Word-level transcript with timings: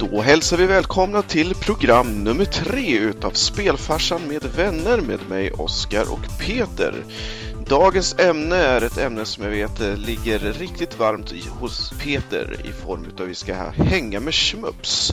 Då 0.00 0.20
hälsar 0.20 0.56
vi 0.56 0.66
välkomna 0.66 1.22
till 1.22 1.54
program 1.54 2.24
nummer 2.24 2.44
tre 2.44 2.98
utav 2.98 3.30
Spelfarsan 3.30 4.28
med 4.28 4.44
vänner 4.44 5.00
med 5.00 5.28
mig 5.28 5.50
Oskar 5.50 6.12
och 6.12 6.38
Peter. 6.40 6.94
Dagens 7.68 8.18
ämne 8.18 8.56
är 8.56 8.82
ett 8.82 8.98
ämne 8.98 9.24
som 9.24 9.44
jag 9.44 9.50
vet 9.50 9.98
ligger 9.98 10.38
riktigt 10.38 10.98
varmt 10.98 11.32
hos 11.48 11.92
Peter 12.04 12.56
i 12.64 12.72
form 12.72 13.04
utav 13.04 13.26
vi 13.26 13.34
ska 13.34 13.54
hänga 13.70 14.20
med 14.20 14.34
schmups. 14.34 15.12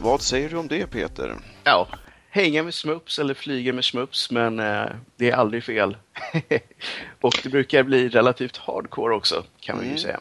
Vad 0.00 0.20
säger 0.20 0.48
du 0.48 0.56
om 0.56 0.68
det 0.68 0.86
Peter? 0.86 1.34
Ja, 1.64 1.88
hänga 2.30 2.62
med 2.62 2.74
smups 2.74 3.18
eller 3.18 3.34
flyga 3.34 3.72
med 3.72 3.84
smups, 3.84 4.30
men 4.30 4.58
eh, 4.58 4.86
det 5.16 5.30
är 5.30 5.34
aldrig 5.34 5.64
fel. 5.64 5.96
och 7.20 7.40
det 7.42 7.48
brukar 7.48 7.82
bli 7.82 8.08
relativt 8.08 8.56
hardcore 8.56 9.14
också, 9.14 9.44
kan 9.60 9.76
man 9.76 9.84
ju 9.84 9.90
mm. 9.90 10.02
säga. 10.02 10.20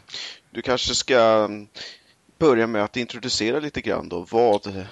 Du 0.51 0.61
kanske 0.61 0.95
ska 0.95 1.19
mm, 1.19 1.67
börja 2.37 2.67
med 2.67 2.83
att 2.83 2.97
introducera 2.97 3.59
lite 3.59 3.81
grann 3.81 4.09
då. 4.09 4.25
Vad, 4.31 4.85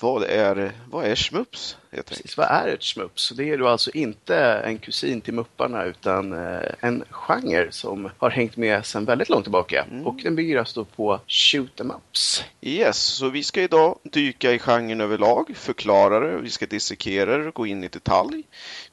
vad, 0.00 0.22
är, 0.22 0.72
vad 0.90 1.04
är 1.04 1.14
Schmups? 1.14 1.76
Precis, 2.06 2.36
vad 2.36 2.46
är 2.46 2.68
ett 2.68 2.82
Schmups? 2.82 3.32
Det 3.36 3.50
är 3.50 3.58
då 3.58 3.68
alltså 3.68 3.90
inte 3.90 4.36
en 4.64 4.78
kusin 4.78 5.20
till 5.20 5.34
Mupparna 5.34 5.84
utan 5.84 6.32
eh, 6.32 6.60
en 6.80 7.04
genre 7.10 7.72
som 7.72 8.10
har 8.18 8.30
hängt 8.30 8.56
med 8.56 8.86
sedan 8.86 9.04
väldigt 9.04 9.28
långt 9.28 9.44
tillbaka. 9.44 9.86
Mm. 9.90 10.06
Och 10.06 10.20
den 10.22 10.36
bygger 10.36 10.58
alltså 10.58 10.84
på 10.84 11.20
shoot 11.26 11.80
em 11.80 11.90
ups. 11.90 12.44
Yes, 12.60 12.98
så 12.98 13.28
vi 13.28 13.42
ska 13.42 13.62
idag 13.62 13.98
dyka 14.02 14.52
i 14.52 14.58
genren 14.58 15.00
överlag, 15.00 15.56
förklara 15.56 16.20
det, 16.20 16.38
vi 16.38 16.50
ska 16.50 16.66
dissekera 16.66 17.36
det 17.36 17.48
och 17.48 17.54
gå 17.54 17.66
in 17.66 17.84
i 17.84 17.88
detalj. 17.88 18.42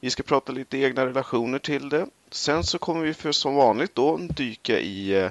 Vi 0.00 0.10
ska 0.10 0.22
prata 0.22 0.52
lite 0.52 0.78
egna 0.78 1.06
relationer 1.06 1.58
till 1.58 1.88
det. 1.88 2.06
Sen 2.30 2.64
så 2.64 2.78
kommer 2.78 3.00
vi 3.00 3.14
för 3.14 3.32
som 3.32 3.54
vanligt 3.54 3.94
då 3.94 4.16
dyka 4.16 4.78
i 4.78 5.22
eh, 5.22 5.30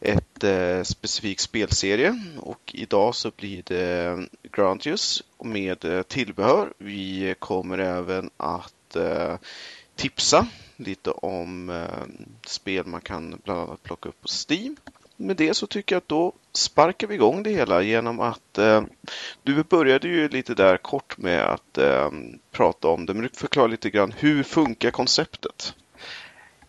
ett 0.00 0.44
eh, 0.44 0.82
specifik 0.82 1.40
spelserie 1.40 2.20
och 2.40 2.70
idag 2.74 3.14
så 3.14 3.30
blir 3.36 3.62
det 3.66 4.18
Grantius 4.42 5.22
med 5.42 5.84
eh, 5.84 6.02
tillbehör. 6.02 6.72
Vi 6.78 7.34
kommer 7.38 7.78
även 7.78 8.30
att 8.36 8.96
eh, 8.96 9.36
tipsa 9.96 10.46
lite 10.76 11.10
om 11.10 11.70
eh, 11.70 12.28
spel 12.46 12.86
man 12.86 13.00
kan 13.00 13.40
bland 13.44 13.60
annat 13.60 13.82
plocka 13.82 14.08
upp 14.08 14.22
på 14.22 14.28
Steam. 14.28 14.76
Med 15.16 15.36
det 15.36 15.54
så 15.54 15.66
tycker 15.66 15.94
jag 15.94 16.00
att 16.00 16.08
då 16.08 16.32
sparkar 16.52 17.06
vi 17.06 17.14
igång 17.14 17.42
det 17.42 17.50
hela 17.50 17.82
genom 17.82 18.20
att 18.20 18.58
eh, 18.58 18.82
du 19.42 19.62
började 19.62 20.08
ju 20.08 20.28
lite 20.28 20.54
där 20.54 20.76
kort 20.76 21.18
med 21.18 21.42
att 21.42 21.78
eh, 21.78 22.10
prata 22.50 22.88
om 22.88 23.06
det, 23.06 23.14
men 23.14 23.22
du 23.22 23.28
förklarar 23.28 23.68
lite 23.68 23.90
grann 23.90 24.14
hur 24.18 24.42
funkar 24.42 24.90
konceptet? 24.90 25.74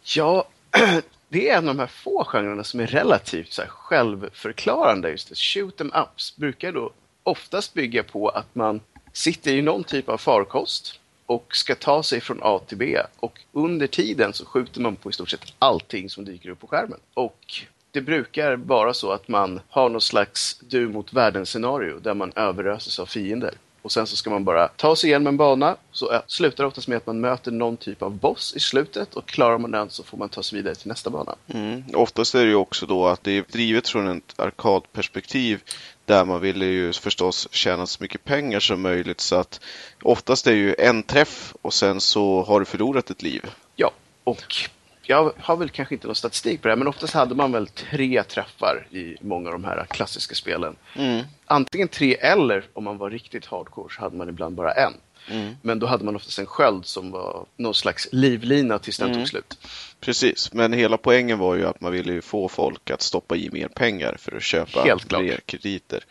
Ja, 0.01 0.47
det 1.29 1.49
är 1.49 1.57
en 1.57 1.69
av 1.69 1.75
de 1.75 1.79
här 1.79 1.87
få 1.87 2.23
genrerna 2.23 2.63
som 2.63 2.79
är 2.79 2.87
relativt 2.87 3.53
så 3.53 3.61
här, 3.61 3.69
självförklarande. 3.69 5.09
Just 5.09 5.29
det. 5.29 5.37
Shoot 5.37 5.81
em 5.81 5.91
ups 5.95 6.35
brukar 6.35 6.71
då 6.71 6.91
oftast 7.23 7.73
bygga 7.73 8.03
på 8.03 8.29
att 8.29 8.55
man 8.55 8.81
sitter 9.13 9.53
i 9.53 9.61
någon 9.61 9.83
typ 9.83 10.09
av 10.09 10.17
farkost 10.17 10.99
och 11.25 11.55
ska 11.55 11.75
ta 11.75 12.03
sig 12.03 12.21
från 12.21 12.39
A 12.41 12.59
till 12.67 12.77
B. 12.77 12.97
Och 13.19 13.39
under 13.51 13.87
tiden 13.87 14.33
så 14.33 14.45
skjuter 14.45 14.81
man 14.81 14.95
på 14.95 15.09
i 15.09 15.13
stort 15.13 15.29
sett 15.29 15.53
allting 15.59 16.09
som 16.09 16.25
dyker 16.25 16.49
upp 16.49 16.59
på 16.59 16.67
skärmen. 16.67 16.99
Och 17.13 17.63
det 17.91 18.01
brukar 18.01 18.55
vara 18.55 18.93
så 18.93 19.11
att 19.11 19.27
man 19.27 19.59
har 19.69 19.89
någon 19.89 20.01
slags 20.01 20.59
du 20.59 20.87
mot 20.87 21.13
världen-scenario 21.13 21.99
där 21.99 22.13
man 22.13 22.31
överöses 22.35 22.99
av 22.99 23.05
fiender. 23.05 23.53
Och 23.81 23.91
sen 23.91 24.07
så 24.07 24.15
ska 24.15 24.29
man 24.29 24.43
bara 24.43 24.67
ta 24.67 24.95
sig 24.95 25.09
igenom 25.09 25.27
en 25.27 25.37
bana. 25.37 25.75
Så 25.91 26.21
slutar 26.27 26.63
det 26.63 26.67
oftast 26.67 26.87
med 26.87 26.97
att 26.97 27.07
man 27.07 27.19
möter 27.19 27.51
någon 27.51 27.77
typ 27.77 28.01
av 28.01 28.11
boss 28.11 28.53
i 28.55 28.59
slutet 28.59 29.13
och 29.15 29.27
klarar 29.27 29.57
man 29.57 29.71
den 29.71 29.89
så 29.89 30.03
får 30.03 30.17
man 30.17 30.29
ta 30.29 30.43
sig 30.43 30.57
vidare 30.57 30.75
till 30.75 30.87
nästa 30.87 31.09
bana. 31.09 31.35
Mm. 31.47 31.83
Oftast 31.93 32.35
är 32.35 32.43
det 32.43 32.49
ju 32.49 32.55
också 32.55 32.85
då 32.85 33.07
att 33.07 33.23
det 33.23 33.31
är 33.31 33.45
drivet 33.51 33.87
från 33.87 34.17
ett 34.17 34.39
arkadperspektiv 34.39 35.61
där 36.05 36.25
man 36.25 36.41
vill 36.41 36.61
ju 36.61 36.93
förstås 36.93 37.47
tjäna 37.51 37.87
så 37.87 38.03
mycket 38.03 38.23
pengar 38.23 38.59
som 38.59 38.81
möjligt 38.81 39.21
så 39.21 39.35
att 39.35 39.61
oftast 40.01 40.47
är 40.47 40.51
det 40.51 40.57
ju 40.57 40.75
en 40.79 41.03
träff 41.03 41.55
och 41.61 41.73
sen 41.73 42.01
så 42.01 42.43
har 42.43 42.59
du 42.59 42.65
förlorat 42.65 43.09
ett 43.09 43.21
liv. 43.21 43.45
Ja, 43.75 43.91
och 44.23 44.69
jag 45.09 45.33
har 45.37 45.55
väl 45.55 45.69
kanske 45.69 45.95
inte 45.95 46.07
någon 46.07 46.15
statistik 46.15 46.61
på 46.61 46.67
det 46.67 46.71
här, 46.71 46.77
men 46.77 46.87
oftast 46.87 47.13
hade 47.13 47.35
man 47.35 47.51
väl 47.51 47.67
tre 47.67 48.23
träffar 48.23 48.87
i 48.91 49.15
många 49.21 49.49
av 49.49 49.53
de 49.53 49.63
här 49.63 49.85
klassiska 49.89 50.35
spelen. 50.35 50.75
Mm. 50.95 51.25
Antingen 51.45 51.87
tre 51.87 52.15
eller, 52.15 52.63
om 52.73 52.83
man 52.83 52.97
var 52.97 53.09
riktigt 53.09 53.45
hardcore, 53.45 53.93
så 53.95 54.01
hade 54.01 54.17
man 54.17 54.29
ibland 54.29 54.55
bara 54.55 54.71
en. 54.71 54.93
Mm. 55.27 55.55
Men 55.61 55.79
då 55.79 55.87
hade 55.87 56.03
man 56.03 56.15
oftast 56.15 56.39
en 56.39 56.45
sköld 56.45 56.85
som 56.85 57.11
var 57.11 57.45
någon 57.57 57.73
slags 57.73 58.07
livlina 58.11 58.79
tills 58.79 58.97
den 58.97 59.07
mm. 59.07 59.19
tog 59.19 59.27
slut. 59.27 59.57
Precis, 59.99 60.53
men 60.53 60.73
hela 60.73 60.97
poängen 60.97 61.39
var 61.39 61.55
ju 61.55 61.65
att 61.65 61.81
man 61.81 61.91
ville 61.91 62.21
få 62.21 62.49
folk 62.49 62.89
att 62.89 63.01
stoppa 63.01 63.35
i 63.35 63.49
mer 63.51 63.67
pengar 63.67 64.15
för 64.19 64.35
att 64.35 64.43
köpa 64.43 64.99
fler 64.99 65.39
krediter. 65.45 66.03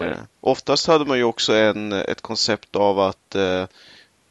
Eh, 0.00 0.16
oftast 0.40 0.86
hade 0.86 1.04
man 1.04 1.18
ju 1.18 1.24
också 1.24 1.52
en, 1.54 1.92
ett 1.92 2.20
koncept 2.20 2.76
av 2.76 3.00
att 3.00 3.34
eh, 3.34 3.64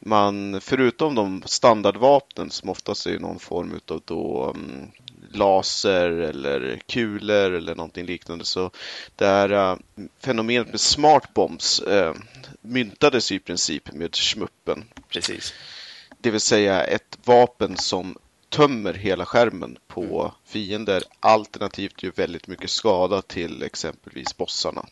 man, 0.00 0.60
förutom 0.60 1.14
de 1.14 1.42
standardvapnen 1.46 2.50
som 2.50 2.68
oftast 2.68 3.06
är 3.06 3.18
någon 3.18 3.38
form 3.38 3.80
av 3.88 4.02
då 4.04 4.52
um, 4.54 4.90
laser 5.32 6.10
eller 6.10 6.80
kulor 6.86 7.52
eller 7.52 7.74
någonting 7.74 8.06
liknande 8.06 8.44
så 8.44 8.70
det 9.16 9.26
här 9.26 9.52
uh, 9.52 9.78
fenomenet 10.20 10.70
med 10.70 10.80
smart 10.80 11.34
bombs 11.34 11.82
uh, 11.88 12.12
myntades 12.60 13.32
i 13.32 13.38
princip 13.38 13.92
med 13.92 14.16
schmuppen. 14.16 14.84
Precis. 15.08 15.54
Det 16.20 16.30
vill 16.30 16.40
säga 16.40 16.84
ett 16.84 17.18
vapen 17.24 17.76
som 17.76 18.16
tömmer 18.48 18.94
hela 18.94 19.26
skärmen 19.26 19.78
på 19.88 20.34
fiender 20.44 21.02
alternativt 21.20 22.02
gör 22.02 22.12
väldigt 22.16 22.46
mycket 22.46 22.70
skada 22.70 23.22
till 23.22 23.62
exempelvis 23.62 24.36
bossarna. 24.36 24.86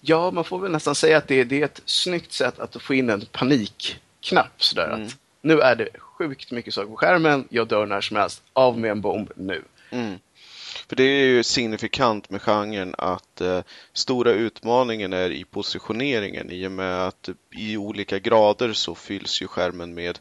Ja, 0.00 0.30
man 0.30 0.44
får 0.44 0.58
väl 0.58 0.72
nästan 0.72 0.94
säga 0.94 1.18
att 1.18 1.28
det, 1.28 1.44
det 1.44 1.60
är 1.60 1.64
ett 1.64 1.82
snyggt 1.84 2.32
sätt 2.32 2.58
att 2.58 2.82
få 2.82 2.94
in 2.94 3.10
en 3.10 3.26
panik 3.32 4.00
knapp 4.24 4.62
sådär 4.62 4.90
mm. 4.90 5.06
att 5.06 5.16
nu 5.40 5.60
är 5.60 5.76
det 5.76 5.88
sjukt 5.98 6.50
mycket 6.50 6.74
saker 6.74 6.88
på 6.88 6.96
skärmen, 6.96 7.48
jag 7.50 7.68
dör 7.68 7.86
när 7.86 8.00
som 8.00 8.16
helst, 8.16 8.42
av 8.52 8.78
med 8.78 8.90
en 8.90 9.00
bomb 9.00 9.32
nu. 9.36 9.62
Mm. 9.90 10.18
För 10.88 10.96
det 10.96 11.02
är 11.02 11.26
ju 11.26 11.42
signifikant 11.42 12.30
med 12.30 12.42
genren 12.42 12.94
att 12.98 13.40
eh, 13.40 13.60
stora 13.92 14.32
utmaningen 14.32 15.12
är 15.12 15.30
i 15.30 15.44
positioneringen 15.44 16.50
i 16.50 16.66
och 16.66 16.72
med 16.72 17.06
att 17.06 17.28
i 17.50 17.76
olika 17.76 18.18
grader 18.18 18.72
så 18.72 18.94
fylls 18.94 19.42
ju 19.42 19.46
skärmen 19.46 19.94
med 19.94 20.18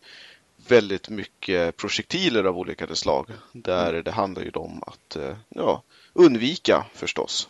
väldigt 0.67 1.09
mycket 1.09 1.77
projektiler 1.77 2.43
av 2.43 2.57
olika 2.57 2.95
slag. 2.95 3.27
Där 3.51 3.89
mm. 3.89 4.03
det 4.03 4.11
handlar 4.11 4.43
ju 4.43 4.49
om 4.49 4.83
att 4.87 5.15
eh, 5.15 5.35
ja, 5.49 5.83
undvika 6.13 6.85
förstås 6.93 7.49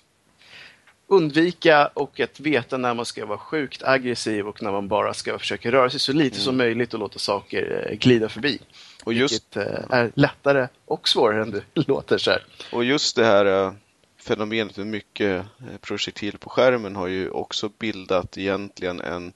undvika 1.07 1.87
och 1.93 2.19
att 2.19 2.39
veta 2.39 2.77
när 2.77 2.93
man 2.93 3.05
ska 3.05 3.25
vara 3.25 3.37
sjukt 3.37 3.83
aggressiv 3.83 4.47
och 4.47 4.63
när 4.63 4.71
man 4.71 4.87
bara 4.87 5.13
ska 5.13 5.39
försöka 5.39 5.71
röra 5.71 5.89
sig 5.89 5.99
så 5.99 6.13
lite 6.13 6.35
mm. 6.35 6.43
som 6.43 6.57
möjligt 6.57 6.93
och 6.93 6.99
låta 6.99 7.19
saker 7.19 7.87
eh, 7.89 7.97
glida 7.97 8.29
förbi. 8.29 8.59
Och 9.03 9.13
just... 9.13 9.33
Vilket 9.33 9.57
eh, 9.57 9.97
är 9.97 10.11
lättare 10.15 10.67
och 10.85 11.07
svårare 11.07 11.41
än 11.41 11.51
det 11.51 11.63
låter 11.87 12.17
så 12.17 12.31
här. 12.31 12.43
Och 12.71 12.83
just 12.83 13.15
det 13.15 13.25
här 13.25 13.45
eh, 13.45 13.73
fenomenet 14.19 14.77
med 14.77 14.87
mycket 14.87 15.45
projektil 15.81 16.37
på 16.37 16.49
skärmen 16.49 16.95
har 16.95 17.07
ju 17.07 17.29
också 17.29 17.69
bildat 17.79 18.37
egentligen 18.37 19.01
en 19.01 19.33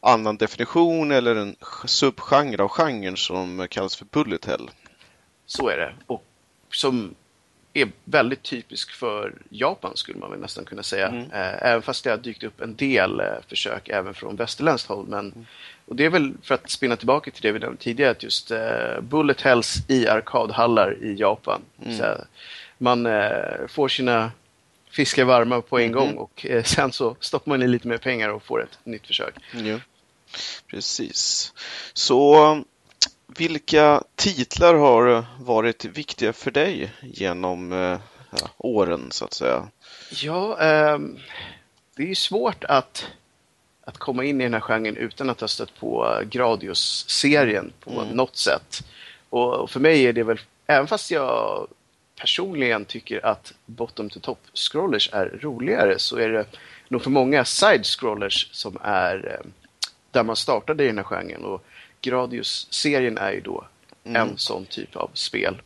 annan 0.00 0.36
definition 0.36 1.10
eller 1.10 1.36
en 1.36 1.56
subgenre 1.84 2.62
av 2.62 2.68
genren 2.68 3.16
som 3.16 3.66
kallas 3.70 3.96
för 3.96 4.04
bullet 4.04 4.44
hell. 4.44 4.70
Så 5.46 5.68
är 5.68 5.76
det. 5.76 5.94
Och 6.06 6.24
som 6.70 7.14
är 7.74 7.88
väldigt 8.04 8.42
typisk 8.42 8.90
för 8.90 9.34
Japan 9.48 9.96
skulle 9.96 10.18
man 10.18 10.30
väl 10.30 10.40
nästan 10.40 10.64
kunna 10.64 10.82
säga. 10.82 11.08
Mm. 11.08 11.30
Eh, 11.30 11.62
även 11.62 11.82
fast 11.82 12.04
det 12.04 12.10
har 12.10 12.16
dykt 12.16 12.42
upp 12.42 12.60
en 12.60 12.76
del 12.76 13.20
eh, 13.20 13.26
försök 13.48 13.88
även 13.88 14.14
från 14.14 14.36
västerländskt 14.36 14.88
håll. 14.88 15.06
Men, 15.08 15.32
mm. 15.32 15.46
Och 15.86 15.96
det 15.96 16.04
är 16.04 16.10
väl 16.10 16.32
för 16.42 16.54
att 16.54 16.70
spinna 16.70 16.96
tillbaka 16.96 17.30
till 17.30 17.42
det 17.42 17.52
vi 17.52 17.58
nämnde 17.58 17.82
tidigare, 17.82 18.10
att 18.10 18.22
just 18.22 18.50
uh, 18.50 19.00
Bullet 19.00 19.40
Hells 19.40 19.76
i 19.88 20.08
arkadhallar 20.08 21.04
i 21.04 21.14
Japan. 21.14 21.62
Mm. 21.84 21.98
Så, 21.98 22.04
man 22.78 23.06
uh, 23.06 23.66
får 23.68 23.88
sina 23.88 24.32
fiskar 24.90 25.24
varma 25.24 25.60
på 25.60 25.78
en 25.78 25.92
gång 25.92 26.14
och 26.14 26.46
uh, 26.50 26.62
sen 26.64 26.92
så 26.92 27.16
stoppar 27.20 27.50
man 27.50 27.62
i 27.62 27.68
lite 27.68 27.88
mer 27.88 27.98
pengar 27.98 28.28
och 28.28 28.42
får 28.42 28.62
ett 28.62 28.78
nytt 28.84 29.06
försök. 29.06 29.34
Precis. 30.70 31.52
Så 31.92 32.64
vilka 33.26 34.02
titlar 34.14 34.74
har 34.74 35.24
varit 35.38 35.84
viktiga 35.84 36.32
för 36.32 36.50
dig 36.50 36.92
genom 37.02 37.72
eh, 37.72 37.98
ja, 38.30 38.48
åren 38.58 39.08
så 39.10 39.24
att 39.24 39.32
säga? 39.32 39.68
Ja, 40.10 40.60
eh, 40.60 40.98
det 41.96 42.10
är 42.10 42.14
svårt 42.14 42.64
att, 42.64 43.06
att 43.84 43.98
komma 43.98 44.24
in 44.24 44.40
i 44.40 44.44
den 44.44 44.54
här 44.54 44.60
genren 44.60 44.96
utan 44.96 45.30
att 45.30 45.40
ha 45.40 45.48
stött 45.48 45.76
på 45.80 46.20
Gradius-serien 46.30 47.72
på 47.80 47.90
mm. 47.90 48.08
något 48.08 48.36
sätt. 48.36 48.84
Och 49.30 49.70
för 49.70 49.80
mig 49.80 50.06
är 50.06 50.12
det 50.12 50.22
väl, 50.22 50.40
även 50.66 50.86
fast 50.86 51.10
jag 51.10 51.66
personligen 52.20 52.84
tycker 52.84 53.26
att 53.26 53.52
bottom 53.66 54.10
to 54.10 54.20
top 54.20 54.38
scrollers 54.54 55.10
är 55.12 55.38
roligare 55.42 55.98
så 55.98 56.16
är 56.16 56.28
det 56.28 56.46
nog 56.88 57.02
för 57.02 57.10
många 57.10 57.44
side 57.44 57.86
scrollers 57.86 58.48
som 58.52 58.78
är 58.82 59.38
eh, 59.40 59.50
där 60.10 60.22
man 60.22 60.36
startade 60.36 60.84
i 60.84 60.86
den 60.86 60.98
här 60.98 61.04
genren. 61.04 61.44
Och 61.44 61.64
Gradius-serien 62.04 63.18
är 63.18 63.32
ju 63.32 63.40
då 63.40 63.64
mm. 64.04 64.22
en 64.22 64.38
sån 64.38 64.66
typ 64.66 64.96
av 64.96 65.10
spel. 65.14 65.62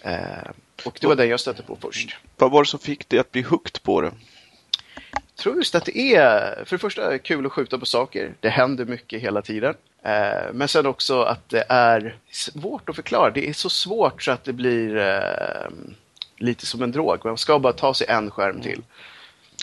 Eh, 0.00 0.50
och 0.84 0.98
det 1.00 1.06
var 1.06 1.14
den 1.14 1.28
jag 1.28 1.40
stötte 1.40 1.62
på 1.62 1.76
först. 1.80 2.16
Vad 2.36 2.50
var 2.50 2.62
det 2.62 2.68
som 2.68 2.80
fick 2.80 3.08
dig 3.08 3.18
att 3.18 3.32
bli 3.32 3.42
hooked 3.42 3.82
på 3.82 4.00
det? 4.00 4.12
tror 5.40 5.56
just 5.56 5.74
att 5.74 5.84
det 5.84 6.14
är, 6.14 6.64
för 6.64 6.76
det 6.76 6.80
första, 6.80 7.18
kul 7.18 7.46
att 7.46 7.52
skjuta 7.52 7.78
på 7.78 7.86
saker. 7.86 8.34
Det 8.40 8.48
händer 8.48 8.84
mycket 8.84 9.22
hela 9.22 9.42
tiden. 9.42 9.74
Eh, 10.02 10.52
men 10.52 10.68
sen 10.68 10.86
också 10.86 11.22
att 11.22 11.48
det 11.48 11.64
är 11.68 12.16
svårt 12.30 12.88
att 12.88 12.96
förklara. 12.96 13.30
Det 13.30 13.48
är 13.48 13.52
så 13.52 13.70
svårt 13.70 14.22
så 14.22 14.32
att 14.32 14.44
det 14.44 14.52
blir 14.52 14.96
eh, 14.96 15.70
lite 16.36 16.66
som 16.66 16.82
en 16.82 16.92
drog. 16.92 17.24
Man 17.24 17.38
ska 17.38 17.58
bara 17.58 17.72
ta 17.72 17.94
sig 17.94 18.06
en 18.10 18.30
skärm 18.30 18.60
till. 18.60 18.82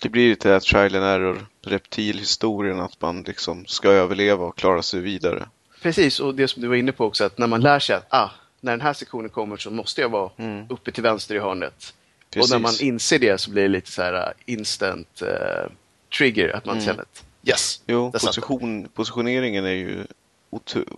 Det 0.02 0.10
blir 0.10 0.30
lite 0.30 0.60
trial 0.60 0.96
and 0.96 1.06
error, 1.06 1.46
reptilhistorien, 1.62 2.80
att 2.80 3.02
man 3.02 3.22
liksom 3.22 3.66
ska 3.66 3.90
överleva 3.90 4.46
och 4.46 4.58
klara 4.58 4.82
sig 4.82 5.00
vidare. 5.00 5.48
Precis, 5.82 6.20
och 6.20 6.36
det 6.36 6.48
som 6.48 6.62
du 6.62 6.68
var 6.68 6.76
inne 6.76 6.92
på 6.92 7.06
också, 7.06 7.24
att 7.24 7.38
när 7.38 7.48
man 7.48 7.62
lär 7.62 7.80
sig 7.80 7.96
att 7.96 8.06
ah, 8.10 8.30
när 8.62 8.72
den 8.72 8.82
här 8.82 8.94
sektionen 8.94 9.30
kommer 9.30 9.58
så 9.58 9.72
måste 9.72 10.02
jag 10.02 10.10
vara 10.10 10.32
mm. 10.38 10.66
uppe 10.70 10.92
till 10.92 11.04
vänster 11.04 11.36
i 11.36 11.40
hörnet. 11.40 11.94
Precis. 12.30 12.52
Och 12.52 12.56
när 12.56 12.64
man 12.64 12.74
inser 12.82 13.20
det 13.20 13.38
så 13.38 13.52
blir 13.52 13.64
det 13.64 13.70
lite 13.70 13.92
så 13.92 14.02
här 14.02 14.14
uh, 14.14 14.34
instant 14.46 15.22
uh, 15.22 15.72
trigger, 16.18 16.56
att 16.56 16.66
man 16.66 16.76
mm. 16.76 16.86
känner 16.86 17.02
att 17.02 17.26
yes. 17.44 17.82
Jo, 17.88 18.12
position, 18.12 18.88
positioneringen 18.94 19.66
är 19.66 19.70
ju 19.70 20.06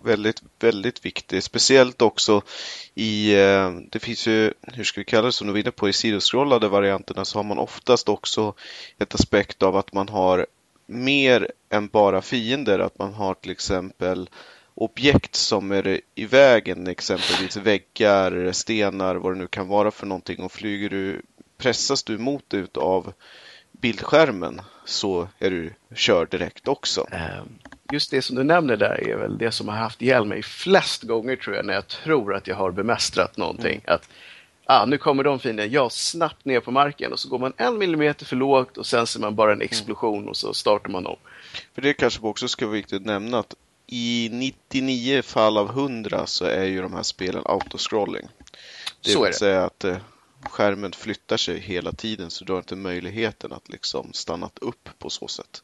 väldigt, 0.04 0.44
väldigt 0.60 1.06
viktig. 1.06 1.44
Speciellt 1.44 2.02
också 2.02 2.42
i, 2.96 3.36
uh, 3.36 3.80
det 3.90 4.00
finns 4.00 4.28
ju, 4.28 4.54
hur 4.62 4.84
ska 4.84 5.02
vi 5.02 5.06
kalla 5.06 5.26
det, 5.26 5.32
som 5.32 5.48
du 5.48 5.54
var 5.54 5.60
inne 5.60 5.72
på, 5.72 5.90
i 5.90 5.94
sidoskrollade 5.94 6.68
varianterna 6.68 7.26
så 7.26 7.40
har 7.40 7.44
man 7.44 7.60
oftast 7.60 8.10
också 8.10 8.54
ett 8.98 9.16
aspekt 9.16 9.64
av 9.64 9.78
att 9.78 9.94
man 9.94 10.10
har 10.10 10.48
mer 10.86 11.52
än 11.70 11.88
bara 11.88 12.22
fiender. 12.22 12.80
Att 12.80 13.00
man 13.00 13.14
har 13.14 13.34
till 13.34 13.52
exempel 13.52 14.30
objekt 14.80 15.36
som 15.36 15.72
är 15.72 16.02
i 16.16 16.26
vägen, 16.26 16.88
exempelvis 16.88 17.58
väggar, 17.58 18.52
stenar, 18.52 19.16
vad 19.16 19.34
det 19.34 19.40
nu 19.40 19.48
kan 19.48 19.68
vara 19.68 19.92
för 19.92 20.06
någonting 20.06 20.44
och 20.44 20.52
flyger 20.52 20.90
du, 20.90 21.22
pressas 21.58 22.04
du 22.04 22.16
emot 22.16 22.54
ut 22.54 22.78
av 22.78 23.14
bildskärmen 23.72 24.62
så 24.86 25.28
är 25.40 25.50
du 25.50 25.74
körd 25.96 26.32
direkt 26.32 26.68
också. 26.68 27.08
Ehm, 27.12 27.60
just 27.92 28.12
det 28.12 28.22
som 28.22 28.36
du 28.36 28.44
nämner 28.44 28.78
där 28.78 29.10
är 29.10 29.18
väl 29.18 29.38
det 29.38 29.52
som 29.52 29.68
har 29.68 29.76
haft 29.76 30.02
ihjäl 30.02 30.26
mig 30.26 30.44
flest 30.44 31.04
gånger 31.04 31.36
tror 31.36 31.56
jag 31.56 31.66
när 31.66 31.74
jag 31.74 31.88
tror 31.88 32.36
att 32.36 32.48
jag 32.48 32.56
har 32.56 32.72
bemästrat 32.72 33.38
någonting. 33.38 33.82
Mm. 33.84 33.96
Att 33.96 34.10
ah, 34.66 34.86
nu 34.86 34.98
kommer 34.98 35.24
de 35.24 35.40
fienden, 35.40 35.72
jag 35.72 35.92
snabbt 35.92 36.46
ner 36.46 36.60
på 36.60 36.72
marken 36.72 37.12
och 37.12 37.20
så 37.20 37.30
går 37.30 37.40
man 37.40 37.54
en 37.58 37.78
millimeter 37.78 38.26
för 38.26 38.36
lågt 38.36 38.78
och 38.78 38.86
sen 38.86 39.08
ser 39.08 39.20
man 39.20 39.36
bara 39.36 39.54
en 39.54 39.62
explosion 39.62 40.18
mm. 40.18 40.30
och 40.30 40.38
så 40.38 40.54
startar 40.54 40.90
man 40.90 41.06
om. 41.06 41.18
För 41.76 41.82
det 41.82 41.94
kanske 41.94 42.26
också 42.26 42.48
ska 42.48 42.66
vara 42.66 42.76
viktigt 42.76 43.02
att 43.02 43.06
nämna 43.06 43.40
att 43.40 43.56
i 43.92 44.30
99 44.32 45.22
fall 45.22 45.58
av 45.58 45.70
100 45.70 46.26
så 46.26 46.46
är 46.46 46.64
ju 46.64 46.82
de 46.82 46.94
här 46.94 47.04
spelen 47.04 47.42
autoscrolling. 47.46 48.28
Det 49.04 49.10
så 49.10 49.24
vill 49.24 49.34
säga 49.34 49.66
att 49.66 49.84
eh, 49.84 49.98
skärmen 50.44 50.92
flyttar 50.92 51.38
sig 51.38 51.60
hela 51.60 51.92
tiden 51.92 52.30
så 52.30 52.46
du 52.46 52.54
har 52.54 52.60
inte 52.60 52.76
möjligheten 52.76 53.52
att 53.52 53.70
liksom 53.70 54.14
stanna 54.14 54.50
upp 54.62 54.90
på 55.00 55.10
så 55.10 55.28
sätt. 55.28 55.64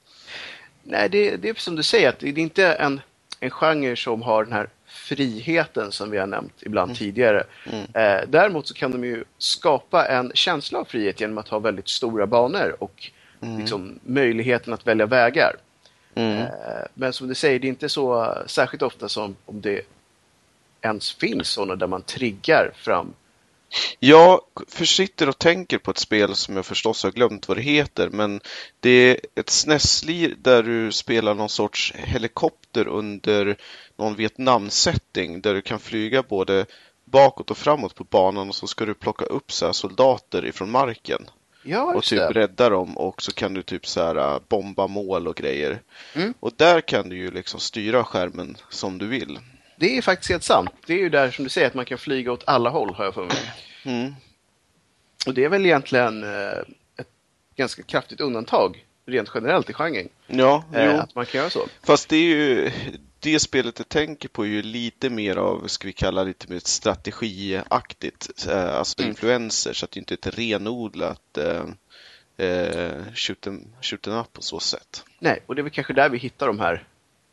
Nej, 0.83 1.09
det, 1.09 1.37
det 1.37 1.49
är 1.49 1.53
som 1.53 1.75
du 1.75 1.83
säger, 1.83 2.09
att 2.09 2.19
det 2.19 2.29
är 2.29 2.39
inte 2.39 2.73
en, 2.73 3.01
en 3.39 3.49
genre 3.49 3.95
som 3.95 4.21
har 4.21 4.43
den 4.43 4.53
här 4.53 4.69
friheten 4.85 5.91
som 5.91 6.11
vi 6.11 6.17
har 6.17 6.27
nämnt 6.27 6.53
ibland 6.59 6.89
mm. 6.89 6.97
tidigare. 6.97 7.43
Mm. 7.65 7.83
Eh, 7.93 8.27
däremot 8.27 8.67
så 8.67 8.73
kan 8.73 8.91
de 8.91 9.03
ju 9.03 9.23
skapa 9.37 10.05
en 10.05 10.31
känsla 10.33 10.79
av 10.79 10.85
frihet 10.85 11.21
genom 11.21 11.37
att 11.37 11.47
ha 11.47 11.59
väldigt 11.59 11.89
stora 11.89 12.27
banor 12.27 12.75
och 12.79 13.11
mm. 13.41 13.59
liksom, 13.59 13.99
möjligheten 14.03 14.73
att 14.73 14.87
välja 14.87 15.05
vägar. 15.05 15.55
Mm. 16.15 16.37
Eh, 16.37 16.47
men 16.93 17.13
som 17.13 17.27
du 17.27 17.35
säger, 17.35 17.59
det 17.59 17.67
är 17.67 17.69
inte 17.69 17.89
så 17.89 18.35
särskilt 18.47 18.83
ofta 18.83 19.09
som 19.09 19.35
om 19.45 19.61
det 19.61 19.81
ens 20.81 21.13
finns 21.13 21.47
sådana 21.49 21.75
där 21.75 21.87
man 21.87 22.01
triggar 22.01 22.71
fram 22.75 23.13
jag 23.99 24.41
försitter 24.67 25.29
och 25.29 25.39
tänker 25.39 25.77
på 25.77 25.91
ett 25.91 25.97
spel 25.97 26.35
som 26.35 26.55
jag 26.55 26.65
förstås 26.65 27.03
har 27.03 27.11
glömt 27.11 27.47
vad 27.47 27.57
det 27.57 27.63
heter, 27.63 28.09
men 28.09 28.41
det 28.79 28.89
är 28.89 29.19
ett 29.35 29.49
SNES-lir 29.49 30.35
där 30.37 30.63
du 30.63 30.91
spelar 30.91 31.33
någon 31.33 31.49
sorts 31.49 31.93
helikopter 31.95 32.87
under 32.87 33.57
någon 33.95 34.15
Vietnam-setting 34.15 35.41
där 35.41 35.53
du 35.53 35.61
kan 35.61 35.79
flyga 35.79 36.23
både 36.23 36.65
bakåt 37.05 37.51
och 37.51 37.57
framåt 37.57 37.95
på 37.95 38.03
banan 38.03 38.49
och 38.49 38.55
så 38.55 38.67
ska 38.67 38.85
du 38.85 38.93
plocka 38.93 39.25
upp 39.25 39.51
så 39.51 39.73
soldater 39.73 40.45
ifrån 40.45 40.71
marken. 40.71 41.29
Ja, 41.65 41.93
och 41.95 42.03
typ 42.03 42.19
det. 42.19 42.31
rädda 42.31 42.69
dem 42.69 42.97
och 42.97 43.21
så 43.21 43.31
kan 43.31 43.53
du 43.53 43.61
typ 43.61 43.87
så 43.87 44.03
här 44.03 44.15
äh, 44.15 44.39
bomba 44.47 44.87
mål 44.87 45.27
och 45.27 45.35
grejer. 45.35 45.81
Mm. 46.13 46.33
Och 46.39 46.51
där 46.55 46.81
kan 46.81 47.09
du 47.09 47.17
ju 47.17 47.31
liksom 47.31 47.59
styra 47.59 48.03
skärmen 48.03 48.57
som 48.69 48.97
du 48.97 49.07
vill. 49.07 49.39
Det 49.77 49.97
är 49.97 50.01
faktiskt 50.01 50.31
helt 50.31 50.43
sant. 50.43 50.69
Det 50.87 50.93
är 50.93 50.97
ju 50.97 51.09
där 51.09 51.31
som 51.31 51.43
du 51.43 51.49
säger 51.49 51.67
att 51.67 51.73
man 51.73 51.85
kan 51.85 51.97
flyga 51.97 52.31
åt 52.31 52.43
alla 52.47 52.69
håll 52.69 52.93
har 52.93 53.05
jag 53.05 53.13
för 53.13 53.25
mig. 53.25 53.53
Mm. 53.83 54.15
Och 55.27 55.33
det 55.33 55.43
är 55.43 55.49
väl 55.49 55.65
egentligen 55.65 56.23
äh, 56.23 56.59
ett 56.97 57.09
ganska 57.55 57.83
kraftigt 57.83 58.21
undantag 58.21 58.85
rent 59.05 59.31
generellt 59.33 59.69
i 59.69 59.73
genren. 59.73 60.09
Ja, 60.27 60.63
eh, 60.73 60.99
Att 60.99 61.15
man 61.15 61.25
kan 61.25 61.39
göra 61.39 61.49
så. 61.49 61.67
Fast 61.83 62.09
det 62.09 62.15
är 62.15 62.35
ju 62.35 62.71
det 63.25 63.39
spelet 63.39 63.79
jag 63.79 63.89
tänker 63.89 64.29
på 64.29 64.43
är 64.43 64.47
ju 64.47 64.61
lite 64.61 65.09
mer 65.09 65.35
av, 65.35 65.67
ska 65.67 65.87
vi 65.87 65.93
kalla 65.93 66.23
lite 66.23 66.51
mer 66.51 66.59
strategiaktigt, 66.59 68.47
eh, 68.49 68.75
alltså 68.75 68.99
mm. 68.99 69.09
influenser, 69.09 69.73
så 69.73 69.85
att 69.85 69.91
det 69.91 69.99
inte 69.99 70.13
är 70.13 70.17
ett 70.17 70.37
renodlat 70.37 71.37
eh, 71.37 71.65
eh, 72.47 73.03
shoot, 73.15 73.47
em, 73.47 73.67
shoot 73.81 74.07
em 74.07 74.13
up 74.13 74.33
på 74.33 74.41
så 74.41 74.59
sätt. 74.59 75.03
Nej, 75.19 75.43
och 75.45 75.55
det 75.55 75.61
är 75.61 75.63
väl 75.63 75.71
kanske 75.71 75.93
där 75.93 76.09
vi 76.09 76.17
hittar 76.17 76.47
de 76.47 76.59
här 76.59 76.87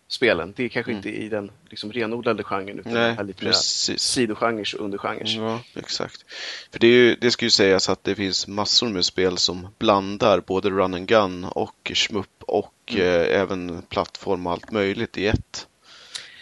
spelen. 0.09 0.53
Det 0.57 0.65
är 0.65 0.69
kanske 0.69 0.93
mm. 0.93 0.99
inte 0.99 1.23
i 1.23 1.29
den 1.29 1.51
liksom, 1.71 1.93
renodlade 1.93 2.45
genren 2.45 2.79
utan 2.79 2.93
Nej, 2.93 3.15
här 3.15 3.25
lite 3.25 3.45
precis. 3.45 4.03
sidogenres 4.03 4.75
och 4.75 4.85
undergenres. 4.85 5.35
Ja, 5.35 5.61
exakt. 5.75 6.25
För 6.71 6.81
det, 6.81 6.87
är 6.87 6.91
ju, 6.91 7.17
det 7.21 7.31
ska 7.31 7.45
ju 7.47 7.51
sägas 7.51 7.89
att 7.89 8.05
det 8.05 8.15
finns 8.15 8.49
massor 8.49 8.89
med 8.89 9.05
spel 9.05 9.39
som 9.39 9.69
blandar 9.79 10.41
både 10.41 10.71
run 10.71 10.95
and 10.95 11.09
gun 11.09 11.45
och 11.45 11.93
shmup 11.95 12.29
och 12.41 12.75
mm. 12.87 13.03
eh, 13.03 13.41
även 13.41 13.83
plattform 13.83 14.47
och 14.47 14.53
allt 14.53 14.71
möjligt 14.71 15.19
i 15.19 15.27
ett. 15.27 15.67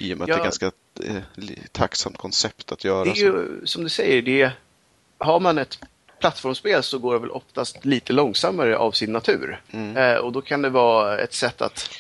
I 0.01 0.15
och 0.15 0.19
med 0.19 0.29
ja, 0.29 0.35
att 0.35 0.39
det 0.39 0.43
är 0.43 0.45
ganska 0.45 0.71
eh, 1.05 1.65
tacksamt 1.73 2.17
koncept 2.17 2.73
att 2.73 2.85
göra. 2.85 3.05
Det 3.05 3.11
är 3.11 3.15
ju 3.15 3.61
som 3.65 3.83
du 3.83 3.89
säger, 3.89 4.23
det 4.23 4.43
är, 4.43 4.53
har 5.19 5.41
man 5.41 5.59
ett 5.59 5.79
plattformsspel 6.21 6.83
så 6.83 6.99
går 6.99 7.13
det 7.13 7.19
väl 7.19 7.31
oftast 7.31 7.85
lite 7.85 8.13
långsammare 8.13 8.77
av 8.77 8.93
sin 8.93 9.13
natur. 9.13 9.63
Mm. 9.71 9.97
Eh, 9.97 10.17
och 10.17 10.33
då 10.33 10.41
kan 10.41 10.63
det 10.63 10.69
vara 10.69 11.19
ett 11.19 11.33
sätt 11.33 11.63
att 11.63 11.91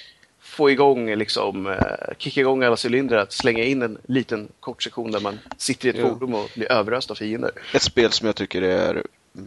få 0.40 0.70
igång, 0.70 1.14
liksom, 1.14 1.66
eh, 1.66 2.14
kicka 2.18 2.40
igång 2.40 2.62
alla 2.62 2.76
cylindrar, 2.84 3.18
att 3.18 3.32
slänga 3.32 3.64
in 3.64 3.82
en 3.82 3.98
liten 4.06 4.48
kort 4.60 4.82
sektion 4.82 5.10
där 5.10 5.20
man 5.20 5.38
sitter 5.56 5.88
i 5.88 5.90
ett 5.90 6.08
fordon 6.08 6.34
och 6.34 6.50
blir 6.54 6.72
överöst 6.72 7.10
av 7.10 7.14
fiender. 7.14 7.50
Ett 7.74 7.82
spel 7.82 8.12
som 8.12 8.26
jag 8.26 8.36
tycker 8.36 8.62
är 8.62 9.06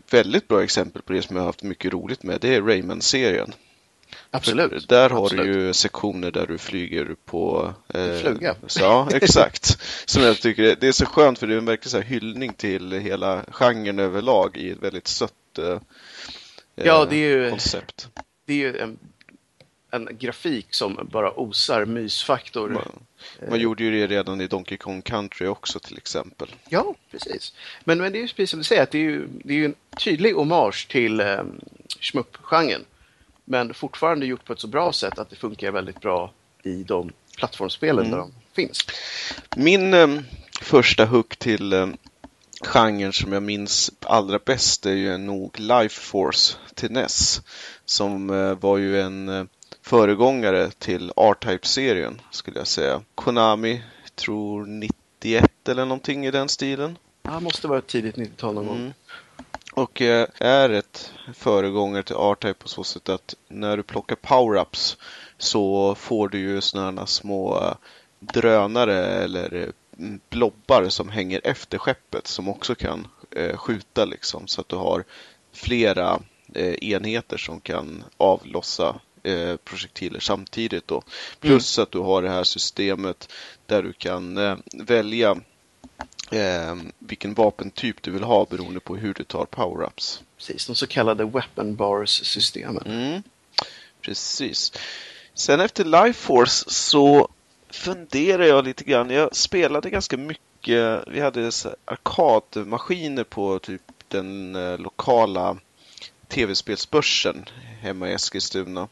väldigt 0.09 0.47
bra 0.47 0.63
exempel 0.63 1.01
på 1.01 1.13
det 1.13 1.21
som 1.21 1.35
jag 1.35 1.43
har 1.43 1.47
haft 1.47 1.63
mycket 1.63 1.93
roligt 1.93 2.23
med, 2.23 2.41
det 2.41 2.55
är 2.55 2.61
Rayman-serien. 2.61 3.53
Absolut. 4.35 4.89
Där 4.89 5.09
har 5.09 5.23
Absolut. 5.23 5.45
du 5.45 5.53
ju 5.53 5.73
sektioner 5.73 6.31
där 6.31 6.47
du 6.47 6.57
flyger 6.57 7.15
på... 7.25 7.73
Eh, 7.93 8.17
Fluga. 8.17 8.55
Ja, 8.79 9.09
exakt. 9.13 9.79
som 10.05 10.23
jag 10.23 10.41
tycker 10.41 10.75
det 10.79 10.87
är 10.87 10.91
så 10.91 11.05
skönt 11.05 11.39
för 11.39 11.47
det 11.47 11.53
är 11.53 11.57
en 11.57 11.65
verklig 11.65 11.91
så 11.91 11.99
hyllning 11.99 12.53
till 12.53 12.91
hela 12.91 13.45
genren 13.51 13.99
överlag 13.99 14.57
i 14.57 14.71
ett 14.71 14.83
väldigt 14.83 15.07
sött 15.07 15.59
eh, 15.59 15.79
ja, 16.75 17.05
det 17.05 17.15
är 17.15 17.37
ju, 17.37 17.49
koncept. 17.49 18.09
Det 18.45 18.53
är 18.53 18.57
ju 18.57 18.77
en, 18.77 18.97
en 19.91 20.09
grafik 20.19 20.67
som 20.69 21.09
bara 21.11 21.39
osar 21.39 21.85
mysfaktor. 21.85 22.69
Man, 22.69 23.05
man 23.49 23.59
gjorde 23.59 23.83
ju 23.83 23.91
det 23.91 24.07
redan 24.15 24.41
i 24.41 24.47
Donkey 24.47 24.77
Kong 24.77 25.01
Country 25.01 25.47
också 25.47 25.79
till 25.79 25.97
exempel. 25.97 26.55
Ja, 26.69 26.95
precis. 27.11 27.53
Men, 27.83 27.97
men 27.97 28.11
det 28.11 28.17
är 28.17 28.21
ju 28.21 28.27
precis 28.27 28.49
som 28.49 28.59
du 28.59 28.63
säger, 28.63 28.83
att 28.83 28.91
det 28.91 28.97
är 28.97 29.09
ju, 29.09 29.27
det 29.43 29.53
är 29.53 29.57
ju 29.57 29.65
en 29.65 29.75
tydlig 29.97 30.33
hommage 30.33 30.87
till 30.87 31.19
eh, 31.19 31.43
shmup-genren. 31.99 32.85
Men 33.45 33.73
fortfarande 33.73 34.25
gjort 34.25 34.45
på 34.45 34.53
ett 34.53 34.59
så 34.59 34.67
bra 34.67 34.93
sätt 34.93 35.19
att 35.19 35.29
det 35.29 35.35
funkar 35.35 35.71
väldigt 35.71 36.01
bra 36.01 36.33
i 36.63 36.83
de 36.83 37.11
plattformsspelen 37.37 38.05
mm. 38.05 38.11
där 38.11 38.17
de 38.17 38.31
finns. 38.53 38.79
Min 39.55 39.93
eh, 39.93 40.07
första 40.61 41.05
hook 41.05 41.35
till 41.35 41.73
eh, 41.73 41.87
genren 42.61 43.13
som 43.13 43.33
jag 43.33 43.43
minns 43.43 43.91
allra 43.99 44.39
bäst 44.39 44.85
är 44.85 44.93
ju 44.93 45.17
nog 45.17 45.59
Life 45.59 46.01
Force 46.01 46.57
till 46.73 46.91
NES. 46.91 47.41
Som 47.85 48.29
eh, 48.29 48.55
var 48.59 48.77
ju 48.77 49.01
en 49.01 49.29
eh, 49.29 49.45
föregångare 49.81 50.71
till 50.71 51.11
R-Type-serien 51.15 52.21
skulle 52.31 52.59
jag 52.59 52.67
säga. 52.67 53.01
Konami, 53.15 53.83
tror 54.15 54.65
91 54.65 55.67
eller 55.67 55.85
någonting 55.85 56.25
i 56.25 56.31
den 56.31 56.49
stilen. 56.49 56.97
Ja, 57.21 57.39
måste 57.39 57.67
vara 57.67 57.81
tidigt 57.81 58.15
90-tal 58.15 58.53
någon 58.53 58.67
mm. 58.67 58.83
gång. 58.83 58.93
Och 59.75 60.01
eh, 60.01 60.27
är 60.39 60.69
ett 60.69 61.11
föregångare 61.33 62.03
till 62.03 62.15
R-Type 62.15 62.53
på 62.53 62.67
så 62.67 62.83
sätt 62.83 63.09
att 63.09 63.35
när 63.47 63.77
du 63.77 63.83
plockar 63.83 64.15
power-ups 64.15 64.97
så 65.37 65.95
får 65.95 66.29
du 66.29 66.39
ju 66.39 66.61
sådana 66.61 67.05
små 67.05 67.57
eh, 67.57 67.73
drönare 68.19 69.05
eller 69.05 69.71
mm, 69.97 70.19
blobbar 70.29 70.89
som 70.89 71.09
hänger 71.09 71.41
efter 71.43 71.77
skeppet 71.77 72.27
som 72.27 72.49
också 72.49 72.75
kan 72.75 73.07
eh, 73.31 73.57
skjuta 73.57 74.05
liksom 74.05 74.47
så 74.47 74.61
att 74.61 74.69
du 74.69 74.75
har 74.75 75.03
flera 75.53 76.19
enheter 76.81 77.37
som 77.37 77.59
kan 77.59 78.03
avlossa 78.17 78.95
projektiler 79.63 80.19
samtidigt 80.19 80.87
då. 80.87 81.01
Plus 81.39 81.77
mm. 81.77 81.83
att 81.83 81.91
du 81.91 81.99
har 81.99 82.21
det 82.21 82.29
här 82.29 82.43
systemet 82.43 83.31
där 83.65 83.83
du 83.83 83.93
kan 83.93 84.39
välja 84.73 85.37
eh, 86.33 86.75
vilken 86.99 87.33
vapentyp 87.33 88.01
du 88.01 88.11
vill 88.11 88.23
ha 88.23 88.45
beroende 88.49 88.79
på 88.79 88.95
hur 88.95 89.13
du 89.13 89.23
tar 89.23 89.45
power-ups. 89.45 90.23
Precis, 90.37 90.65
de 90.65 90.75
så 90.75 90.87
kallade 90.87 91.25
weapon 91.25 91.75
bars-systemen. 91.75 92.83
Mm. 92.85 93.23
Precis. 94.01 94.71
Sen 95.33 95.59
efter 95.59 95.85
Life 95.85 96.19
Force 96.19 96.71
så 96.71 97.29
funderar 97.69 98.43
jag 98.43 98.65
lite 98.65 98.83
grann. 98.83 99.09
Jag 99.09 99.35
spelade 99.35 99.89
ganska 99.89 100.17
mycket. 100.17 101.03
Vi 101.07 101.19
hade 101.19 101.51
arkadmaskiner 101.85 103.23
på 103.23 103.59
typ 103.59 103.81
den 104.07 104.55
eh, 104.55 104.77
lokala 104.77 105.57
tv-spelsbörsen 106.27 107.45
hemma 107.81 108.09
i 108.09 108.13
Eskilstuna. 108.13 108.87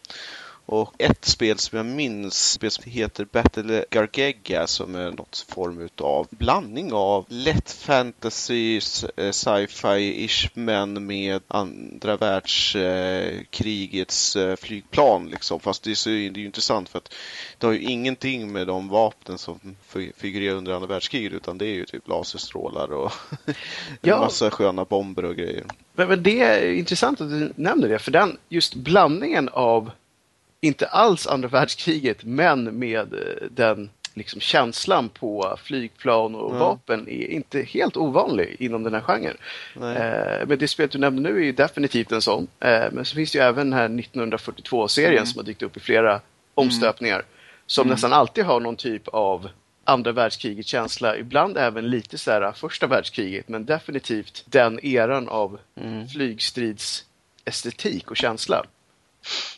Och 0.66 0.94
ett 0.98 1.26
spel 1.26 1.58
som 1.58 1.78
jag 1.78 1.86
minns 1.86 2.52
spel 2.52 2.72
som 2.72 2.92
heter 2.92 3.28
Battle 3.32 3.86
Gargega 3.90 4.68
som 4.68 4.96
är 4.96 5.12
något 5.12 5.46
form 5.50 5.90
av 5.98 6.28
blandning 6.30 6.94
av 6.94 7.26
lätt 7.30 7.72
fantasy, 7.72 8.82
eh, 9.18 9.32
sci-fi-ish 9.32 10.50
men 10.54 11.06
med 11.06 11.42
andra 11.48 12.18
världskrigets 12.18 14.36
eh, 14.36 14.56
flygplan 14.56 15.30
liksom. 15.30 15.60
Fast 15.60 15.84
det 15.84 15.92
är, 15.92 15.96
så, 15.96 16.10
det 16.10 16.16
är 16.16 16.38
ju 16.38 16.46
intressant 16.46 16.90
för 16.90 16.98
att 16.98 17.14
det 17.58 17.68
har 17.68 17.74
ju 17.74 17.82
ingenting 17.82 18.52
med 18.52 18.68
de 18.68 18.90
vapnen 18.90 19.38
som 19.38 19.60
figurerar 20.18 20.56
under 20.56 20.74
andra 20.74 20.88
världskriget 20.88 21.34
utan 21.34 21.58
det 21.58 21.66
är 21.66 21.74
ju 21.74 21.86
typ 21.86 22.08
laserstrålar 22.08 22.94
och 22.94 23.12
en 24.02 24.20
massa 24.20 24.52
sköna 24.52 24.86
bomber 24.86 25.26
och 25.26 25.36
grejer. 25.36 25.66
Men, 25.94 26.24
det 26.24 26.42
är 26.42 26.74
intressant 26.74 27.22
att 27.22 27.30
du 27.30 27.54
nämner 27.56 27.90
det 27.90 28.00
för 28.00 28.12
den 28.12 28.38
just 28.50 28.76
blandningen 28.76 29.50
av 29.50 29.92
inte 30.62 30.88
alls 30.88 31.28
andra 31.28 31.48
världskriget, 31.48 32.24
men 32.24 32.80
med 32.80 33.14
eh, 33.14 33.48
den 33.50 33.90
liksom, 34.14 34.42
känslan 34.42 35.10
på 35.10 35.58
flygplan 35.64 36.36
och 36.36 36.56
ja. 36.56 36.60
vapen 36.60 37.08
är 37.08 37.28
inte 37.28 37.62
helt 37.62 37.98
ovanlig 37.98 38.56
inom 38.60 38.84
den 38.84 38.94
här 38.94 39.02
genren. 39.02 39.38
Eh, 39.76 40.48
men 40.48 40.60
det 40.60 40.68
spelet 40.68 40.92
du 40.92 40.98
nämnde 40.98 41.22
nu 41.22 41.38
är 41.38 41.44
ju 41.44 41.52
definitivt 41.52 42.12
en 42.12 42.22
sån. 42.22 42.48
Eh, 42.60 42.86
men 42.92 43.06
så 43.06 43.16
finns 43.16 43.32
det 43.32 43.38
ju 43.38 43.44
även 43.44 43.70
den 43.70 43.80
här 43.80 43.90
1942-serien 43.90 45.14
mm. 45.14 45.26
som 45.26 45.40
har 45.40 45.46
dykt 45.46 45.62
upp 45.62 45.78
i 45.78 45.80
flera 45.80 46.22
omstöpningar. 46.54 47.16
Mm. 47.16 47.26
Som 47.66 47.82
mm. 47.82 47.92
nästan 47.92 48.14
alltid 48.14 48.46
har 48.46 48.60
någon 48.60 48.76
typ 48.76 49.08
av 49.08 49.50
andra 49.84 50.12
världskrigets 50.12 50.70
känsla. 50.70 51.18
Ibland 51.18 51.58
även 51.58 51.90
lite 51.90 52.18
så 52.18 52.32
här 52.32 52.52
första 52.52 52.88
världskriget, 52.88 53.50
men 53.50 53.66
definitivt 53.66 54.44
den 54.46 54.86
eran 54.86 55.30
av 55.30 55.60
mm. 55.76 56.08
flygstridsestetik 56.08 58.12
och 58.12 58.18
känsla. 58.18 58.66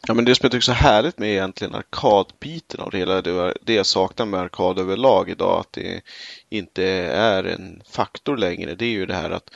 Ja, 0.08 0.14
men 0.14 0.26
det 0.26 0.36
som 0.36 0.46
jag 0.46 0.52
tycker 0.52 0.72
är 0.72 0.76
så 0.76 0.84
härligt 0.84 1.18
med 1.18 1.30
egentligen 1.30 1.76
arkadbiten 1.76 2.80
av 2.80 2.92
det 2.92 2.98
hela, 2.98 3.22
det, 3.22 3.54
det 3.62 3.74
jag 3.74 3.86
saknar 3.86 4.26
med 4.26 4.40
arkad 4.40 4.80
överlag 4.80 5.30
idag, 5.30 5.60
att 5.60 5.74
det 5.74 6.02
inte 6.50 6.84
är 7.08 7.44
en 7.44 7.82
faktor 7.90 8.38
längre, 8.38 8.76
det 8.76 8.86
är 8.86 8.90
ju 8.90 9.06
det 9.06 9.14
här 9.14 9.30
att 9.30 9.50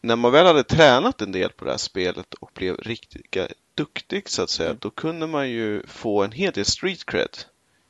när 0.00 0.16
man 0.16 0.32
väl 0.32 0.46
hade 0.46 0.64
tränat 0.64 1.22
en 1.22 1.32
del 1.32 1.50
på 1.50 1.64
det 1.64 1.70
här 1.70 1.78
spelet 1.78 2.34
och 2.34 2.50
blev 2.54 2.76
riktigt 2.76 3.36
duktig 3.74 4.28
så 4.28 4.42
att 4.42 4.50
säga, 4.50 4.68
mm. 4.68 4.78
då 4.80 4.90
kunde 4.90 5.26
man 5.26 5.50
ju 5.50 5.82
få 5.86 6.22
en 6.22 6.32
hel 6.32 6.52
del 6.52 6.64
street 6.64 7.06
cred 7.06 7.38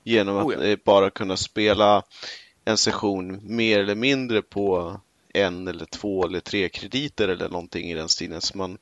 genom 0.04 0.36
att 0.36 0.46
oh 0.46 0.68
ja. 0.68 0.76
bara 0.84 1.10
kunna 1.10 1.36
spela 1.36 2.02
en 2.64 2.76
session 2.76 3.40
mer 3.42 3.80
eller 3.80 3.94
mindre 3.94 4.42
på 4.42 5.00
en 5.34 5.68
eller 5.68 5.84
två 5.84 6.26
eller 6.26 6.40
tre 6.40 6.68
krediter 6.68 7.28
eller 7.28 7.48
någonting 7.48 7.90
i 7.90 7.94
den 7.94 8.08
stilen. 8.08 8.40
Så 8.40 8.58
man 8.58 8.78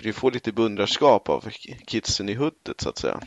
kunde 0.00 0.08
ju 0.08 0.12
få 0.12 0.30
lite 0.30 0.52
beundrarskap 0.52 1.28
av 1.28 1.50
kidsen 1.86 2.28
i 2.28 2.34
huddet 2.34 2.80
så 2.80 2.88
att 2.88 2.98
säga. 2.98 3.20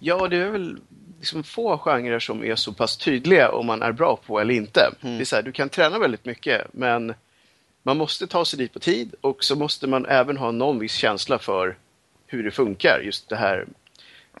Ja, 0.00 0.28
det 0.28 0.36
är 0.36 0.50
väl 0.50 0.78
liksom 1.18 1.42
få 1.42 1.78
genrer 1.78 2.18
som 2.18 2.44
är 2.44 2.56
så 2.56 2.72
pass 2.72 2.96
tydliga 2.96 3.50
om 3.52 3.66
man 3.66 3.82
är 3.82 3.92
bra 3.92 4.16
på 4.26 4.40
eller 4.40 4.54
inte. 4.54 4.80
Mm. 5.00 5.16
Det 5.16 5.22
är 5.22 5.24
så 5.24 5.36
här, 5.36 5.42
du 5.42 5.52
kan 5.52 5.68
träna 5.68 5.98
väldigt 5.98 6.24
mycket 6.24 6.66
men 6.72 7.14
man 7.82 7.96
måste 7.96 8.26
ta 8.26 8.44
sig 8.44 8.58
dit 8.58 8.72
på 8.72 8.78
tid 8.78 9.14
och 9.20 9.44
så 9.44 9.56
måste 9.56 9.86
man 9.86 10.06
även 10.06 10.36
ha 10.36 10.50
någon 10.50 10.78
viss 10.78 10.94
känsla 10.94 11.38
för 11.38 11.76
hur 12.26 12.44
det 12.44 12.50
funkar. 12.50 13.00
Just 13.04 13.28
det 13.28 13.36
här 13.36 13.66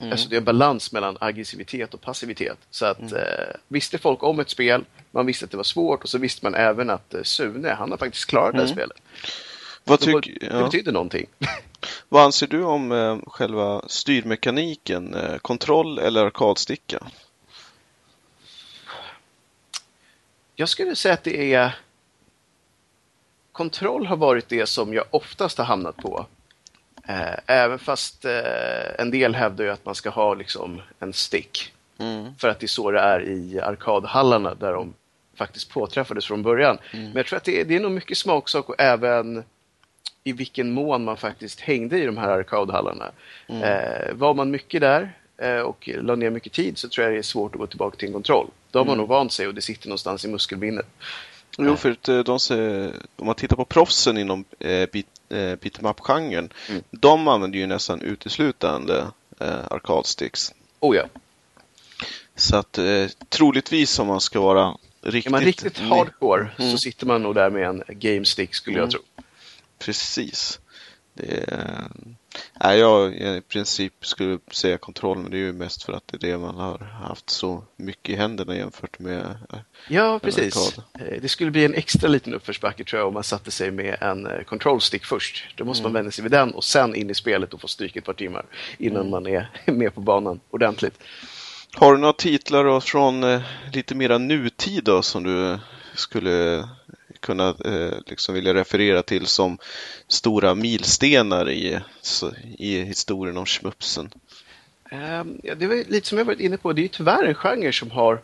Mm. 0.00 0.12
Alltså 0.12 0.28
det 0.28 0.36
är 0.36 0.40
balans 0.40 0.92
mellan 0.92 1.16
aggressivitet 1.20 1.94
och 1.94 2.00
passivitet. 2.00 2.58
Så 2.70 2.86
att 2.86 3.00
mm. 3.00 3.14
eh, 3.14 3.56
visste 3.68 3.98
folk 3.98 4.22
om 4.22 4.40
ett 4.40 4.50
spel, 4.50 4.84
man 5.10 5.26
visste 5.26 5.44
att 5.44 5.50
det 5.50 5.56
var 5.56 5.64
svårt 5.64 6.02
och 6.02 6.08
så 6.08 6.18
visste 6.18 6.44
man 6.44 6.54
även 6.54 6.90
att 6.90 7.14
eh, 7.14 7.22
Sune, 7.22 7.68
han 7.68 7.90
har 7.90 7.98
faktiskt 7.98 8.26
klarat 8.26 8.54
mm. 8.54 8.66
det 8.66 8.72
här 8.72 8.72
mm. 8.72 8.76
spelet. 8.76 9.02
Vad 9.86 10.00
tyck, 10.00 10.40
det, 10.40 10.46
ja. 10.46 10.56
det 10.56 10.64
betyder 10.64 10.92
någonting. 10.92 11.26
Vad 12.08 12.24
anser 12.24 12.46
du 12.46 12.62
om 12.62 12.92
eh, 12.92 13.18
själva 13.26 13.82
styrmekaniken? 13.86 15.14
Eh, 15.14 15.38
kontroll 15.38 15.98
eller 15.98 16.24
arkadsticka? 16.26 17.06
Jag 20.54 20.68
skulle 20.68 20.96
säga 20.96 21.14
att 21.14 21.24
det 21.24 21.54
är 21.54 21.76
Kontroll 23.56 24.06
har 24.06 24.16
varit 24.16 24.48
det 24.48 24.66
som 24.66 24.94
jag 24.94 25.04
oftast 25.10 25.58
har 25.58 25.64
hamnat 25.64 25.96
på. 25.96 26.26
Eh, 27.08 27.34
även 27.46 27.78
fast 27.78 28.24
eh, 28.24 28.32
en 28.98 29.10
del 29.10 29.34
hävdar 29.34 29.64
ju 29.64 29.70
att 29.70 29.84
man 29.84 29.94
ska 29.94 30.10
ha 30.10 30.34
liksom 30.34 30.82
en 30.98 31.12
stick. 31.12 31.72
Mm. 31.98 32.34
För 32.38 32.48
att 32.48 32.60
det 32.60 32.66
är 32.66 32.68
så 32.68 32.90
det 32.90 33.00
är 33.00 33.28
i 33.28 33.60
arkadhallarna 33.60 34.54
där 34.54 34.72
de 34.72 34.94
faktiskt 35.34 35.70
påträffades 35.70 36.26
från 36.26 36.42
början. 36.42 36.78
Mm. 36.90 37.04
Men 37.04 37.16
jag 37.16 37.26
tror 37.26 37.36
att 37.36 37.44
det 37.44 37.60
är, 37.60 37.64
det 37.64 37.76
är 37.76 37.80
nog 37.80 37.92
mycket 37.92 38.18
smaksak 38.18 38.68
och 38.68 38.74
även 38.78 39.44
i 40.26 40.32
vilken 40.32 40.72
mån 40.72 41.04
man 41.04 41.16
faktiskt 41.16 41.60
hängde 41.60 41.98
i 41.98 42.06
de 42.06 42.16
här 42.16 42.28
arkadhallarna. 42.28 43.10
Mm. 43.46 43.62
Eh, 43.62 44.14
var 44.14 44.34
man 44.34 44.50
mycket 44.50 44.80
där 44.80 45.18
eh, 45.36 45.58
och 45.58 45.88
la 46.02 46.14
ner 46.14 46.30
mycket 46.30 46.52
tid 46.52 46.78
så 46.78 46.88
tror 46.88 47.04
jag 47.04 47.14
det 47.14 47.18
är 47.18 47.22
svårt 47.22 47.54
att 47.54 47.58
gå 47.58 47.66
tillbaka 47.66 47.96
till 47.96 48.08
en 48.08 48.12
kontroll. 48.12 48.50
Då 48.70 48.78
har 48.78 48.84
man 48.84 48.92
mm. 48.92 48.98
nog 48.98 49.08
vant 49.08 49.32
sig 49.32 49.46
och 49.46 49.54
det 49.54 49.60
sitter 49.60 49.88
någonstans 49.88 50.24
i 50.24 50.28
muskelminnet. 50.28 50.86
Jo, 51.58 51.76
för 51.76 51.90
att 51.90 52.08
eh, 52.08 52.18
de, 52.18 52.38
om 53.16 53.26
man 53.26 53.34
tittar 53.34 53.56
på 53.56 53.64
proffsen 53.64 54.18
inom 54.18 54.44
eh, 54.58 54.68
beat, 54.92 55.06
eh, 55.28 55.36
beat'em-up-genren, 55.36 56.52
mm. 56.68 56.82
de 56.90 57.28
använder 57.28 57.58
ju 57.58 57.66
nästan 57.66 58.02
uteslutande 58.02 59.06
eh, 59.40 59.66
arkadsticks. 59.70 60.54
Oh 60.80 60.96
ja. 60.96 61.04
Så 62.34 62.56
att 62.56 62.78
eh, 62.78 63.06
troligtvis 63.28 63.98
om 63.98 64.06
man 64.06 64.20
ska 64.20 64.40
vara 64.40 64.76
riktigt... 65.02 65.26
Är 65.26 65.30
man 65.30 65.40
riktigt 65.40 65.78
hardcore 65.78 66.48
mm. 66.58 66.72
så 66.72 66.78
sitter 66.78 67.06
man 67.06 67.22
nog 67.22 67.34
där 67.34 67.50
med 67.50 67.68
en 67.68 67.82
game 67.88 68.24
stick 68.24 68.54
skulle 68.54 68.76
mm. 68.76 68.84
jag 68.84 68.90
tro. 68.90 69.00
Precis. 69.78 70.60
Det 71.14 71.52
är, 71.52 71.88
nej, 72.64 72.78
jag 72.78 73.14
i 73.14 73.42
princip 73.48 74.06
skulle 74.06 74.38
säga 74.50 74.78
kontroll, 74.78 75.18
men 75.18 75.30
det 75.30 75.36
är 75.36 75.38
ju 75.38 75.52
mest 75.52 75.82
för 75.82 75.92
att 75.92 76.08
det 76.08 76.16
är 76.16 76.30
det 76.30 76.38
man 76.38 76.54
har 76.54 76.78
haft 76.78 77.30
så 77.30 77.64
mycket 77.76 78.14
i 78.14 78.16
händerna 78.16 78.56
jämfört 78.56 78.98
med 78.98 79.36
Ja, 79.88 80.18
precis. 80.18 80.78
Eh, 80.78 81.20
det 81.22 81.28
skulle 81.28 81.50
bli 81.50 81.64
en 81.64 81.74
extra 81.74 82.08
liten 82.08 82.34
uppförsbacke 82.34 82.84
tror 82.84 83.00
jag 83.00 83.08
om 83.08 83.14
man 83.14 83.24
satte 83.24 83.50
sig 83.50 83.70
med 83.70 83.96
en 84.00 84.26
eh, 84.26 84.42
kontrollstick 84.42 85.04
först. 85.04 85.44
Då 85.56 85.64
måste 85.64 85.80
mm. 85.80 85.92
man 85.92 85.98
vända 85.98 86.10
sig 86.10 86.22
vid 86.22 86.32
den 86.32 86.54
och 86.54 86.64
sen 86.64 86.94
in 86.94 87.10
i 87.10 87.14
spelet 87.14 87.54
och 87.54 87.60
få 87.60 87.68
stryk 87.68 87.96
ett 87.96 88.04
par 88.04 88.12
timmar 88.12 88.44
innan 88.78 89.00
mm. 89.00 89.10
man 89.10 89.26
är 89.26 89.50
med 89.72 89.94
på 89.94 90.00
banan 90.00 90.40
ordentligt. 90.50 90.98
Har 91.74 91.92
du 91.92 91.98
några 91.98 92.12
titlar 92.12 92.80
från 92.80 93.24
eh, 93.24 93.42
lite 93.72 93.94
mera 93.94 94.18
nutid 94.18 94.84
då, 94.84 95.02
som 95.02 95.22
du 95.22 95.58
skulle 95.94 96.68
kunna 97.20 97.48
eh, 97.64 97.98
liksom 98.06 98.34
vilja 98.34 98.54
referera 98.54 99.02
till 99.02 99.26
som 99.26 99.58
stora 100.08 100.54
milstenar 100.54 101.50
i, 101.50 101.80
i 102.58 102.80
historien 102.80 103.36
om 103.36 103.46
schmupsen? 103.46 104.10
Um, 104.92 105.40
ja, 105.42 105.54
det 105.54 105.66
var 105.66 105.90
lite 105.90 106.06
som 106.06 106.18
jag 106.18 106.24
varit 106.24 106.40
inne 106.40 106.56
på, 106.56 106.72
det 106.72 106.84
är 106.84 106.88
tyvärr 106.88 107.24
en 107.24 107.34
genre 107.34 107.72
som 107.72 107.90
har 107.90 108.22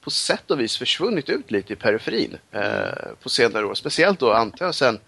på 0.00 0.10
sätt 0.10 0.50
och 0.50 0.60
vis 0.60 0.76
försvunnit 0.78 1.28
ut 1.28 1.50
lite 1.50 1.72
i 1.72 1.76
periferin 1.76 2.36
eh, 2.50 3.12
på 3.22 3.28
senare 3.28 3.66
år. 3.66 3.74
Speciellt 3.74 4.20
då 4.20 4.32
antar 4.32 4.66
jag 4.66 4.74
sen 4.74 4.98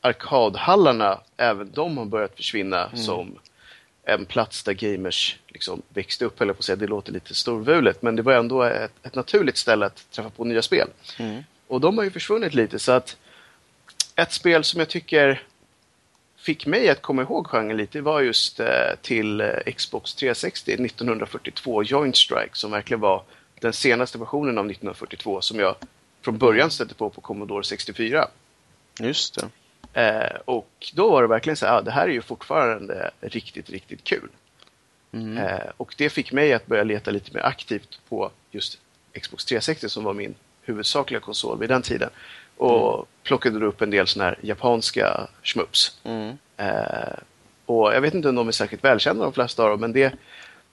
arkadhallarna, 0.00 1.20
även 1.36 1.70
de 1.74 1.98
har 1.98 2.04
börjat 2.04 2.36
försvinna 2.36 2.86
mm. 2.86 2.96
som 2.96 3.38
en 4.04 4.24
plats 4.24 4.62
där 4.62 4.72
gamers 4.72 5.38
liksom 5.46 5.82
växte 5.88 6.24
upp, 6.24 6.40
eller 6.40 6.52
på 6.52 6.58
att 6.58 6.64
säga, 6.64 6.76
det 6.76 6.86
låter 6.86 7.12
lite 7.12 7.34
storvulet, 7.34 8.02
men 8.02 8.16
det 8.16 8.22
var 8.22 8.32
ändå 8.32 8.62
ett, 8.62 8.92
ett 9.02 9.14
naturligt 9.14 9.56
ställe 9.56 9.86
att 9.86 10.10
träffa 10.10 10.30
på 10.30 10.44
nya 10.44 10.62
spel. 10.62 10.88
Mm. 11.18 11.42
Och 11.66 11.80
de 11.80 11.98
har 11.98 12.04
ju 12.04 12.10
försvunnit 12.10 12.54
lite 12.54 12.78
så 12.78 12.92
att 12.92 13.16
ett 14.16 14.32
spel 14.32 14.64
som 14.64 14.80
jag 14.80 14.88
tycker 14.88 15.42
fick 16.36 16.66
mig 16.66 16.88
att 16.88 17.02
komma 17.02 17.22
ihåg 17.22 17.46
genren 17.46 17.76
lite 17.76 18.00
var 18.00 18.20
just 18.20 18.60
eh, 18.60 18.66
till 19.02 19.40
eh, 19.40 19.48
Xbox 19.76 20.14
360 20.14 20.72
1942 20.72 21.82
Joint 21.82 22.16
Strike 22.16 22.50
som 22.56 22.70
verkligen 22.70 23.00
var 23.00 23.22
den 23.60 23.72
senaste 23.72 24.18
versionen 24.18 24.58
av 24.58 24.64
1942 24.64 25.40
som 25.40 25.58
jag 25.58 25.76
från 26.22 26.38
början 26.38 26.70
stötte 26.70 26.94
på 26.94 27.10
på 27.10 27.20
Commodore 27.20 27.64
64. 27.64 28.28
Just 29.00 29.34
det. 29.34 29.48
Eh, 30.00 30.40
och 30.44 30.92
då 30.94 31.10
var 31.10 31.22
det 31.22 31.28
verkligen 31.28 31.56
så 31.56 31.66
här, 31.66 31.78
ah, 31.78 31.82
det 31.82 31.90
här 31.90 32.08
är 32.08 32.12
ju 32.12 32.22
fortfarande 32.22 33.10
riktigt, 33.20 33.70
riktigt 33.70 34.04
kul. 34.04 34.28
Mm. 35.12 35.38
Eh, 35.38 35.70
och 35.76 35.94
det 35.98 36.10
fick 36.10 36.32
mig 36.32 36.52
att 36.52 36.66
börja 36.66 36.84
leta 36.84 37.10
lite 37.10 37.34
mer 37.34 37.42
aktivt 37.42 38.00
på 38.08 38.30
just 38.50 38.78
Xbox 39.20 39.44
360 39.44 39.88
som 39.88 40.04
var 40.04 40.14
min 40.14 40.34
huvudsakliga 40.64 41.20
konsol 41.20 41.58
vid 41.58 41.68
den 41.68 41.82
tiden. 41.82 42.10
Och 42.56 42.94
mm. 42.94 43.06
plockade 43.22 43.66
upp 43.66 43.82
en 43.82 43.90
del 43.90 44.06
sådana 44.06 44.30
här 44.30 44.38
japanska 44.40 45.26
schmups. 45.42 45.98
Mm. 46.04 46.38
Eh, 46.56 47.18
och 47.66 47.94
jag 47.94 48.00
vet 48.00 48.14
inte 48.14 48.28
om 48.28 48.34
de 48.34 48.48
är 48.48 48.52
särskilt 48.52 48.84
välkända 48.84 49.24
de 49.24 49.32
flesta 49.32 49.62
av 49.62 49.70
dem, 49.70 49.80
men 49.80 49.92
det, 49.92 50.14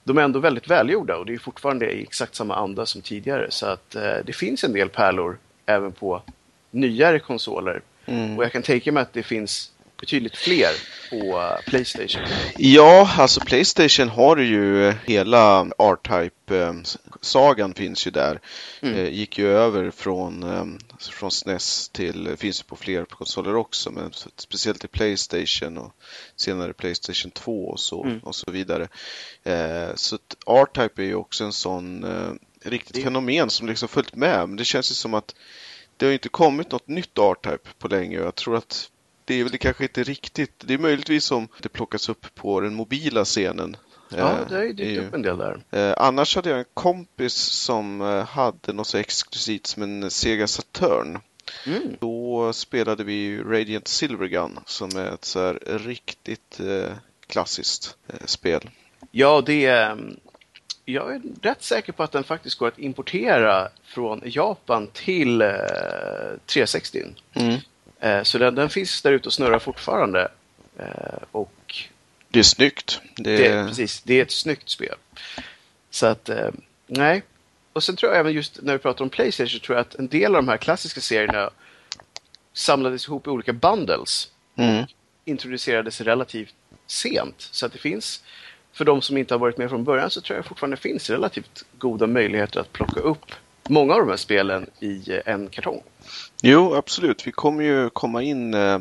de 0.04 0.18
är 0.18 0.22
ändå 0.22 0.38
väldigt 0.38 0.70
välgjorda 0.70 1.16
och 1.16 1.26
det 1.26 1.34
är 1.34 1.38
fortfarande 1.38 1.92
i 1.92 2.02
exakt 2.02 2.34
samma 2.34 2.56
anda 2.56 2.86
som 2.86 3.02
tidigare. 3.02 3.50
Så 3.50 3.66
att 3.66 3.94
eh, 3.94 4.16
det 4.24 4.32
finns 4.32 4.64
en 4.64 4.72
del 4.72 4.88
pärlor 4.88 5.38
även 5.66 5.92
på 5.92 6.22
nyare 6.70 7.18
konsoler. 7.18 7.82
Mm. 8.06 8.38
Och 8.38 8.44
jag 8.44 8.52
kan 8.52 8.62
tänka 8.62 8.92
mig 8.92 9.02
att 9.02 9.12
det 9.12 9.22
finns 9.22 9.71
betydligt 10.02 10.36
fler 10.36 10.70
på 11.10 11.50
Playstation. 11.66 12.22
Ja, 12.56 13.10
alltså 13.18 13.40
Playstation 13.40 14.08
har 14.08 14.36
ju 14.36 14.94
hela 15.04 15.60
R-Type-sagan 15.78 17.74
finns 17.74 18.06
ju 18.06 18.10
där. 18.10 18.40
Mm. 18.80 18.94
Eh, 18.94 19.08
gick 19.08 19.38
ju 19.38 19.48
över 19.48 19.90
från, 19.90 20.42
eh, 20.42 20.64
från 21.10 21.30
SNES 21.30 21.88
till, 21.88 22.36
finns 22.36 22.60
ju 22.60 22.64
på 22.64 22.76
fler 22.76 23.04
konsoler 23.04 23.56
också, 23.56 23.90
men 23.90 24.10
speciellt 24.36 24.80
till 24.80 24.88
Playstation 24.88 25.78
och 25.78 25.92
senare 26.36 26.72
Playstation 26.72 27.30
2 27.30 27.68
och 27.68 27.80
så, 27.80 28.04
mm. 28.04 28.18
och 28.18 28.34
så 28.34 28.50
vidare. 28.50 28.88
Eh, 29.44 29.94
så 29.94 30.18
R-Type 30.46 31.02
är 31.02 31.06
ju 31.06 31.14
också 31.14 31.44
en 31.44 31.52
sån 31.52 32.06
riktigt 32.64 32.94
det... 32.94 33.02
fenomen 33.02 33.50
som 33.50 33.68
liksom 33.68 33.88
följt 33.88 34.14
med. 34.14 34.48
Men 34.48 34.56
det 34.56 34.64
känns 34.64 34.90
ju 34.90 34.94
som 34.94 35.14
att 35.14 35.34
det 35.96 36.06
har 36.06 36.12
inte 36.12 36.28
kommit 36.28 36.72
något 36.72 36.88
nytt 36.88 37.18
R-Type 37.18 37.70
på 37.78 37.88
länge 37.88 38.18
och 38.18 38.26
jag 38.26 38.34
tror 38.34 38.56
att 38.56 38.88
det 39.24 39.34
är 39.34 39.44
väl 39.44 39.58
kanske 39.58 39.84
inte 39.84 40.02
riktigt. 40.02 40.52
Det 40.58 40.74
är 40.74 40.78
möjligtvis 40.78 41.24
som 41.24 41.48
det 41.62 41.68
plockas 41.68 42.08
upp 42.08 42.34
på 42.34 42.60
den 42.60 42.74
mobila 42.74 43.24
scenen. 43.24 43.76
Ja, 44.08 44.30
eh, 44.30 44.48
det 44.48 44.54
har 44.54 44.62
ju 44.62 44.72
dykt 44.72 45.02
upp 45.02 45.14
en 45.14 45.22
del 45.22 45.38
där. 45.38 45.60
Eh, 45.70 45.94
annars 45.96 46.36
hade 46.36 46.50
jag 46.50 46.58
en 46.58 46.64
kompis 46.74 47.34
som 47.34 48.00
eh, 48.00 48.26
hade 48.26 48.72
något 48.72 48.86
så 48.86 48.98
exklusivt 48.98 49.66
som 49.66 49.82
en 49.82 50.10
Sega 50.10 50.46
Saturn. 50.46 51.18
Mm. 51.66 51.96
Då 52.00 52.52
spelade 52.52 53.04
vi 53.04 53.38
Radiant 53.38 53.88
Silvergun 53.88 54.58
som 54.66 54.96
är 54.96 55.14
ett 55.14 55.24
så 55.24 55.40
här 55.40 55.78
riktigt 55.78 56.60
klassiskt 57.26 57.96
spel. 58.24 58.70
Ja, 59.10 59.42
det 59.46 59.66
är... 59.66 59.98
Jag 60.84 61.14
är 61.14 61.22
rätt 61.42 61.62
säker 61.62 61.92
på 61.92 62.02
att 62.02 62.12
den 62.12 62.24
faktiskt 62.24 62.58
går 62.58 62.68
att 62.68 62.78
importera 62.78 63.68
från 63.84 64.22
Japan 64.24 64.86
till 64.92 65.42
eh, 65.42 65.48
360. 66.46 67.04
Mm. 67.32 67.56
Eh, 68.02 68.22
så 68.22 68.38
den, 68.38 68.54
den 68.54 68.70
finns 68.70 69.02
där 69.02 69.12
ute 69.12 69.28
och 69.28 69.32
snurrar 69.32 69.58
fortfarande. 69.58 70.28
Eh, 70.78 71.22
och 71.32 71.74
det 72.28 72.38
är 72.38 72.42
snyggt. 72.42 73.00
Det... 73.16 73.36
Det, 73.36 73.68
precis, 73.68 74.02
det 74.02 74.18
är 74.18 74.22
ett 74.22 74.30
snyggt 74.30 74.68
spel. 74.68 74.94
Så 75.90 76.06
att, 76.06 76.28
eh, 76.28 76.50
nej. 76.86 77.22
Och 77.72 77.82
sen 77.82 77.96
tror 77.96 78.12
jag 78.12 78.20
även 78.20 78.32
just 78.32 78.62
när 78.62 78.72
vi 78.72 78.78
pratar 78.78 79.04
om 79.04 79.10
Playstation 79.10 79.60
tror 79.60 79.76
jag 79.76 79.80
att 79.80 79.94
en 79.94 80.08
del 80.08 80.34
av 80.36 80.42
de 80.42 80.48
här 80.48 80.56
klassiska 80.56 81.00
serierna 81.00 81.50
samlades 82.52 83.06
ihop 83.06 83.26
i 83.26 83.30
olika 83.30 83.52
bundles. 83.52 84.28
Mm. 84.56 84.84
Introducerades 85.24 86.00
relativt 86.00 86.54
sent. 86.86 87.48
Så 87.50 87.66
att 87.66 87.72
det 87.72 87.78
finns, 87.78 88.22
för 88.72 88.84
de 88.84 89.02
som 89.02 89.16
inte 89.16 89.34
har 89.34 89.38
varit 89.38 89.58
med 89.58 89.70
från 89.70 89.84
början 89.84 90.10
så 90.10 90.20
tror 90.20 90.36
jag 90.36 90.46
fortfarande 90.46 90.76
finns 90.76 91.10
relativt 91.10 91.64
goda 91.78 92.06
möjligheter 92.06 92.60
att 92.60 92.72
plocka 92.72 93.00
upp 93.00 93.32
många 93.68 93.94
av 93.94 94.00
de 94.00 94.08
här 94.08 94.16
spelen 94.16 94.66
i 94.80 95.20
en 95.26 95.48
kartong. 95.48 95.82
Jo, 96.42 96.74
absolut. 96.74 97.26
Vi 97.26 97.32
kommer 97.32 97.64
ju 97.64 97.90
komma 97.90 98.22
in 98.22 98.54
eh, 98.54 98.78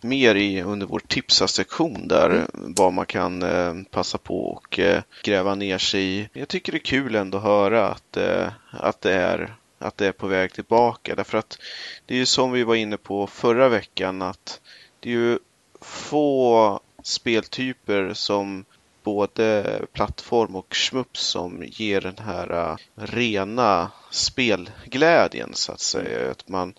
mer 0.00 0.34
i 0.34 0.62
under 0.62 0.86
vår 0.86 0.98
tipsa-sektion 0.98 2.08
där 2.08 2.30
mm. 2.30 2.74
vad 2.76 2.92
man 2.92 3.06
kan 3.06 3.42
eh, 3.42 3.74
passa 3.90 4.18
på 4.18 4.46
och 4.46 4.78
eh, 4.78 5.02
gräva 5.22 5.54
ner 5.54 5.78
sig 5.78 6.04
i. 6.04 6.28
Jag 6.32 6.48
tycker 6.48 6.72
det 6.72 6.78
är 6.78 6.84
kul 6.84 7.14
ändå 7.14 7.38
att 7.38 7.44
höra 7.44 7.88
att, 7.88 8.16
eh, 8.16 8.48
att, 8.70 9.00
det 9.00 9.14
är, 9.14 9.54
att 9.78 9.96
det 9.96 10.06
är 10.06 10.12
på 10.12 10.26
väg 10.26 10.52
tillbaka 10.52 11.14
därför 11.14 11.38
att 11.38 11.58
det 12.06 12.14
är 12.14 12.18
ju 12.18 12.26
som 12.26 12.52
vi 12.52 12.64
var 12.64 12.74
inne 12.74 12.96
på 12.96 13.26
förra 13.26 13.68
veckan 13.68 14.22
att 14.22 14.60
det 15.00 15.08
är 15.08 15.14
ju 15.14 15.38
få 15.80 16.80
speltyper 17.02 18.14
som 18.14 18.64
både 19.04 19.80
plattform 19.92 20.56
och 20.56 20.76
smups 20.76 21.20
som 21.20 21.64
ger 21.66 22.00
den 22.00 22.18
här 22.18 22.70
äh, 22.70 22.76
rena 22.94 23.90
spelglädjen 24.10 25.50
så 25.54 25.72
att 25.72 25.80
säga. 25.80 26.30
Att 26.30 26.48
man, 26.48 26.74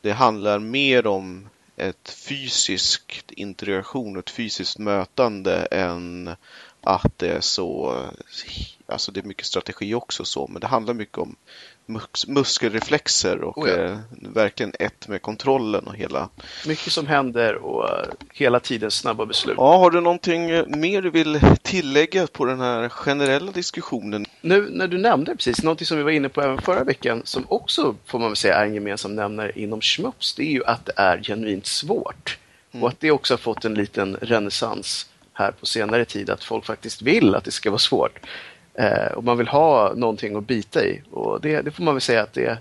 det 0.00 0.12
handlar 0.12 0.58
mer 0.58 1.06
om 1.06 1.48
ett 1.76 2.10
fysiskt 2.10 3.30
interaktion, 3.30 4.18
ett 4.18 4.30
fysiskt 4.30 4.78
mötande 4.78 5.56
än 5.56 6.30
att 6.80 7.18
det 7.18 7.28
är 7.28 7.40
så, 7.40 8.02
alltså 8.86 9.12
det 9.12 9.20
är 9.20 9.24
mycket 9.24 9.46
strategi 9.46 9.94
också 9.94 10.24
så, 10.24 10.46
men 10.46 10.60
det 10.60 10.66
handlar 10.66 10.94
mycket 10.94 11.18
om 11.18 11.36
muskelreflexer 12.26 13.40
och 13.42 13.58
oh 13.58 13.68
ja. 13.68 13.76
eh, 13.76 13.98
verkligen 14.10 14.72
ett 14.78 15.08
med 15.08 15.22
kontrollen 15.22 15.86
och 15.86 15.96
hela. 15.96 16.28
Mycket 16.66 16.92
som 16.92 17.06
händer 17.06 17.54
och 17.54 17.84
uh, 17.84 18.12
hela 18.32 18.60
tiden 18.60 18.90
snabba 18.90 19.26
beslut. 19.26 19.54
Ja, 19.58 19.76
har 19.76 19.90
du 19.90 20.00
någonting 20.00 20.50
eh, 20.50 20.66
mer 20.66 21.02
du 21.02 21.10
vill 21.10 21.40
tillägga 21.62 22.26
på 22.26 22.44
den 22.44 22.60
här 22.60 22.88
generella 22.88 23.52
diskussionen? 23.52 24.26
Nu 24.40 24.68
när 24.70 24.88
du 24.88 24.98
nämnde 24.98 25.36
precis, 25.36 25.62
någonting 25.62 25.86
som 25.86 25.96
vi 25.96 26.02
var 26.02 26.10
inne 26.10 26.28
på 26.28 26.42
även 26.42 26.62
förra 26.62 26.84
veckan 26.84 27.22
som 27.24 27.44
också 27.48 27.94
får 28.06 28.18
man 28.18 28.28
väl 28.28 28.36
säga 28.36 28.56
är 28.56 28.64
en 28.64 28.74
gemensam 28.74 29.14
nämnare 29.14 29.52
inom 29.54 29.80
Schmups, 29.80 30.34
det 30.34 30.42
är 30.42 30.52
ju 30.52 30.64
att 30.64 30.86
det 30.86 30.92
är 30.96 31.22
genuint 31.22 31.66
svårt. 31.66 32.38
Mm. 32.72 32.82
Och 32.82 32.88
att 32.88 33.00
det 33.00 33.10
också 33.10 33.34
har 33.34 33.38
fått 33.38 33.64
en 33.64 33.74
liten 33.74 34.16
renässans 34.16 35.06
här 35.32 35.50
på 35.50 35.66
senare 35.66 36.04
tid, 36.04 36.30
att 36.30 36.44
folk 36.44 36.66
faktiskt 36.66 37.02
vill 37.02 37.34
att 37.34 37.44
det 37.44 37.50
ska 37.50 37.70
vara 37.70 37.78
svårt. 37.78 38.18
Eh, 38.78 39.12
och 39.12 39.24
man 39.24 39.38
vill 39.38 39.48
ha 39.48 39.92
någonting 39.96 40.36
att 40.36 40.46
bita 40.46 40.84
i. 40.84 41.02
Och 41.10 41.40
det, 41.40 41.62
det 41.62 41.70
får 41.70 41.84
man 41.84 41.94
väl 41.94 42.00
säga 42.00 42.22
att 42.22 42.32
det, 42.32 42.58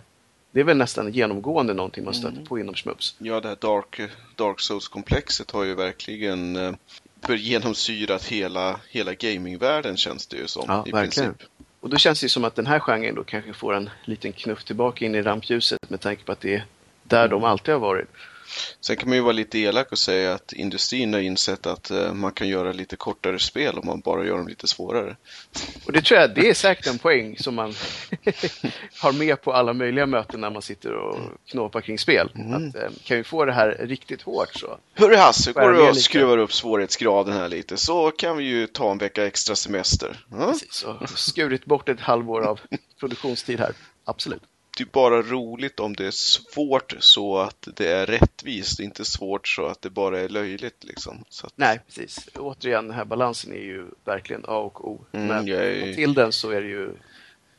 det 0.51 0.60
är 0.60 0.63
väl 0.63 0.77
nästan 0.77 1.12
genomgående 1.12 1.73
någonting 1.73 2.06
man 2.06 2.13
stöter 2.13 2.36
mm. 2.36 2.45
på 2.45 2.60
inom 2.60 2.75
Schmups. 2.75 3.15
Ja, 3.17 3.39
det 3.39 3.47
här 3.47 3.58
Dark, 3.62 4.01
Dark 4.36 4.60
Souls-komplexet 4.60 5.51
har 5.51 5.63
ju 5.63 5.75
verkligen 5.75 6.56
eh, 6.56 6.73
genomsyrat 7.30 8.25
hela, 8.25 8.80
hela 8.89 9.13
gamingvärlden 9.13 9.97
känns 9.97 10.27
det 10.27 10.38
ju 10.38 10.47
som. 10.47 10.63
Ja, 10.67 10.84
i 10.88 10.91
verkligen. 10.91 11.34
Princip. 11.34 11.49
Och 11.80 11.89
då 11.89 11.97
känns 11.97 12.21
det 12.21 12.30
som 12.30 12.45
att 12.45 12.56
den 12.56 12.67
här 12.67 12.80
genren 12.80 13.15
då 13.15 13.23
kanske 13.23 13.53
får 13.53 13.73
en 13.73 13.89
liten 14.06 14.34
knuff 14.34 14.63
tillbaka 14.63 15.06
in 15.06 15.15
i 15.15 15.21
rampljuset 15.21 15.89
med 15.89 16.01
tanke 16.01 16.23
på 16.23 16.32
att 16.32 16.39
det 16.39 16.56
är 16.56 16.65
där 17.03 17.25
mm. 17.25 17.30
de 17.30 17.43
alltid 17.43 17.73
har 17.73 17.82
varit. 17.82 18.08
Sen 18.82 18.96
kan 18.96 19.10
man 19.10 19.18
ju 19.18 19.24
vara 19.24 19.34
lite 19.34 19.60
elak 19.60 19.92
och 19.92 19.98
säga 19.98 20.34
att 20.34 20.54
industrin 20.54 21.14
har 21.14 21.20
insett 21.20 21.66
att 21.66 21.92
uh, 21.92 22.14
man 22.14 22.32
kan 22.32 22.48
göra 22.48 22.72
lite 22.72 22.96
kortare 22.96 23.40
spel 23.40 23.78
om 23.78 23.88
man 23.88 24.00
bara 24.00 24.26
gör 24.26 24.38
dem 24.38 24.48
lite 24.48 24.68
svårare. 24.68 25.16
Och 25.86 25.92
det 25.92 26.02
tror 26.02 26.20
jag, 26.20 26.36
det 26.36 26.50
är 26.50 26.54
säkert 26.54 26.88
en 26.88 27.00
poäng 27.00 27.38
som 27.38 27.56
man 27.56 27.74
har 29.02 29.12
med 29.12 29.42
på 29.42 29.54
alla 29.54 29.74
möjliga 29.74 30.06
möten 30.06 30.42
när 30.42 30.50
man 30.50 30.62
sitter 30.62 30.94
och 30.94 31.18
knåpar 31.46 31.82
kring 31.82 32.00
spel. 32.00 32.32
Mm. 32.36 32.54
Att, 32.54 32.76
uh, 32.76 32.82
kan 33.04 33.18
vi 33.18 33.24
få 33.24 33.46
det 33.46 33.54
här 33.54 33.78
riktigt 33.80 34.22
hårt 34.22 34.56
så... 34.56 34.78
Hörru 34.94 35.16
Hasse, 35.16 35.52
går 35.52 35.72
du 35.72 35.90
och 35.90 35.98
skruvar 35.98 36.38
upp 36.38 36.54
svårighetsgraden 36.54 37.34
här 37.34 37.50
lite 37.50 37.78
så 37.78 38.12
kan 38.12 38.38
vi 38.38 38.44
ju 38.44 38.68
ta 38.68 38.92
en 38.92 38.98
vecka 38.98 39.28
extra 39.28 39.56
semester. 39.56 40.26
Mm? 40.32 40.52
Precis, 40.52 40.84
och 40.84 41.10
skurit 41.10 41.66
bort 41.66 41.90
ett 41.90 42.00
halvår 42.00 42.42
av 42.42 42.60
produktionstid 43.00 43.60
här. 43.60 43.72
Absolut 44.06 44.44
det 44.78 44.84
är 44.84 44.86
bara 44.86 45.22
roligt 45.22 45.80
om 45.80 45.96
det 45.96 46.06
är 46.06 46.12
svårt 46.12 46.96
så 47.00 47.38
att 47.38 47.68
det 47.76 47.88
är 47.92 48.06
rättvist, 48.06 48.80
inte 48.80 49.06
svårt 49.06 49.48
så 49.48 49.66
att 49.66 49.82
det 49.82 49.90
bara 49.90 50.20
är 50.20 50.30
löjligt. 50.30 50.84
Liksom. 50.84 51.24
Att... 51.44 51.54
Nej, 51.56 51.80
precis. 51.86 52.30
Återigen, 52.36 52.88
den 52.88 52.96
här 52.96 53.06
balansen 53.06 53.54
är 53.54 53.62
ju 53.62 53.86
verkligen 54.06 54.44
A 54.48 54.58
och 54.58 54.88
O. 54.88 55.06
Mm, 55.12 55.28
Men 55.28 55.50
är... 55.50 55.94
till 55.94 56.13
den 56.13 56.32
så 56.32 56.52
är 56.52 56.62
det 56.62 56.68
ju 56.68 56.92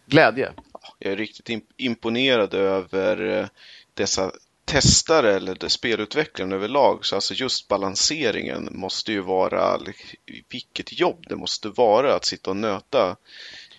glädje. 0.07 0.53
Jag 0.99 1.13
är 1.13 1.17
riktigt 1.17 1.65
imponerad 1.77 2.55
över 2.55 3.39
eh, 3.39 3.47
dessa 3.95 4.33
testare 4.65 5.35
eller 5.35 5.69
spelutvecklaren 5.69 6.53
överlag. 6.53 7.07
Så 7.07 7.15
alltså 7.15 7.35
just 7.35 7.69
balanseringen 7.69 8.69
måste 8.73 9.13
ju 9.13 9.21
vara 9.21 9.81
vilket 10.49 11.01
jobb 11.01 11.25
det 11.29 11.37
måste 11.37 11.69
vara 11.69 12.15
att 12.15 12.25
sitta 12.25 12.51
och 12.51 12.57
nöta 12.57 13.17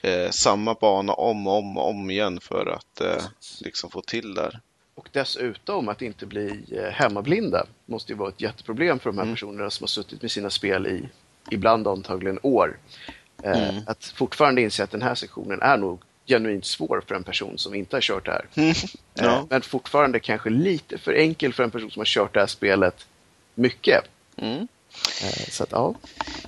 eh, 0.01 0.29
samma 0.29 0.73
bana 0.73 1.13
om 1.13 1.47
och 1.47 1.57
om, 1.57 1.77
om 1.77 2.09
igen 2.09 2.39
för 2.41 2.65
att 2.65 3.01
eh, 3.01 3.23
liksom 3.61 3.89
få 3.89 4.01
till 4.01 4.33
där. 4.33 4.59
Och 4.95 5.09
dessutom 5.11 5.89
att 5.89 6.01
inte 6.01 6.25
bli 6.25 6.63
eh, 6.71 6.91
hemmablinda 6.91 7.65
måste 7.85 8.11
ju 8.11 8.17
vara 8.17 8.29
ett 8.29 8.41
jätteproblem 8.41 8.99
för 8.99 9.09
de 9.09 9.17
här 9.17 9.23
mm. 9.23 9.35
personerna 9.35 9.69
som 9.69 9.83
har 9.83 9.87
suttit 9.87 10.21
med 10.21 10.31
sina 10.31 10.49
spel 10.49 10.87
i 10.87 11.09
ibland 11.51 11.87
antagligen 11.87 12.39
år. 12.43 12.77
Eh, 13.43 13.69
mm. 13.69 13.83
Att 13.87 14.05
fortfarande 14.05 14.61
inse 14.61 14.83
att 14.83 14.91
den 14.91 15.01
här 15.01 15.15
sektionen 15.15 15.61
är 15.61 15.77
nog 15.77 16.01
genuint 16.27 16.65
svår 16.65 17.03
för 17.07 17.15
en 17.15 17.23
person 17.23 17.57
som 17.57 17.75
inte 17.75 17.95
har 17.95 18.01
kört 18.01 18.25
det 18.25 18.31
här. 18.31 18.45
Mm. 18.55 18.73
Ja. 19.13 19.47
Men 19.49 19.61
fortfarande 19.61 20.19
kanske 20.19 20.49
lite 20.49 20.97
för 20.97 21.13
enkel 21.13 21.53
för 21.53 21.63
en 21.63 21.71
person 21.71 21.91
som 21.91 21.99
har 21.99 22.05
kört 22.05 22.33
det 22.33 22.39
här 22.39 22.47
spelet 22.47 23.07
mycket. 23.55 24.03
Mm. 24.35 24.67
Eh, 25.21 25.49
så 25.49 25.63
att, 25.63 25.71
ja. 25.71 25.95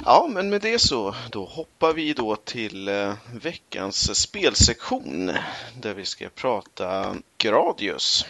ja, 0.06 0.30
men 0.34 0.50
med 0.50 0.62
det 0.62 0.80
så 0.80 1.16
då 1.30 1.46
hoppar 1.46 1.94
vi 1.94 2.14
då 2.14 2.36
till 2.36 2.88
eh, 2.88 3.14
veckans 3.42 4.20
spelsektion 4.20 5.32
där 5.82 5.94
vi 5.94 6.06
ska 6.06 6.30
prata 6.30 7.16
Gradius. 7.38 8.26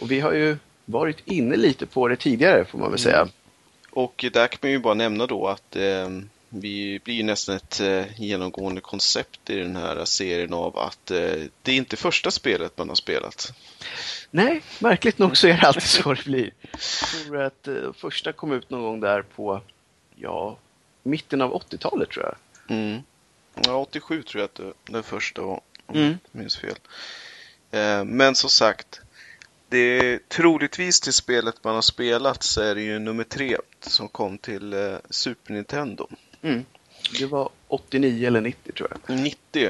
Och 0.00 0.10
vi 0.10 0.20
har 0.20 0.32
ju 0.32 0.56
varit 0.84 1.18
inne 1.24 1.56
lite 1.56 1.86
på 1.86 2.08
det 2.08 2.16
tidigare 2.16 2.64
får 2.64 2.78
man 2.78 2.90
väl 2.90 3.00
säga. 3.00 3.20
Mm. 3.20 3.32
Och 3.90 4.24
där 4.32 4.46
kan 4.46 4.58
man 4.62 4.70
ju 4.70 4.78
bara 4.78 4.94
nämna 4.94 5.26
då 5.26 5.48
att 5.48 5.76
eh, 5.76 6.08
vi 6.48 7.00
blir 7.04 7.24
nästan 7.24 7.56
ett 7.56 7.80
eh, 7.80 8.20
genomgående 8.20 8.80
koncept 8.80 9.50
i 9.50 9.56
den 9.56 9.76
här 9.76 10.04
serien 10.04 10.54
av 10.54 10.78
att 10.78 11.10
eh, 11.10 11.42
det 11.62 11.72
är 11.72 11.76
inte 11.76 11.96
första 11.96 12.30
spelet 12.30 12.78
man 12.78 12.88
har 12.88 12.96
spelat. 12.96 13.52
Nej, 14.30 14.62
märkligt 14.78 15.18
nog 15.18 15.36
så 15.36 15.48
är 15.48 15.52
det 15.52 15.66
alltid 15.66 15.82
så 15.82 16.14
det 16.14 16.24
blir. 16.24 16.50
Jag 16.72 17.24
tror 17.24 17.42
att 17.42 17.68
eh, 17.68 17.92
första 17.96 18.32
kom 18.32 18.52
ut 18.52 18.70
någon 18.70 18.82
gång 18.82 19.00
där 19.00 19.22
på, 19.22 19.60
ja, 20.14 20.58
mitten 21.02 21.40
av 21.40 21.52
80-talet 21.52 22.10
tror 22.10 22.24
jag. 22.24 22.36
Mm. 22.76 23.02
Ja, 23.64 23.76
87 23.76 24.22
tror 24.22 24.40
jag 24.40 24.44
att 24.44 24.54
det, 24.54 24.92
det 24.92 25.02
första 25.02 25.42
var, 25.42 25.60
om 25.86 25.96
mm. 25.96 26.18
jag 26.32 26.40
minns 26.40 26.56
fel. 26.56 26.76
Men 28.04 28.34
som 28.34 28.50
sagt, 28.50 29.00
det 29.68 29.78
är 29.78 30.20
troligtvis 30.28 31.00
till 31.00 31.12
spelet 31.12 31.64
man 31.64 31.74
har 31.74 31.82
spelat 31.82 32.42
så 32.42 32.60
är 32.60 32.74
det 32.74 32.82
ju 32.82 32.98
nummer 32.98 33.24
tre 33.24 33.56
som 33.80 34.08
kom 34.08 34.38
till 34.38 34.72
eh, 34.72 34.96
Super 35.10 35.52
Nintendo. 35.52 36.08
Mm. 36.42 36.64
Det 37.18 37.26
var 37.26 37.48
89 37.68 38.26
eller 38.26 38.40
90 38.40 38.72
tror 38.72 38.88
jag. 39.06 39.18
90 39.18 39.68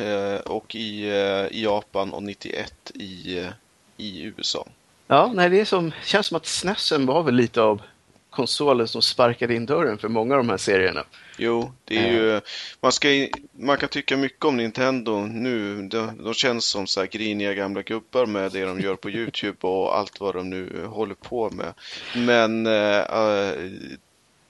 eh, 0.00 0.40
och 0.40 0.74
i, 0.74 1.08
eh, 1.08 1.58
i 1.58 1.62
Japan 1.62 2.12
och 2.12 2.22
91 2.22 2.90
i, 2.94 3.38
eh, 3.38 3.48
i 3.96 4.22
USA. 4.22 4.66
Ja, 5.06 5.32
nej, 5.34 5.50
det 5.50 5.60
är 5.60 5.64
som, 5.64 5.92
känns 6.04 6.26
som 6.26 6.36
att 6.36 6.46
SNESen 6.46 7.06
var 7.06 7.22
väl 7.22 7.34
lite 7.34 7.62
av 7.62 7.82
konsolen 8.30 8.88
som 8.88 9.02
sparkade 9.02 9.54
in 9.54 9.66
dörren 9.66 9.98
för 9.98 10.08
många 10.08 10.34
av 10.34 10.38
de 10.38 10.48
här 10.48 10.56
serierna. 10.56 11.04
Jo, 11.38 11.72
det 11.84 11.98
är 11.98 12.12
ju, 12.12 12.40
man, 12.80 12.92
ska, 12.92 13.28
man 13.52 13.76
kan 13.76 13.88
tycka 13.88 14.16
mycket 14.16 14.44
om 14.44 14.56
Nintendo 14.56 15.26
nu. 15.26 15.88
De, 15.88 16.22
de 16.24 16.34
känns 16.34 16.64
som 16.64 16.86
så 16.86 17.00
här 17.00 17.06
griniga 17.06 17.54
gamla 17.54 17.82
gubbar 17.82 18.26
med 18.26 18.52
det 18.52 18.64
de 18.64 18.80
gör 18.80 18.96
på 18.96 19.10
Youtube 19.18 19.66
och 19.66 19.98
allt 19.98 20.20
vad 20.20 20.34
de 20.34 20.50
nu 20.50 20.84
håller 20.86 21.14
på 21.14 21.50
med. 21.50 21.74
Men 22.14 22.66
äh, 22.66 23.72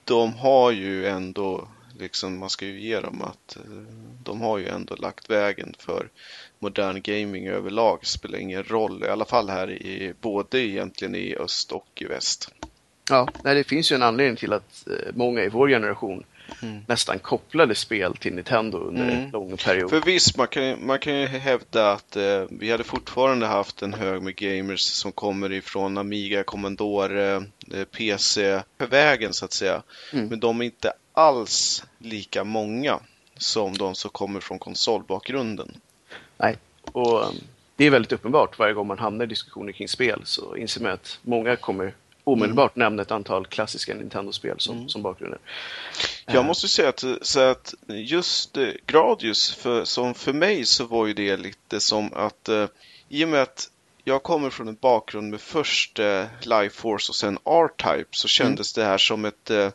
de 0.09 0.33
har 0.33 0.71
ju 0.71 1.07
ändå, 1.07 1.67
liksom, 1.99 2.37
man 2.37 2.49
ska 2.49 2.65
ju 2.65 2.81
ge 2.81 2.99
dem 2.99 3.21
att 3.21 3.55
eh, 3.55 3.61
de 4.23 4.41
har 4.41 4.57
ju 4.57 4.67
ändå 4.67 4.95
lagt 4.95 5.29
vägen 5.29 5.73
för 5.79 6.09
modern 6.59 7.01
gaming 7.01 7.47
överlag. 7.47 7.97
Det 8.01 8.07
Spelar 8.07 8.39
ingen 8.39 8.63
roll, 8.63 9.03
i 9.03 9.07
alla 9.07 9.25
fall 9.25 9.49
här 9.49 9.71
i 9.71 10.13
både 10.21 10.59
egentligen 10.59 11.15
i 11.15 11.35
öst 11.35 11.71
och 11.71 12.01
i 12.01 12.05
väst. 12.05 12.51
Ja, 13.09 13.27
nej, 13.43 13.55
det 13.55 13.63
finns 13.63 13.91
ju 13.91 13.95
en 13.95 14.03
anledning 14.03 14.35
till 14.35 14.53
att 14.53 14.87
många 15.13 15.43
i 15.43 15.49
vår 15.49 15.67
generation 15.67 16.23
mm. 16.61 16.81
nästan 16.87 17.19
kopplade 17.19 17.75
spel 17.75 18.15
till 18.15 18.33
Nintendo 18.33 18.77
under 18.77 19.03
mm. 19.03 19.15
en 19.15 19.29
lång 19.29 19.57
period. 19.57 19.89
För 19.89 20.01
visst, 20.01 20.37
man 20.37 20.47
kan, 20.47 20.85
man 20.85 20.99
kan 20.99 21.19
ju 21.19 21.25
hävda 21.25 21.91
att 21.91 22.15
eh, 22.15 22.43
vi 22.49 22.71
hade 22.71 22.83
fortfarande 22.83 23.45
haft 23.45 23.81
en 23.81 23.93
hög 23.93 24.21
med 24.21 24.35
gamers 24.35 24.81
som 24.81 25.11
kommer 25.11 25.51
ifrån 25.51 25.97
Amiga, 25.97 26.43
Commodore, 26.43 27.35
eh, 27.73 27.83
PC, 27.91 28.61
för 28.77 28.87
vägen 28.87 29.33
så 29.33 29.45
att 29.45 29.53
säga. 29.53 29.81
Mm. 30.13 30.27
Men 30.27 30.39
de 30.39 30.61
är 30.61 30.65
inte 30.65 30.93
alls 31.13 31.83
lika 31.97 32.43
många 32.43 32.99
som 33.37 33.77
de 33.77 33.95
som 33.95 34.11
kommer 34.11 34.39
från 34.39 34.59
konsolbakgrunden. 34.59 35.71
Nej, 36.37 36.57
och 36.91 37.23
um, 37.23 37.35
det 37.75 37.85
är 37.85 37.89
väldigt 37.89 38.11
uppenbart 38.11 38.59
varje 38.59 38.73
gång 38.73 38.87
man 38.87 38.99
hamnar 38.99 39.25
i 39.25 39.27
diskussioner 39.27 39.71
kring 39.71 39.87
spel 39.87 40.21
så 40.23 40.55
inser 40.55 40.81
man 40.81 40.91
att 40.91 41.19
många 41.21 41.55
kommer 41.55 41.93
omedelbart 42.33 42.75
mm. 42.75 42.85
nämna 42.85 43.01
ett 43.01 43.11
antal 43.11 43.45
klassiska 43.45 43.95
Nintendo-spel 43.95 44.55
som, 44.59 44.77
mm. 44.77 44.89
som 44.89 45.01
bakgrunder. 45.01 45.39
Jag 46.25 46.35
eh. 46.35 46.43
måste 46.43 46.67
säga 46.67 46.89
att, 46.89 47.03
så 47.21 47.39
att 47.39 47.73
just 47.87 48.57
eh, 48.57 48.69
Gradius, 48.85 49.55
för, 49.55 49.85
som 49.85 50.13
för 50.13 50.33
mig 50.33 50.65
så 50.65 50.85
var 50.85 51.07
ju 51.07 51.13
det 51.13 51.37
lite 51.37 51.79
som 51.79 52.13
att 52.13 52.49
eh, 52.49 52.65
i 53.09 53.25
och 53.25 53.29
med 53.29 53.41
att 53.41 53.69
jag 54.03 54.23
kommer 54.23 54.49
från 54.49 54.67
en 54.67 54.77
bakgrund 54.81 55.31
med 55.31 55.41
först 55.41 55.99
eh, 55.99 56.25
Life 56.41 56.75
Force 56.81 57.11
och 57.11 57.15
sen 57.15 57.37
R-Type 57.45 58.09
så 58.11 58.27
kändes 58.27 58.77
mm. 58.77 58.85
det 58.85 58.91
här 58.91 58.97
som 58.97 59.25
ett, 59.25 59.49
eh, 59.49 59.69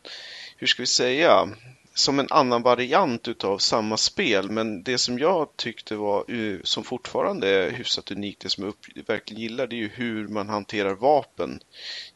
hur 0.56 0.66
ska 0.66 0.82
vi 0.82 0.86
säga, 0.86 1.48
som 1.94 2.18
en 2.18 2.26
annan 2.30 2.62
variant 2.62 3.28
utav 3.28 3.58
samma 3.58 3.96
spel. 3.96 4.50
Men 4.50 4.82
det 4.82 4.98
som 4.98 5.18
jag 5.18 5.48
tyckte 5.56 5.96
var, 5.96 6.24
som 6.66 6.84
fortfarande 6.84 7.48
är 7.48 7.70
hyfsat 7.70 8.10
unikt, 8.10 8.40
det 8.40 8.48
som 8.48 8.64
jag 8.64 8.74
verkligen 9.06 9.42
gillar, 9.42 9.66
det 9.66 9.76
är 9.76 9.78
ju 9.78 9.90
hur 9.94 10.28
man 10.28 10.48
hanterar 10.48 10.94
vapen 10.94 11.60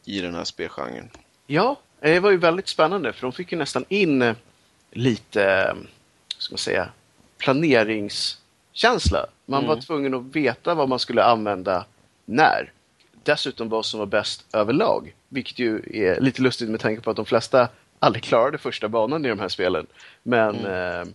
i 0.05 0.21
den 0.21 0.35
här 0.35 0.45
spelgenren. 0.45 1.11
Ja, 1.47 1.77
det 2.01 2.21
var 2.21 2.31
ju 2.31 2.37
väldigt 2.37 2.69
spännande 2.69 3.13
för 3.13 3.23
de 3.23 3.33
fick 3.33 3.53
ju 3.53 3.59
nästan 3.59 3.85
in 3.89 4.35
lite, 4.91 5.77
ska 6.39 6.53
man 6.53 6.59
säga, 6.59 6.89
planeringskänsla. 7.39 9.27
Man 9.47 9.65
mm. 9.65 9.69
var 9.69 9.81
tvungen 9.81 10.15
att 10.15 10.37
veta 10.37 10.75
vad 10.75 10.89
man 10.89 10.99
skulle 10.99 11.25
använda 11.25 11.85
när. 12.25 12.73
Dessutom 13.23 13.69
vad 13.69 13.87
som 13.87 14.01
var 14.01 14.07
bäst 14.07 14.47
överlag. 14.53 15.15
Vilket 15.29 15.59
ju 15.59 15.83
är 15.93 16.21
lite 16.21 16.43
lustigt 16.43 16.69
med 16.69 16.81
tanke 16.81 17.03
på 17.03 17.11
att 17.11 17.17
de 17.17 17.27
flesta 17.27 17.69
aldrig 18.01 18.23
klarade 18.23 18.59
första 18.59 18.89
banan 18.89 19.25
i 19.25 19.29
de 19.29 19.39
här 19.39 19.49
spelen. 19.49 19.87
Men 20.23 20.57
mm. 20.57 21.01
eh, 21.01 21.15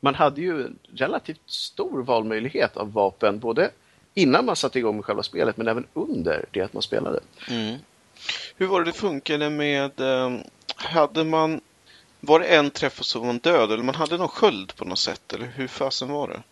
man 0.00 0.14
hade 0.14 0.40
ju 0.40 0.68
relativt 0.94 1.40
stor 1.46 2.02
valmöjlighet 2.02 2.76
av 2.76 2.92
vapen 2.92 3.38
både 3.38 3.70
innan 4.14 4.44
man 4.46 4.56
satte 4.56 4.78
igång 4.78 4.96
med 4.96 5.04
själva 5.04 5.22
spelet 5.22 5.56
men 5.56 5.68
även 5.68 5.86
under 5.94 6.44
det 6.50 6.60
att 6.60 6.72
man 6.72 6.82
spelade. 6.82 7.20
Mm. 7.50 7.78
Hur 8.56 8.66
var 8.66 8.80
det 8.80 8.86
det 8.86 8.92
funkade 8.92 9.50
med, 9.50 10.00
eh, 10.00 10.30
hade 10.76 11.24
man, 11.24 11.60
var 12.20 12.40
det 12.40 12.46
en 12.46 12.70
träff 12.70 13.00
och 13.00 13.06
så 13.06 13.18
var 13.18 13.26
man 13.26 13.38
död 13.38 13.72
eller 13.72 13.82
man 13.82 13.94
hade 13.94 14.16
någon 14.16 14.28
sköld 14.28 14.76
på 14.76 14.84
något 14.84 14.98
sätt 14.98 15.32
eller 15.32 15.46
hur 15.46 15.68
fasen 15.68 16.08
var 16.08 16.28
det? 16.28 16.42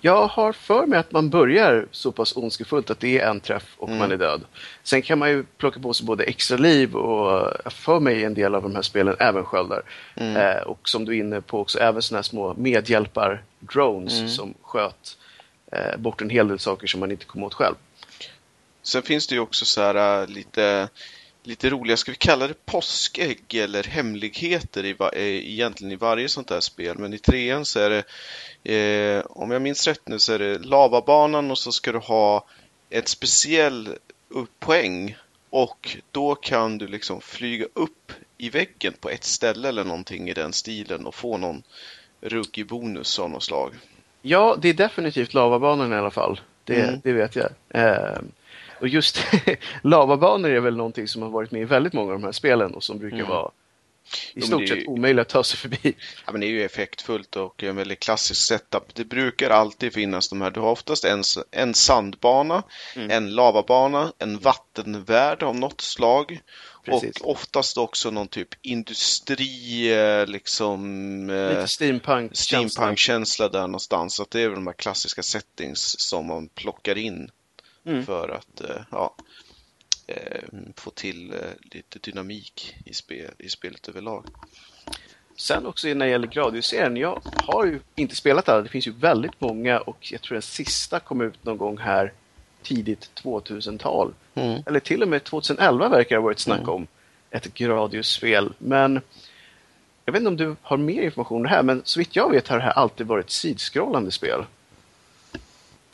Jag 0.00 0.26
har 0.26 0.52
för 0.52 0.86
mig 0.86 0.98
att 0.98 1.12
man 1.12 1.30
börjar 1.30 1.86
så 1.90 2.12
pass 2.12 2.36
ondskefullt 2.36 2.90
att 2.90 3.00
det 3.00 3.18
är 3.18 3.30
en 3.30 3.40
träff 3.40 3.74
och 3.76 3.88
mm. 3.88 3.98
man 3.98 4.12
är 4.12 4.16
död. 4.16 4.40
Sen 4.82 5.02
kan 5.02 5.18
man 5.18 5.30
ju 5.30 5.44
plocka 5.58 5.80
på 5.80 5.92
sig 5.94 6.06
både 6.06 6.24
extra 6.24 6.56
liv 6.56 6.96
och 6.96 7.52
för 7.72 8.00
mig 8.00 8.24
en 8.24 8.34
del 8.34 8.54
av 8.54 8.62
de 8.62 8.74
här 8.74 8.82
spelen 8.82 9.16
även 9.18 9.44
sköldar. 9.44 9.82
Mm. 10.14 10.36
Eh, 10.36 10.62
och 10.62 10.88
som 10.88 11.04
du 11.04 11.16
är 11.16 11.20
inne 11.20 11.40
på 11.40 11.60
också 11.60 11.78
även 11.78 12.02
sådana 12.02 12.18
här 12.18 12.22
små 12.22 12.54
medhjälpar-drones 12.54 14.18
mm. 14.18 14.28
som 14.28 14.54
sköt 14.62 15.18
eh, 15.72 15.96
bort 15.98 16.22
en 16.22 16.30
hel 16.30 16.48
del 16.48 16.58
saker 16.58 16.86
som 16.86 17.00
man 17.00 17.10
inte 17.10 17.24
kom 17.24 17.42
åt 17.42 17.54
själv. 17.54 17.74
Sen 18.82 19.02
finns 19.02 19.26
det 19.26 19.34
ju 19.34 19.40
också 19.40 19.64
så 19.64 19.80
här 19.80 20.22
äh, 20.22 20.28
lite 20.28 20.88
lite 21.42 21.70
roliga, 21.70 21.96
ska 21.96 22.12
vi 22.12 22.16
kalla 22.16 22.46
det 22.46 22.66
påskägg 22.66 23.54
eller 23.54 23.82
hemligheter 23.82 24.84
i, 24.84 24.96
egentligen 25.52 25.92
i 25.92 25.96
varje 25.96 26.28
sånt 26.28 26.50
här 26.50 26.60
spel. 26.60 26.98
Men 26.98 27.14
i 27.14 27.18
trean 27.18 27.64
så 27.64 27.80
är 27.80 27.90
det, 27.90 28.04
eh, 28.74 29.24
om 29.30 29.50
jag 29.50 29.62
minns 29.62 29.86
rätt 29.86 30.08
nu, 30.08 30.18
så 30.18 30.32
är 30.32 30.38
det 30.38 30.58
lavabanan 30.58 31.50
och 31.50 31.58
så 31.58 31.72
ska 31.72 31.92
du 31.92 31.98
ha 31.98 32.44
ett 32.90 33.08
speciell 33.08 33.96
poäng 34.58 35.16
och 35.50 35.96
då 36.10 36.34
kan 36.34 36.78
du 36.78 36.86
liksom 36.86 37.20
flyga 37.20 37.66
upp 37.72 38.12
i 38.38 38.50
väggen 38.50 38.92
på 39.00 39.10
ett 39.10 39.24
ställe 39.24 39.68
eller 39.68 39.84
någonting 39.84 40.28
i 40.28 40.34
den 40.34 40.52
stilen 40.52 41.06
och 41.06 41.14
få 41.14 41.36
någon 41.36 41.62
ruggig 42.20 42.66
bonus 42.66 43.18
av 43.18 43.30
något 43.30 43.42
slag. 43.42 43.74
Ja, 44.22 44.56
det 44.62 44.68
är 44.68 44.74
definitivt 44.74 45.34
lavabanan 45.34 45.92
i 45.92 45.96
alla 45.96 46.10
fall. 46.10 46.40
Det, 46.64 46.82
mm. 46.82 47.00
det 47.04 47.12
vet 47.12 47.36
jag. 47.36 47.50
Eh, 47.68 48.18
och 48.80 48.88
just 48.88 49.18
lavabanor 49.82 50.50
är 50.50 50.60
väl 50.60 50.76
någonting 50.76 51.08
som 51.08 51.22
har 51.22 51.30
varit 51.30 51.50
med 51.50 51.62
i 51.62 51.64
väldigt 51.64 51.92
många 51.92 52.12
av 52.12 52.18
de 52.20 52.24
här 52.24 52.32
spelen 52.32 52.74
och 52.74 52.84
som 52.84 52.98
brukar 52.98 53.16
mm. 53.16 53.28
vara 53.28 53.50
i 54.34 54.42
stort 54.42 54.68
sett 54.68 54.78
ju... 54.78 54.86
omöjliga 54.86 55.22
att 55.22 55.28
ta 55.28 55.44
sig 55.44 55.58
förbi. 55.58 55.94
Ja, 56.26 56.32
men 56.32 56.40
det 56.40 56.46
är 56.46 56.50
ju 56.50 56.64
effektfullt 56.64 57.36
och 57.36 57.62
en 57.62 57.76
väldigt 57.76 58.00
klassisk 58.00 58.46
setup. 58.46 58.94
Det 58.94 59.04
brukar 59.04 59.50
alltid 59.50 59.92
finnas 59.92 60.28
de 60.28 60.40
här. 60.40 60.50
Du 60.50 60.60
har 60.60 60.70
oftast 60.70 61.04
en, 61.04 61.22
en 61.50 61.74
sandbana, 61.74 62.62
mm. 62.96 63.10
en 63.10 63.34
lavabana, 63.34 64.12
en 64.18 64.38
vattenvärld 64.38 65.42
av 65.42 65.56
något 65.56 65.80
slag. 65.80 66.40
Precis. 66.84 67.20
Och 67.20 67.30
oftast 67.30 67.78
också 67.78 68.10
någon 68.10 68.28
typ 68.28 68.48
industri, 68.62 69.92
eh, 69.92 70.26
liksom... 70.26 71.30
Eh, 71.30 71.48
Lite 71.48 71.68
steampunk 71.68 72.36
Steampunk-känsla 72.36 73.48
där 73.48 73.60
någonstans. 73.60 74.14
Så 74.14 74.26
det 74.30 74.40
är 74.40 74.48
väl 74.48 74.54
de 74.54 74.66
här 74.66 74.74
klassiska 74.74 75.22
settings 75.22 76.00
som 76.00 76.26
man 76.26 76.48
plockar 76.48 76.98
in 76.98 77.30
mm. 77.88 78.06
för 78.06 78.28
att 78.28 78.60
eh, 78.60 78.82
ja, 78.90 79.14
eh, 80.06 80.42
få 80.76 80.90
till 80.90 81.32
eh, 81.32 81.38
lite 81.60 81.98
dynamik 81.98 82.76
i, 82.84 82.94
spel, 82.94 83.30
i 83.38 83.48
spelet 83.48 83.88
överlag. 83.88 84.24
Sen 85.36 85.66
också 85.66 85.88
när 85.88 86.06
det 86.06 86.08
gäller 86.08 86.28
Gradius-serien, 86.28 86.96
jag 86.96 87.22
har 87.24 87.64
ju 87.66 87.80
inte 87.94 88.16
spelat 88.16 88.48
alla. 88.48 88.62
Det 88.62 88.68
finns 88.68 88.86
ju 88.86 88.92
väldigt 88.92 89.40
många 89.40 89.80
och 89.80 90.12
jag 90.12 90.22
tror 90.22 90.34
den 90.34 90.42
sista 90.42 91.00
kom 91.00 91.20
ut 91.20 91.44
någon 91.44 91.58
gång 91.58 91.78
här 91.78 92.12
tidigt 92.62 93.10
2000-tal. 93.22 94.14
Mm. 94.34 94.62
Eller 94.66 94.80
till 94.80 95.02
och 95.02 95.08
med 95.08 95.24
2011 95.24 95.88
verkar 95.88 96.16
det 96.16 96.20
ha 96.20 96.24
varit 96.24 96.38
snack 96.38 96.60
mm. 96.60 96.70
om 96.70 96.86
ett 97.30 97.54
Gradius-spel. 97.54 98.52
Men 98.58 99.00
jag 100.04 100.12
vet 100.12 100.20
inte 100.20 100.28
om 100.28 100.36
du 100.36 100.56
har 100.62 100.76
mer 100.76 101.02
information 101.02 101.36
om 101.36 101.42
det 101.42 101.48
här, 101.48 101.62
men 101.62 101.82
så 101.84 101.98
vitt 102.00 102.16
jag 102.16 102.30
vet 102.30 102.48
har 102.48 102.56
det 102.56 102.64
här 102.64 102.70
alltid 102.70 103.06
varit 103.06 103.30
sidskrollande 103.30 104.10
spel. 104.10 104.44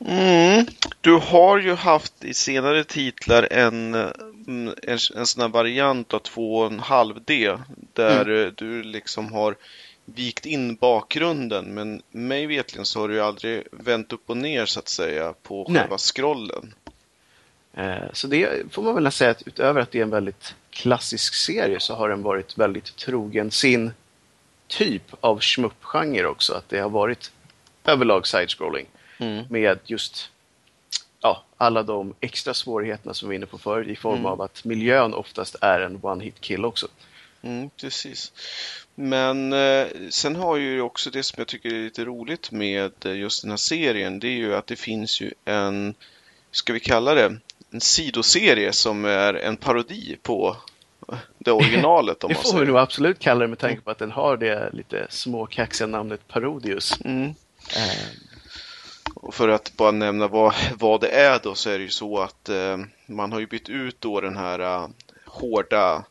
Mm. 0.05 0.67
Du 1.01 1.12
har 1.12 1.59
ju 1.59 1.75
haft 1.75 2.25
i 2.25 2.35
senare 2.35 2.85
titlar 2.85 3.49
en, 3.51 3.95
mm, 3.95 4.75
en, 4.83 4.99
en 5.17 5.27
sån 5.27 5.43
här 5.43 5.49
variant 5.49 6.14
av 6.14 6.23
2,5D 6.23 7.61
där 7.93 8.29
mm. 8.29 8.53
du 8.57 8.83
liksom 8.83 9.33
har 9.33 9.57
vikt 10.05 10.47
in 10.47 10.75
bakgrunden 10.75 11.75
men 11.75 12.03
mig 12.11 12.47
vetligen 12.47 12.87
så 12.87 13.01
har 13.01 13.09
du 13.09 13.23
aldrig 13.23 13.62
vänt 13.71 14.12
upp 14.12 14.31
och 14.31 14.37
ner 14.37 14.67
så 14.67 14.79
att 14.79 14.88
säga 14.88 15.35
på 15.43 15.67
Nej. 15.69 15.81
själva 15.81 15.99
scrollen. 15.99 16.75
Eh, 17.75 18.12
så 18.12 18.27
det 18.27 18.73
får 18.73 18.83
man 18.83 18.95
väl 18.95 19.12
säga 19.12 19.31
att 19.31 19.43
utöver 19.47 19.81
att 19.81 19.90
det 19.90 19.99
är 19.99 20.03
en 20.03 20.11
väldigt 20.11 20.55
klassisk 20.71 21.35
serie 21.35 21.81
så 21.81 21.95
har 21.95 22.09
den 22.09 22.23
varit 22.23 22.59
väldigt 22.59 22.97
trogen 22.97 23.51
sin 23.51 23.93
typ 24.67 25.03
av 25.21 25.40
shmup-genre 25.40 26.25
också. 26.25 26.55
Att 26.55 26.69
det 26.69 26.79
har 26.79 26.90
varit 26.90 27.33
överlag 27.85 28.27
side-scrolling. 28.27 28.87
Mm. 29.18 29.44
Med 29.50 29.79
just 29.85 30.31
ja, 31.20 31.44
alla 31.57 31.83
de 31.83 32.14
extra 32.20 32.55
svårigheterna 32.55 33.14
som 33.14 33.29
vi 33.29 33.33
var 33.33 33.37
inne 33.37 33.46
på 33.46 33.59
förr 33.59 33.88
i 33.88 33.96
form 33.96 34.14
mm. 34.14 34.27
av 34.27 34.42
att 34.42 34.64
miljön 34.64 35.14
oftast 35.14 35.57
är 35.61 35.81
en 35.81 35.98
one-hit 36.03 36.40
kill 36.40 36.64
också. 36.64 36.88
Mm, 37.42 37.70
precis. 37.81 38.33
Men 38.94 39.53
eh, 39.53 39.87
sen 40.11 40.37
har 40.37 40.57
ju 40.57 40.81
också 40.81 41.11
det 41.11 41.22
som 41.22 41.35
jag 41.40 41.48
tycker 41.48 41.68
är 41.68 41.85
lite 41.85 42.05
roligt 42.05 42.50
med 42.50 42.92
eh, 43.05 43.16
just 43.16 43.42
den 43.42 43.50
här 43.50 43.57
serien, 43.57 44.18
det 44.18 44.29
är 44.29 44.37
ju 44.37 44.55
att 44.55 44.66
det 44.66 44.77
finns 44.77 45.20
ju 45.20 45.33
en, 45.44 45.94
ska 46.50 46.72
vi 46.72 46.81
kalla 46.81 47.14
det, 47.14 47.37
en 47.70 47.81
sidoserie 47.81 48.72
som 48.72 49.05
är 49.05 49.35
en 49.35 49.57
parodi 49.57 50.16
på 50.22 50.57
det 51.38 51.53
originalet 51.53 52.24
om 52.24 52.29
Det 52.29 52.35
man 52.35 52.42
får 52.42 52.53
vi 52.53 52.53
säger. 52.53 52.66
nog 52.66 52.79
absolut 52.79 53.18
kalla 53.18 53.40
det 53.40 53.48
med 53.48 53.59
tanke 53.59 53.81
på 53.81 53.90
att 53.90 53.98
den 53.98 54.11
har 54.11 54.37
det 54.37 54.70
lite 54.72 55.07
småkaxiga 55.11 55.87
namnet 55.87 56.29
Parodius. 56.29 57.00
Mm. 57.05 57.35
Och 59.14 59.35
för 59.35 59.49
att 59.49 59.77
bara 59.77 59.90
nämna 59.90 60.29
vad, 60.29 60.55
vad 60.79 61.01
det 61.01 61.09
är 61.09 61.40
då 61.43 61.55
så 61.55 61.71
är 61.71 61.79
det 61.79 61.85
ju 61.85 61.90
så 61.90 62.19
att 62.19 62.49
eh, 62.49 62.79
man 63.07 63.33
har 63.33 63.40
ju 63.40 63.47
bytt 63.47 63.69
ut 63.69 64.01
då 64.01 64.21
den 64.21 64.37
här 64.37 64.59
eh, 64.59 64.88
hårda 65.25 66.05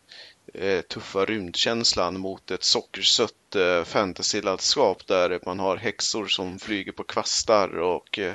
eh, 0.53 0.81
tuffa 0.81 1.25
rymdkänslan 1.25 2.19
mot 2.19 2.51
ett 2.51 2.63
sockersött 2.63 3.55
eh, 3.55 3.83
fantasylandskap 3.83 5.07
där 5.07 5.39
man 5.45 5.59
har 5.59 5.77
häxor 5.77 6.27
som 6.27 6.59
flyger 6.59 6.91
på 6.91 7.03
kvastar 7.03 7.77
och 7.77 8.19
eh, 8.19 8.33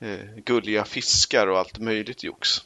eh 0.00 0.26
gulliga 0.44 0.84
fiskar 0.84 1.46
och 1.46 1.58
allt 1.58 1.78
möjligt 1.78 2.24
jox. 2.24 2.62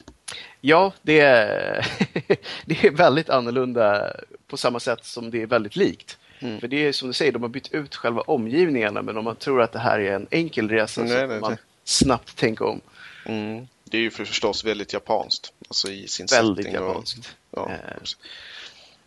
Ja, 0.61 0.93
det 1.01 1.19
är, 1.19 1.87
det 2.65 2.83
är 2.83 2.91
väldigt 2.91 3.29
annorlunda 3.29 4.13
på 4.47 4.57
samma 4.57 4.79
sätt 4.79 5.05
som 5.05 5.31
det 5.31 5.41
är 5.41 5.47
väldigt 5.47 5.75
likt. 5.75 6.17
Mm. 6.39 6.59
För 6.59 6.67
det 6.67 6.87
är 6.87 6.91
som 6.91 7.07
du 7.07 7.13
säger, 7.13 7.31
de 7.31 7.41
har 7.41 7.49
bytt 7.49 7.71
ut 7.71 7.95
själva 7.95 8.21
omgivningarna 8.21 9.01
men 9.01 9.17
om 9.17 9.23
man 9.23 9.35
tror 9.35 9.61
att 9.61 9.71
det 9.71 9.79
här 9.79 9.99
är 9.99 10.11
en 10.15 10.27
enkel 10.31 10.69
resa 10.69 11.01
Nej, 11.01 11.09
så 11.09 11.15
nej, 11.17 11.27
får 11.27 11.39
man 11.39 11.51
nej. 11.51 11.59
snabbt 11.83 12.35
tänka 12.37 12.65
om. 12.65 12.81
Mm. 13.25 13.67
Det 13.83 13.97
är 13.97 14.01
ju 14.01 14.11
för 14.11 14.25
förstås 14.25 14.63
väldigt 14.65 14.93
japanskt. 14.93 15.53
Alltså 15.67 15.87
i 15.91 16.07
sin 16.07 16.27
Väldigt 16.31 16.65
setting 16.65 16.81
och- 16.81 16.87
japanskt. 16.89 17.35
Ja. 17.51 17.69
Eh, 17.71 18.03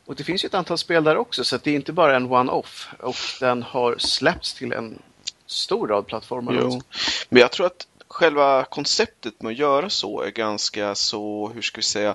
Och 0.06 0.14
det 0.16 0.24
finns 0.24 0.44
ju 0.44 0.46
ett 0.46 0.54
antal 0.54 0.78
spel 0.78 1.04
där 1.04 1.16
också 1.16 1.44
så 1.44 1.56
att 1.56 1.64
det 1.64 1.70
är 1.70 1.74
inte 1.74 1.92
bara 1.92 2.16
en 2.16 2.32
one-off 2.32 2.88
och 3.00 3.16
den 3.40 3.62
har 3.62 3.96
släppts 3.98 4.54
till 4.54 4.72
en 4.72 4.98
stor 5.46 5.88
rad 5.88 6.06
plattformar. 6.06 6.58
Jo. 6.60 6.82
Men 7.28 7.40
jag 7.40 7.52
tror 7.52 7.66
att 7.66 7.86
själva 8.08 8.64
konceptet 8.64 9.42
med 9.42 9.50
att 9.52 9.58
göra 9.58 9.90
så 9.90 10.20
är 10.22 10.30
ganska 10.30 10.94
så, 10.94 11.50
hur 11.54 11.62
ska 11.62 11.78
vi 11.78 11.82
säga, 11.82 12.14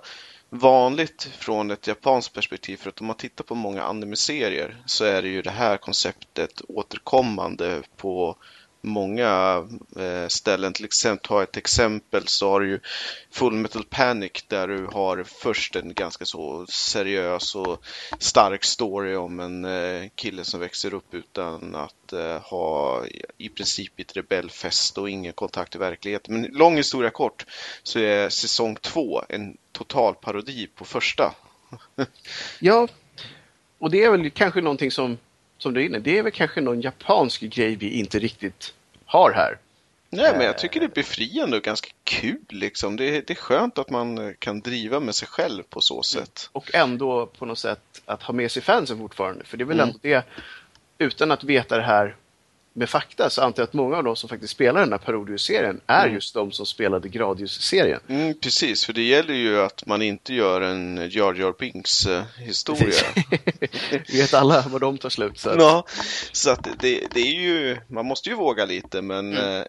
vanligt 0.54 1.24
från 1.24 1.72
ett 1.72 1.88
japanskt 1.88 2.34
perspektiv. 2.34 2.78
För 2.78 2.90
att 2.90 3.02
om 3.02 3.08
man 3.08 3.16
tittar 3.16 3.44
på 3.44 3.56
många 3.56 3.84
anime-serier 3.84 4.84
så 4.86 5.06
är 5.06 5.22
det 5.22 5.28
ju 5.28 5.42
det 5.42 5.50
här 5.50 5.78
konceptet 5.78 6.62
återkommande 6.68 7.82
på 7.98 8.38
många 8.86 9.64
eh, 10.00 10.28
ställen. 10.28 10.74
Till 10.74 10.86
exempel, 10.86 11.28
ta 11.28 11.44
ett 11.44 11.58
exempel 11.58 12.28
så 12.28 12.50
har 12.50 12.60
du 12.60 12.68
ju 12.70 12.80
Full 13.32 13.54
Metal 13.54 13.84
Panic 13.90 14.32
där 14.48 14.68
du 14.68 14.86
har 14.86 15.24
först 15.24 15.76
en 15.76 15.94
ganska 15.94 16.26
så 16.26 16.66
seriös 16.70 17.56
och 17.56 17.84
stark 18.20 18.64
story 18.64 19.16
om 19.16 19.40
en 19.40 19.66
eh, 19.66 20.10
kille 20.16 20.44
som 20.44 20.60
växer 20.60 20.94
upp 20.94 21.14
utan 21.14 21.76
att 21.76 22.14
eh, 22.14 22.42
ha 22.42 23.06
i- 23.06 23.24
i 23.38 23.50
princip 23.50 24.00
ett 24.00 24.16
rebellfäste 24.18 25.02
och 25.02 25.10
ingen 25.10 25.34
kontakt 25.34 25.76
i 25.76 25.78
verkligheten. 25.78 26.34
Men 26.42 26.52
lång 26.52 26.76
historia 26.78 27.10
kort 27.10 27.46
så 27.84 28.00
är 28.00 28.30
säsong 28.30 28.76
två 28.82 29.24
en 29.30 29.58
total 29.72 30.16
parodi 30.16 30.68
på 30.76 30.86
första. 30.86 31.36
Ja, 32.60 32.88
och 33.80 33.92
det 33.92 34.04
är 34.04 34.12
väl 34.12 34.30
kanske 34.32 34.62
någonting 34.62 34.92
som, 34.92 35.18
som 35.64 35.74
du 35.74 35.82
är 35.82 35.86
inne 35.86 36.00
det 36.00 36.18
är 36.18 36.24
väl 36.24 36.32
kanske 36.32 36.62
någon 36.62 36.82
japansk 36.82 37.42
grej 37.42 37.76
vi 37.76 37.90
inte 37.90 38.20
riktigt 38.20 38.74
har 39.06 39.32
här. 39.32 39.58
Nej, 40.10 40.34
men 40.38 40.46
jag 40.46 40.58
tycker 40.58 40.80
det 40.80 40.86
är 40.86 40.96
befriande 40.96 41.58
och 41.58 41.64
ganska 41.64 41.90
kul 42.04 42.40
liksom. 42.50 42.96
Det 42.96 43.18
är, 43.18 43.24
det 43.28 43.34
är 43.34 43.36
skönt 43.36 43.78
att 43.78 43.90
man 43.90 44.18
eh, 44.18 44.34
kan 44.40 44.60
driva 44.60 45.00
med 45.00 45.16
sig 45.16 45.28
själv 45.28 45.64
på 45.64 45.82
så 45.82 46.04
sätt. 46.04 46.50
Och 46.52 46.76
ändå 46.76 47.26
på 47.26 47.46
något 47.46 47.60
sätt 47.60 48.02
att 48.06 48.24
ha 48.24 48.34
med 48.34 48.52
sig 48.52 48.62
fansen 48.62 48.98
fortfarande. 48.98 49.46
För 49.46 49.58
det 49.58 49.64
är 49.64 49.66
väl 49.66 49.80
Mm. 49.80 49.88
ändå 49.90 50.00
det, 50.02 50.24
utan 50.98 51.32
att 51.32 51.44
veta 51.44 51.78
det 51.78 51.84
här 51.84 52.16
med 52.76 52.90
fakta 52.90 53.30
så 53.30 53.42
antar 53.42 53.62
jag 53.62 53.68
att 53.68 53.74
många 53.74 53.98
av 53.98 54.04
de 54.04 54.16
som 54.16 54.30
faktiskt 54.30 54.54
spelar 54.54 54.80
den 54.82 54.92
här 54.92 55.00
Parodius-serien 55.00 55.82
är 55.88 56.04
Mm. 56.04 56.16
just 56.16 56.34
de 56.34 56.52
som 56.52 56.66
spelade 56.66 57.10
Gradius-serien. 57.10 58.00
Mm, 58.08 58.34
precis, 58.40 58.86
för 58.86 58.94
det 58.94 59.02
gäller 59.04 59.34
ju 59.34 59.62
att 59.62 59.86
man 59.86 60.02
inte 60.02 60.34
gör 60.34 60.62
en 60.62 61.10
Jar 61.12 61.34
Jar 61.34 61.54
Binks 61.60 62.06
eh, 62.06 62.24
historia. 62.38 62.94
Vi 64.10 64.22
vet 64.22 64.34
alla 64.34 64.62
var 64.62 64.80
de 64.80 64.98
tar 64.98 65.10
slut. 65.10 65.40
Så 65.40 65.50
att, 65.50 65.60
Ja, 65.60 65.86
så 66.32 66.52
att 66.52 66.68
det, 66.80 67.08
det 67.14 67.20
är 67.22 67.34
ju, 67.42 67.78
man 67.88 68.06
måste 68.06 68.30
ju 68.30 68.36
våga 68.36 68.66
lite 68.66 69.02
men 69.02 69.38
Mm 69.38 69.66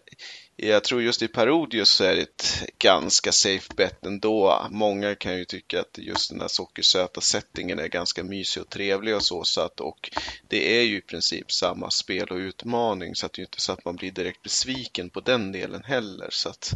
jag 0.55 0.83
tror 0.83 1.01
just 1.01 1.21
i 1.21 1.27
Parodius 1.27 1.89
så 1.89 2.03
är 2.03 2.15
det 2.15 2.21
ett 2.21 2.63
ganska 2.79 3.31
safe 3.31 3.73
bet 3.75 4.05
ändå. 4.05 4.67
Många 4.71 5.15
kan 5.15 5.37
ju 5.37 5.45
tycka 5.45 5.79
att 5.79 5.97
just 5.97 6.29
den 6.29 6.41
här 6.41 6.47
sockersöta 6.47 7.21
settingen 7.21 7.79
är 7.79 7.87
ganska 7.87 8.23
mysig 8.23 8.63
och 8.63 8.69
trevlig 8.69 9.15
och 9.15 9.23
så, 9.23 9.43
så 9.43 9.61
att 9.61 9.79
och 9.79 10.11
det 10.47 10.79
är 10.79 10.83
ju 10.83 10.97
i 10.97 11.01
princip 11.01 11.51
samma 11.51 11.89
spel 11.89 12.27
och 12.27 12.37
utmaning 12.37 13.15
så 13.15 13.25
att 13.25 13.33
det 13.33 13.39
är 13.39 13.41
ju 13.41 13.45
inte 13.45 13.61
så 13.61 13.71
att 13.71 13.85
man 13.85 13.95
blir 13.95 14.11
direkt 14.11 14.43
besviken 14.43 15.09
på 15.09 15.19
den 15.19 15.51
delen 15.51 15.83
heller. 15.83 16.27
Så 16.31 16.49
att, 16.49 16.73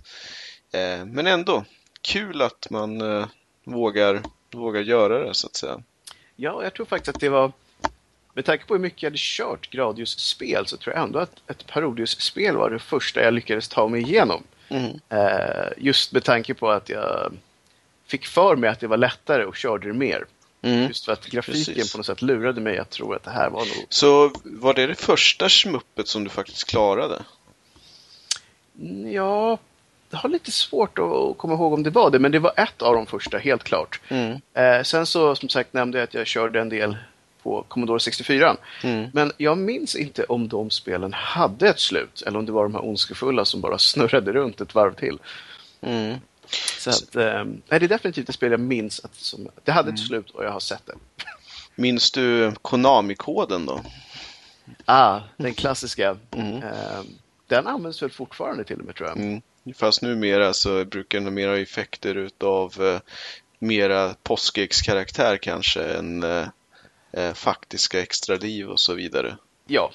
eh, 0.72 1.06
men 1.06 1.28
ändå, 1.28 1.66
kul 2.02 2.42
att 2.42 2.70
man 2.70 3.02
eh, 3.02 3.28
vågar, 3.64 4.24
vågar 4.52 4.82
göra 4.82 5.28
det 5.28 5.34
så 5.34 5.48
att 5.48 5.56
säga. 5.56 5.84
Ja, 6.36 6.64
jag 6.64 6.74
tror 6.74 6.86
faktiskt 6.86 7.16
att 7.16 7.22
det 7.22 7.30
var... 7.30 7.52
Med 8.40 8.46
tanke 8.46 8.66
på 8.66 8.74
hur 8.74 8.82
mycket 8.82 9.04
jag 9.04 9.10
hade 9.10 9.18
kört 9.20 9.70
Gradius-spel 9.70 10.68
så 10.68 10.78
tror 10.78 10.96
jag 10.96 11.04
ändå 11.04 11.20
att 11.20 11.32
ett 11.48 11.68
Parodius-spel 11.68 12.58
var 12.58 12.70
det 12.70 12.80
första 12.80 13.22
jag 13.22 13.34
lyckades 13.34 13.68
ta 13.68 13.88
mig 13.88 14.02
igenom. 14.02 14.44
Mm. 14.70 15.00
Eh, 15.10 15.68
just 15.78 16.12
med 16.12 16.24
tanke 16.24 16.54
på 16.54 16.70
att 16.70 16.90
jag 16.90 17.34
fick 18.08 18.26
för 18.26 18.56
mig 18.56 18.70
att 18.70 18.80
det 18.80 18.88
var 18.88 18.98
lättare 18.98 19.46
och 19.46 19.56
körde 19.56 19.88
det 19.88 19.94
mer. 19.94 20.26
Mm. 20.62 20.88
Just 20.88 21.06
för 21.06 21.12
att 21.12 21.26
grafiken 21.26 21.74
Precis. 21.74 21.92
på 21.92 21.98
något 21.98 22.06
sätt 22.06 22.22
lurade 22.22 22.62
mig 22.62 22.78
att 22.78 22.90
tro 22.90 23.14
att 23.14 23.24
det 23.24 23.32
här 23.32 23.50
var 23.50 23.60
nog... 23.60 23.86
Så 23.90 24.32
var 24.44 24.74
det 24.74 24.88
det 24.88 24.96
första 24.96 25.50
smuppet 25.50 26.08
som 26.08 26.24
du 26.24 26.30
faktiskt 26.30 26.64
klarade? 26.64 27.22
Ja, 29.14 29.58
jag 30.10 30.20
har 30.20 30.30
lite 30.30 30.52
svårt 30.52 31.00
att 31.00 31.38
komma 31.38 31.54
ihåg 31.54 31.74
om 31.74 31.84
det 31.84 31.90
var 31.90 32.12
det, 32.12 32.20
men 32.20 32.32
det 32.32 32.40
var 32.40 32.54
ett 32.58 32.82
av 32.82 32.96
de 32.96 33.06
första, 33.06 33.38
helt 33.38 33.64
klart. 33.64 34.02
Mm. 34.08 34.42
Eh, 34.54 34.84
sen 34.84 35.06
så, 35.06 35.36
som 35.36 35.50
sagt, 35.50 35.74
nämnde 35.74 35.98
jag 35.98 36.04
att 36.04 36.14
jag 36.14 36.28
körde 36.28 36.62
en 36.62 36.70
del 36.70 36.98
på 37.50 37.66
Commodore 37.68 38.00
64. 38.00 38.58
Mm. 38.84 39.10
Men 39.14 39.32
jag 39.38 39.58
minns 39.58 39.96
inte 39.96 40.24
om 40.24 40.48
de 40.48 40.70
spelen 40.70 41.14
hade 41.14 41.70
ett 41.70 41.80
slut, 41.80 42.22
eller 42.22 42.40
om 42.40 42.46
det 42.46 42.52
var 42.52 42.64
de 42.64 42.74
här 42.74 42.86
ondskefulla 42.86 43.46
som 43.46 43.62
bara 43.62 43.78
snurrade 43.92 44.34
runt 44.34 44.62
ett 44.62 44.76
varv 44.76 44.94
till. 44.94 45.20
Mm. 45.82 46.18
Så 46.80 46.90
att, 46.90 47.16
eh, 47.16 47.46
det 47.68 47.76
är 47.76 47.80
definitivt 47.80 48.30
ett 48.30 48.36
spel 48.36 48.52
jag 48.52 48.60
minns 48.60 49.00
att 49.04 49.16
som, 49.16 49.50
det 49.64 49.72
hade 49.72 49.90
ett 49.90 50.00
slut 50.00 50.30
och 50.30 50.44
jag 50.44 50.52
har 50.52 50.60
sett 50.60 50.86
det. 50.86 50.94
Minns 51.76 52.12
du 52.12 52.52
Konami-koden 52.62 53.66
då? 53.66 53.82
Ah, 54.86 55.20
den 55.38 55.54
klassiska. 55.54 56.18
Mm. 56.32 56.56
Eh, 56.56 57.02
den 57.48 57.68
används 57.68 58.02
väl 58.02 58.10
fortfarande 58.10 58.64
till 58.64 58.80
och 58.80 58.86
med, 58.86 58.96
tror 58.96 59.10
jag. 59.10 59.18
Mm. 59.18 59.42
Fast 59.76 60.02
numera 60.02 60.54
så 60.54 60.86
brukar 60.86 61.20
den 61.20 61.34
mera 61.34 61.58
effekter 61.58 62.16
utav 62.16 62.74
eh, 62.82 63.00
mera 63.60 64.16
påskäggskaraktär 64.24 65.38
kanske 65.38 65.84
än 65.84 66.24
eh, 66.24 66.48
eh, 67.12 67.34
faktiska 67.34 68.02
extraliv 68.02 68.70
och 68.70 68.80
så 68.80 68.94
vidare. 68.94 69.38
Ja, 69.68 69.92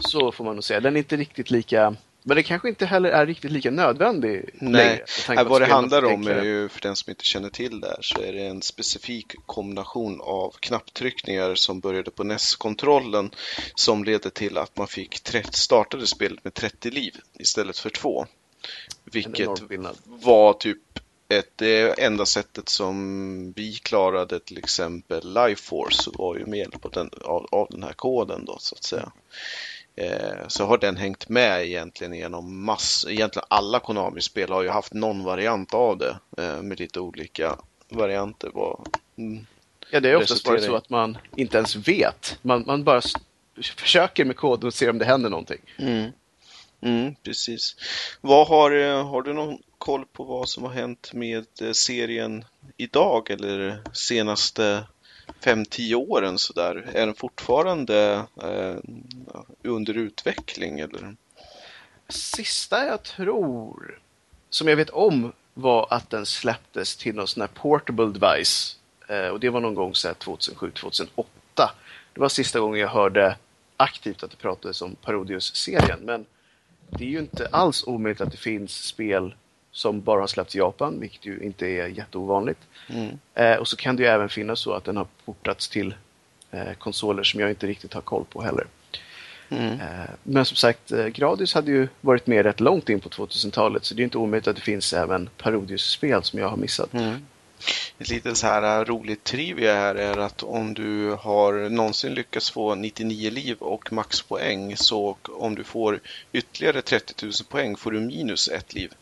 så 0.00 0.32
får 0.32 0.44
man 0.44 0.54
nog 0.54 0.64
säga. 0.64 0.80
Den 0.80 0.96
är 0.96 0.98
inte 0.98 1.16
riktigt 1.16 1.50
lika... 1.50 1.96
Men 2.24 2.36
det 2.36 2.42
kanske 2.42 2.68
inte 2.68 2.86
heller 2.86 3.10
är 3.10 3.26
riktigt 3.26 3.50
lika 3.50 3.70
nödvändig 3.70 4.50
Nej, 4.54 5.04
längre, 5.28 5.44
vad 5.44 5.62
det 5.62 5.66
handlar 5.66 6.04
om 6.04 6.26
är 6.26 6.42
ju, 6.42 6.68
för 6.68 6.80
den 6.80 6.96
som 6.96 7.10
inte 7.10 7.24
känner 7.24 7.50
till 7.50 7.80
det 7.80 7.86
här, 7.88 7.98
så 8.00 8.20
är 8.22 8.32
det 8.32 8.46
en 8.46 8.62
specifik 8.62 9.34
kombination 9.46 10.20
av 10.20 10.54
knapptryckningar 10.60 11.54
som 11.54 11.80
började 11.80 12.10
på 12.10 12.24
NES-kontrollen 12.24 13.30
som 13.74 14.04
ledde 14.04 14.30
till 14.30 14.58
att 14.58 14.76
man 14.76 14.86
fick 14.86 15.20
30, 15.20 15.48
startade 15.52 16.06
spelet 16.06 16.44
med 16.44 16.54
30 16.54 16.90
liv 16.90 17.16
istället 17.38 17.78
för 17.78 17.90
två. 17.90 18.20
en 18.20 18.26
Vilket 19.04 19.40
enorm 19.40 19.68
skillnad. 19.68 19.96
var 20.04 20.52
typ 20.52 20.78
ett, 21.38 21.52
det 21.56 22.02
enda 22.02 22.26
sättet 22.26 22.68
som 22.68 23.52
vi 23.56 23.72
klarade 23.72 24.40
till 24.40 24.58
exempel 24.58 25.34
Life 25.34 25.62
Force 25.62 26.10
var 26.14 26.36
ju 26.36 26.46
med 26.46 26.58
hjälp 26.58 26.84
av 26.84 26.90
den, 26.90 27.10
av, 27.24 27.46
av 27.50 27.66
den 27.70 27.82
här 27.82 27.92
koden 27.92 28.44
då 28.44 28.56
så 28.58 28.74
att 28.74 28.84
säga. 28.84 29.12
Eh, 29.96 30.48
så 30.48 30.64
har 30.64 30.78
den 30.78 30.96
hängt 30.96 31.28
med 31.28 31.66
egentligen 31.66 32.14
genom 32.14 32.64
mass, 32.64 33.06
egentligen 33.08 33.46
alla 33.50 33.78
Konami-spel 33.78 34.50
har 34.50 34.62
ju 34.62 34.68
haft 34.68 34.94
någon 34.94 35.24
variant 35.24 35.74
av 35.74 35.98
det 35.98 36.18
eh, 36.38 36.62
med 36.62 36.80
lite 36.80 37.00
olika 37.00 37.58
varianter. 37.88 38.50
Vad, 38.54 38.88
mm, 39.18 39.46
Ja, 39.90 40.00
det 40.00 40.10
är 40.10 40.16
oftast 40.16 40.44
bara 40.44 40.60
så 40.60 40.76
att 40.76 40.90
man 40.90 41.18
inte 41.36 41.56
ens 41.56 41.76
vet. 41.76 42.38
Man, 42.42 42.64
man 42.66 42.84
bara 42.84 43.00
försöker 43.76 44.24
med 44.24 44.36
koden 44.36 44.66
och 44.66 44.74
ser 44.74 44.90
om 44.90 44.98
det 44.98 45.04
händer 45.04 45.30
någonting. 45.30 45.60
Mm. 45.78 46.10
Mm, 46.82 47.14
precis. 47.22 47.76
Vad 48.20 48.48
har, 48.48 48.70
eh, 48.70 49.06
har 49.08 49.22
du 49.22 49.32
någon 49.32 49.58
koll 49.78 50.04
på 50.12 50.24
vad 50.24 50.48
som 50.48 50.62
har 50.62 50.70
hänt 50.70 51.12
med 51.12 51.46
eh, 51.60 51.72
serien 51.72 52.44
idag 52.76 53.30
eller 53.30 53.82
senaste 53.92 54.84
5-10 55.40 55.94
åren 55.94 56.38
sådär? 56.38 56.90
Är 56.94 57.06
den 57.06 57.14
fortfarande 57.14 58.24
eh, 58.42 58.76
under 59.62 59.94
utveckling 59.94 60.80
eller? 60.80 61.16
Sista 62.08 62.86
jag 62.86 63.02
tror, 63.02 63.98
som 64.50 64.68
jag 64.68 64.76
vet 64.76 64.90
om, 64.90 65.32
var 65.54 65.86
att 65.90 66.10
den 66.10 66.26
släpptes 66.26 66.96
till 66.96 67.14
någon 67.14 67.28
sån 67.28 67.40
här 67.40 67.48
portable 67.48 68.06
device. 68.06 68.76
Eh, 69.08 69.28
och 69.28 69.40
det 69.40 69.50
var 69.50 69.60
någon 69.60 69.74
gång 69.74 69.92
2007-2008. 69.92 71.24
Det 72.14 72.20
var 72.20 72.28
sista 72.28 72.60
gången 72.60 72.80
jag 72.80 72.88
hörde 72.88 73.36
aktivt 73.76 74.22
att 74.22 74.30
det 74.30 74.36
pratades 74.36 74.82
om 74.82 74.94
Parodius-serien. 74.94 76.00
Men 76.02 76.26
det 76.98 77.04
är 77.04 77.08
ju 77.08 77.18
inte 77.18 77.46
alls 77.46 77.84
omöjligt 77.86 78.20
att 78.20 78.30
det 78.30 78.36
finns 78.36 78.84
spel 78.84 79.34
som 79.72 80.00
bara 80.00 80.20
har 80.20 80.26
släppts 80.26 80.54
i 80.54 80.58
Japan, 80.58 81.00
vilket 81.00 81.26
ju 81.26 81.40
inte 81.42 81.66
är 81.66 81.86
jätteovanligt. 81.86 82.60
Mm. 82.88 83.18
Eh, 83.34 83.56
och 83.56 83.68
så 83.68 83.76
kan 83.76 83.96
det 83.96 84.02
ju 84.02 84.08
även 84.08 84.28
finnas 84.28 84.60
så 84.60 84.72
att 84.72 84.84
den 84.84 84.96
har 84.96 85.06
portats 85.24 85.68
till 85.68 85.94
eh, 86.50 86.72
konsoler 86.78 87.22
som 87.22 87.40
jag 87.40 87.50
inte 87.50 87.66
riktigt 87.66 87.94
har 87.94 88.00
koll 88.00 88.24
på 88.24 88.42
heller. 88.42 88.66
Mm. 89.48 89.80
Eh, 89.80 90.10
men 90.22 90.44
som 90.44 90.56
sagt, 90.56 90.92
eh, 90.92 91.06
Gradius 91.06 91.54
hade 91.54 91.70
ju 91.70 91.88
varit 92.00 92.26
med 92.26 92.44
rätt 92.44 92.60
långt 92.60 92.88
in 92.88 93.00
på 93.00 93.08
2000-talet 93.08 93.84
så 93.84 93.94
det 93.94 94.02
är 94.02 94.04
inte 94.04 94.18
omöjligt 94.18 94.48
att 94.48 94.56
det 94.56 94.62
finns 94.62 94.92
även 94.92 95.28
Parodius-spel 95.36 96.22
som 96.22 96.38
jag 96.38 96.48
har 96.48 96.56
missat. 96.56 96.94
Mm. 96.94 97.26
Ett 97.98 98.08
litet 98.08 98.36
så 98.36 98.46
här 98.46 98.78
äh, 98.80 98.84
roligt 98.84 99.24
trivia 99.24 99.74
här 99.74 99.94
är 99.94 100.16
att 100.18 100.42
om 100.42 100.74
du 100.74 101.10
har 101.10 101.68
någonsin 101.68 102.14
lyckats 102.14 102.50
få 102.50 102.74
99 102.74 103.30
liv 103.30 103.56
och 103.58 103.92
maxpoäng 103.92 104.76
så 104.76 105.16
om 105.22 105.54
du 105.54 105.64
får 105.64 106.00
ytterligare 106.32 106.82
30 106.82 107.14
000 107.24 107.32
poäng 107.48 107.76
får 107.76 107.90
du 107.90 108.00
minus 108.00 108.48
ett 108.48 108.74
liv. 108.74 108.92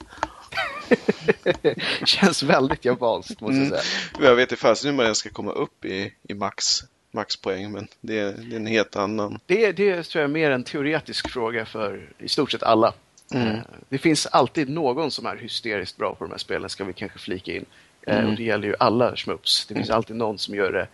Känns 2.05 2.43
väldigt 2.43 2.85
japanskt 2.85 3.41
måste 3.41 3.57
jag 3.57 3.67
Mm. 3.67 3.79
säga. 3.79 4.29
Jag 4.29 4.37
vet 4.37 4.53
inte 4.53 4.75
hur 4.85 4.93
man 4.93 5.05
ens 5.05 5.19
ska 5.19 5.31
komma 5.31 5.53
upp 5.53 5.85
i, 5.85 6.13
i 6.29 6.35
max, 6.35 6.81
maxpoäng 7.11 7.73
men 7.73 7.89
det 8.01 8.19
är, 8.19 8.33
det 8.33 8.57
är 8.57 8.61
en 8.61 8.67
helt 8.67 8.97
annan. 8.97 9.39
Det, 9.47 9.73
det 9.73 10.03
tror 10.03 10.21
jag 10.23 10.29
är 10.29 10.33
mer 10.33 10.51
en 10.51 10.65
teoretisk 10.65 11.31
fråga 11.31 11.67
för 11.67 12.09
i 12.19 12.29
stort 12.29 12.51
sett 12.53 12.63
alla. 12.63 12.93
Mm. 13.35 13.49
Eh, 13.49 13.59
Det 13.89 13.99
finns 13.99 14.27
alltid 14.27 14.69
någon 14.69 15.11
som 15.11 15.27
är 15.27 15.37
hysteriskt 15.37 15.97
bra 15.97 16.15
på 16.15 16.25
de 16.25 16.31
här 16.31 16.39
spelen, 16.39 16.69
ska 16.71 16.85
vi 16.85 16.93
kanske 16.93 17.19
flika 17.19 17.53
in. 17.53 17.65
Eh, 18.11 18.19
Mm. 18.19 18.31
Och 18.31 18.37
det 18.37 18.43
gäller 18.43 18.69
ju 18.69 18.75
alla 18.79 19.17
schmups. 19.17 19.67
Det 19.67 19.75
finns 19.75 19.91
alltid 19.91 20.17
någon 20.17 20.39
som 20.39 20.55
gör 20.55 20.73
det, 20.73 20.89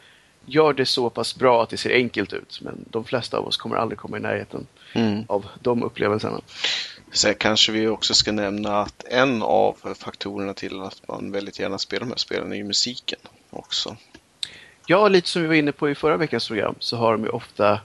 gör 0.46 0.72
det 0.72 0.86
så 0.86 1.10
pass 1.10 1.36
bra 1.36 1.62
att 1.62 1.68
det 1.70 1.76
ser 1.76 1.90
enkelt 1.94 2.32
ut. 2.32 2.58
Men 2.62 2.84
de 2.90 3.04
flesta 3.04 3.38
av 3.38 3.46
oss 3.46 3.56
kommer 3.56 3.76
aldrig 3.76 3.98
komma 3.98 4.16
i 4.16 4.20
närheten 4.20 4.66
Mm. 4.92 5.24
av 5.28 5.46
de 5.60 5.82
upplevelserna. 5.82 6.40
Sen 7.12 7.34
kanske 7.34 7.72
vi 7.72 7.88
också 7.88 8.14
ska 8.14 8.32
nämna 8.32 8.80
att 8.80 9.04
en 9.04 9.42
av 9.42 9.94
faktorerna 9.98 10.54
till 10.54 10.80
att 10.82 11.08
man 11.08 11.32
väldigt 11.32 11.58
gärna 11.58 11.78
spelar 11.78 12.00
de 12.00 12.08
här 12.10 12.16
spelen 12.16 12.52
är 12.52 12.56
ju 12.56 12.64
musiken 12.64 13.18
också. 13.50 13.96
Ja, 14.86 15.08
lite 15.08 15.28
som 15.28 15.42
vi 15.42 15.48
var 15.48 15.54
inne 15.54 15.72
på 15.72 15.90
i 15.90 15.94
förra 15.94 16.16
veckans 16.16 16.46
program 16.48 16.74
så 16.78 16.96
har 16.96 17.12
de 17.12 17.22
ju 17.24 17.28
ofta 17.30 17.80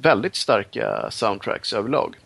väldigt 0.00 0.36
starka 0.36 1.08
soundtracks 1.10 1.72
överlag. 1.72 2.16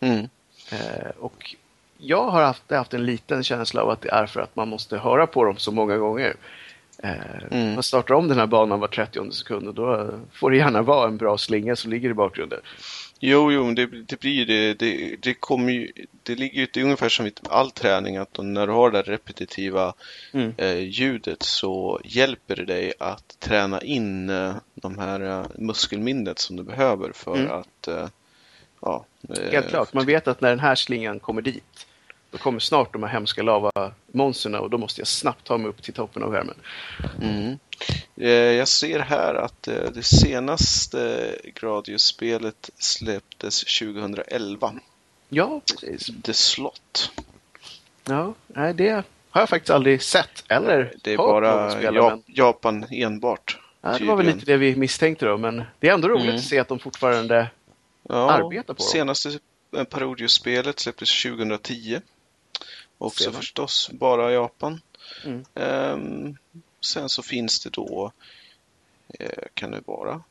Mm. 0.00 0.28
Eh, 0.72 1.10
och 1.20 1.54
jag 1.98 2.30
har 2.30 2.42
haft, 2.42 2.70
haft 2.70 2.94
en 2.94 3.06
liten 3.06 3.44
känsla 3.44 3.82
av 3.82 3.90
att 3.90 4.00
det 4.00 4.10
är 4.10 4.26
för 4.26 4.40
att 4.40 4.56
man 4.56 4.68
måste 4.68 4.98
höra 4.98 5.26
på 5.26 5.44
dem 5.44 5.56
så 5.56 5.72
många 5.72 5.96
gånger. 5.96 6.36
Eh, 7.02 7.10
Mm. 7.50 7.74
Man 7.74 7.82
startar 7.82 8.14
om 8.14 8.28
den 8.28 8.38
här 8.38 8.46
banan 8.46 8.80
var 8.80 8.88
30 8.88 9.30
sekund 9.32 9.68
och 9.68 9.74
då 9.74 10.10
får 10.32 10.50
det 10.50 10.56
gärna 10.56 10.82
vara 10.82 11.08
en 11.08 11.16
bra 11.16 11.38
slinga 11.38 11.76
som 11.76 11.90
ligger 11.90 12.10
i 12.10 12.14
bakgrunden. 12.14 12.60
Jo, 13.20 13.52
jo, 13.52 13.70
det, 13.74 13.86
det 13.86 14.20
blir 14.20 14.32
ju 14.32 14.44
det. 14.44 14.74
Det, 14.74 15.16
det 15.22 15.34
kommer 15.34 15.72
ju, 15.72 15.92
det 16.22 16.34
ligger 16.34 16.60
ju, 16.60 16.66
det 16.72 16.80
är 16.80 16.84
ungefär 16.84 17.08
som 17.08 17.26
i 17.26 17.32
all 17.50 17.70
träning 17.70 18.16
att 18.16 18.38
när 18.38 18.66
du 18.66 18.72
har 18.72 18.90
det 18.90 19.02
repetitiva 19.02 19.94
Mm. 20.32 20.52
eh, 20.56 20.78
ljudet 20.78 21.42
så 21.42 22.00
hjälper 22.04 22.56
det 22.56 22.64
dig 22.64 22.92
att 22.98 23.36
träna 23.40 23.80
in 23.80 24.30
eh, 24.30 24.54
de 24.74 24.98
här 24.98 25.20
eh, 25.20 25.46
muskelminnet 25.58 26.38
som 26.38 26.56
du 26.56 26.62
behöver 26.62 27.12
för 27.12 27.36
Mm. 27.36 27.50
att 27.52 27.88
eh, 27.88 28.08
ja, 28.80 29.04
eh, 29.28 29.50
Helt 29.52 29.68
klart, 29.68 29.92
man 29.94 30.06
vet 30.06 30.28
att 30.28 30.40
när 30.40 30.50
den 30.50 30.60
här 30.60 30.74
slingan 30.74 31.20
kommer 31.20 31.42
dit 31.42 31.85
då 32.36 32.42
kommer 32.42 32.58
snart 32.58 32.92
de 32.92 33.02
här 33.02 33.10
hemska 33.10 33.42
lavamonstren 33.42 34.54
och 34.54 34.70
då 34.70 34.78
måste 34.78 35.00
jag 35.00 35.08
snabbt 35.08 35.44
ta 35.46 35.58
mig 35.58 35.68
upp 35.68 35.82
till 35.82 35.94
toppen 35.94 36.22
av 36.22 36.32
skärmen. 36.32 36.54
Mm. 37.22 37.58
Eh, 38.16 38.28
Jag 38.30 38.68
ser 38.68 39.00
här 39.00 39.34
att 39.34 39.68
eh, 39.68 39.74
det 39.94 40.02
senaste 40.02 41.34
Gradius-spelet 41.54 42.70
släpptes 42.78 43.64
2011. 43.78 44.72
Ja, 45.28 45.60
precis. 45.66 46.10
The 46.22 46.32
Slot. 46.34 47.10
Ja, 48.04 48.34
nej, 48.46 48.74
det 48.74 49.04
har 49.30 49.40
jag 49.42 49.48
faktiskt 49.48 49.70
aldrig 49.70 50.02
sett 50.02 50.44
eller 50.48 50.94
Det 51.02 51.12
är 51.12 51.16
bara 51.16 51.70
spela. 51.70 51.96
Ja- 51.96 52.10
men- 52.10 52.22
Japan 52.26 52.86
enbart. 52.90 53.58
Ja, 53.80 53.98
det 53.98 54.04
var 54.04 54.16
väl 54.16 54.26
lite 54.26 54.46
det 54.46 54.56
vi 54.56 54.76
misstänkte 54.76 55.26
då, 55.26 55.36
men 55.38 55.64
det 55.78 55.88
är 55.88 55.94
ändå 55.94 56.08
roligt 56.08 56.24
Mm. 56.24 56.36
att 56.36 56.44
se 56.44 56.58
att 56.58 56.68
de 56.68 56.78
fortfarande... 56.78 57.50
Ja, 58.08 58.30
arbeta 58.30 58.74
på 58.74 58.78
dem. 58.82 58.86
Senaste 58.86 59.38
eh, 59.76 59.84
Parodius-spelet 59.84 60.78
släpptes 60.80 61.22
2010. 61.22 62.00
Också 62.98 63.24
Ser 63.24 63.30
man. 63.30 63.40
förstås 63.40 63.90
bara 63.92 64.32
Japan. 64.32 64.80
Mm. 65.24 65.44
Ehm, 65.54 66.36
sen 66.80 67.08
så 67.08 67.22
finns 67.22 67.60
det 67.60 67.70
då, 67.70 68.12
eh, 69.18 69.44
kan 69.54 69.70
det 69.70 69.80
vara, 69.84 70.22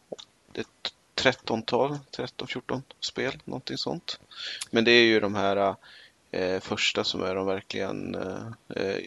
ett 0.53 0.93
13-tal, 1.15 1.99
13-14 2.11 2.81
spel, 2.99 3.41
någonting 3.45 3.77
sånt. 3.77 4.19
Men 4.71 4.83
det 4.83 4.91
är 4.91 5.03
ju 5.03 5.19
de 5.19 5.35
här 5.35 5.75
eh, 6.31 6.59
första 6.59 7.03
som 7.03 7.23
är 7.23 7.35
de 7.35 7.45
verkligen 7.45 8.15
eh, 8.15 8.47
eh, 8.69 9.01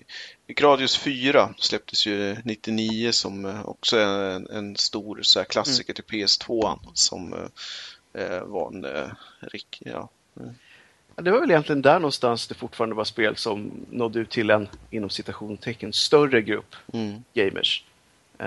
Gradius 0.47 0.97
4 0.97 1.55
släpptes 1.59 2.07
ju 2.07 2.37
99 2.45 3.13
som 3.13 3.45
eh, 3.45 3.65
också 3.65 3.97
är 3.97 4.31
en, 4.31 4.51
en 4.51 4.77
stor 4.77 5.21
så 5.23 5.39
här, 5.39 5.47
klassiker 5.47 5.95
till 5.95 6.05
PS2 6.05 6.79
som 6.95 7.33
eh, 7.33 8.23
eh, 8.23 8.45
var 8.45 8.69
en 8.69 8.85
eh, 8.85 9.11
rik, 9.41 9.83
Ja, 9.85 10.09
Det 11.23 11.31
var 11.31 11.41
väl 11.41 11.51
egentligen 11.51 11.83
där 11.83 11.99
någonstans 11.99 12.47
det 12.49 12.55
fortfarande 12.55 12.95
var 12.97 13.05
spel 13.05 13.37
som 13.37 13.87
nådde 13.91 14.19
ut 14.19 14.31
till 14.31 14.51
en, 14.51 14.69
inom 14.91 15.11
citationstecken, 15.11 15.93
större 15.93 16.43
grupp 16.43 16.77
mm, 16.93 17.23
gamers. 17.35 17.85
Eh, 18.39 18.47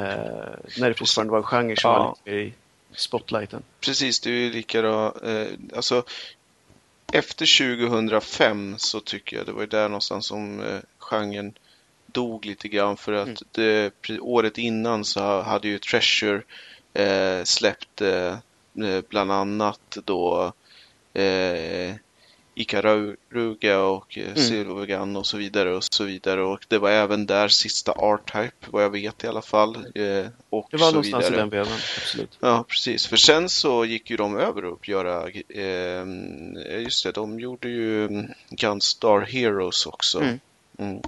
när 0.80 0.90
det 0.90 0.94
fortfarande 0.94 1.32
var 1.32 1.38
en 1.38 1.44
genre 1.44 1.76
som 1.76 1.92
Ja. 1.92 2.00
var 2.00 2.10
lite 2.26 2.32
mer 2.32 2.38
i 2.46 2.54
spotlighten. 2.96 3.64
Precis, 3.80 4.20
det 4.20 4.30
är 4.30 4.34
ju 4.34 4.52
likadant. 4.52 5.24
Eh, 5.24 5.48
alltså, 5.76 6.04
efter 7.14 7.76
2005 7.78 8.76
så 8.78 9.00
tycker 9.00 9.38
jag 9.38 9.46
det 9.46 9.52
var 9.52 9.66
där 9.66 9.90
någonstans 9.90 10.26
som 10.28 10.60
eh, 10.60 10.80
genren 10.98 11.54
dog 12.06 12.46
lite 12.46 12.68
grann 12.68 12.98
för 12.98 13.14
att 13.14 13.28
Mm. 13.28 13.38
det, 13.52 14.20
året 14.20 14.58
innan 14.58 15.06
så 15.06 15.42
hade 15.42 15.68
ju 15.68 15.78
Treasure 15.80 16.42
eh, 16.94 17.44
släppt 17.44 18.02
eh, 18.02 18.32
eh, 18.86 19.02
bland 19.10 19.32
annat 19.32 19.98
då 20.06 20.54
eh, 21.14 21.96
Ikaruga 22.62 23.80
och 23.80 24.18
eh, 24.18 24.24
Mm. 24.24 24.36
Silvergun 24.36 25.16
och 25.16 25.28
så 25.28 25.38
vidare 25.38 25.76
och 25.76 25.84
så 25.84 26.04
vidare 26.04 26.42
och 26.42 26.66
det 26.68 26.78
var 26.78 26.90
även 26.90 27.26
där 27.26 27.48
sista 27.48 27.92
R-Type 27.92 28.68
vad 28.70 28.84
jag 28.84 28.90
vet 28.90 29.24
i 29.24 29.28
alla 29.28 29.42
fall 29.42 29.76
eh, 29.76 30.26
och 30.50 30.68
Det 30.72 30.78
var 30.78 30.88
så 30.88 30.92
någonstans 30.92 31.26
vidare. 31.26 31.36
i 31.36 31.38
den 31.38 31.50
vevan, 31.50 31.80
absolut. 31.98 32.38
Ja, 32.40 32.66
precis. 32.68 33.08
För 33.08 33.18
sen 33.18 33.50
så 33.50 33.86
gick 33.86 34.10
ju 34.10 34.18
de 34.18 34.38
över 34.38 34.66
och 34.66 34.90
göra, 34.90 35.30
eh, 35.50 36.82
just 36.82 37.04
det, 37.04 37.12
de 37.12 37.40
gjorde 37.40 37.70
ju 37.70 38.24
Gunstar 38.50 39.20
Heroes 39.22 39.86
också. 39.86 40.20
Mm. 40.20 40.40
Mm. 40.78 41.04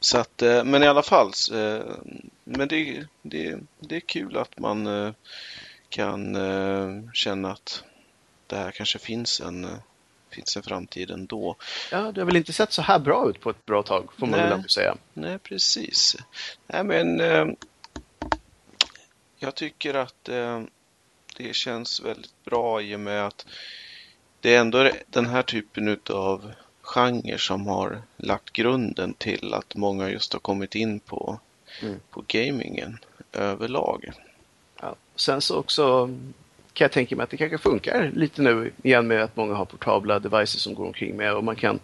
Så 0.00 0.18
att, 0.18 0.42
eh, 0.42 0.64
men 0.64 0.82
i 0.82 0.86
alla 0.86 1.02
fall, 1.02 1.32
men 2.44 2.68
det, 2.68 3.04
det, 3.22 3.58
det 3.80 3.96
är 3.96 4.00
kul 4.00 4.36
att 4.36 4.58
man 4.58 5.14
kan 5.88 6.36
känna 7.14 7.52
att 7.52 7.82
det 8.46 8.56
här 8.56 8.70
kanske 8.70 8.98
finns 8.98 9.40
en, 9.40 9.66
finns 10.30 10.56
en 10.56 10.62
framtid 10.62 11.10
ändå. 11.10 11.56
Ja, 11.90 12.12
det 12.12 12.20
har 12.20 12.26
väl 12.26 12.36
inte 12.36 12.52
sett 12.52 12.72
så 12.72 12.82
här 12.82 12.98
bra 12.98 13.30
ut 13.30 13.40
på 13.40 13.50
ett 13.50 13.66
bra 13.66 13.82
tag, 13.82 14.08
får 14.18 14.26
man 14.26 14.38
väl 14.40 14.68
säga. 14.68 14.96
Nej, 15.12 15.38
precis. 15.38 16.16
Nej, 16.66 16.84
men 16.84 17.20
eh, 17.20 17.46
jag 19.38 19.54
tycker 19.54 19.94
att 19.94 20.28
eh, 20.28 20.62
det 21.36 21.54
känns 21.54 22.00
väldigt 22.00 22.44
bra 22.44 22.82
i 22.82 22.96
och 22.96 23.00
med 23.00 23.26
att 23.26 23.46
det 24.40 24.54
är 24.54 24.60
ändå 24.60 24.90
den 25.06 25.26
här 25.26 25.42
typen 25.42 26.00
av 26.10 26.52
genre 26.82 27.38
som 27.38 27.66
har 27.66 28.02
lagt 28.16 28.50
grunden 28.52 29.14
till 29.14 29.54
att 29.54 29.74
många 29.76 30.10
just 30.10 30.32
har 30.32 30.40
kommit 30.40 30.74
in 30.74 31.00
på, 31.00 31.40
Mm. 31.82 32.00
på 32.10 32.24
gamingen 32.26 32.98
överlag. 33.32 34.10
Ja. 34.80 34.96
Sen 35.16 35.40
så 35.40 35.56
också 35.58 36.10
kan 36.80 36.84
jag 36.84 36.92
tänka 36.92 37.16
mig 37.16 37.24
att 37.24 37.30
det 37.30 37.36
kanske 37.36 37.58
funkar 37.58 38.10
lite 38.14 38.42
nu 38.42 38.72
igen 38.82 39.06
med 39.06 39.22
att 39.22 39.36
många 39.36 39.54
har 39.54 39.64
portabla 39.64 40.18
devices 40.18 40.60
som 40.62 40.74
går 40.74 40.86
omkring 40.86 41.16
med 41.16 41.34
och 41.34 41.44
man 41.44 41.56
kan 41.56 41.78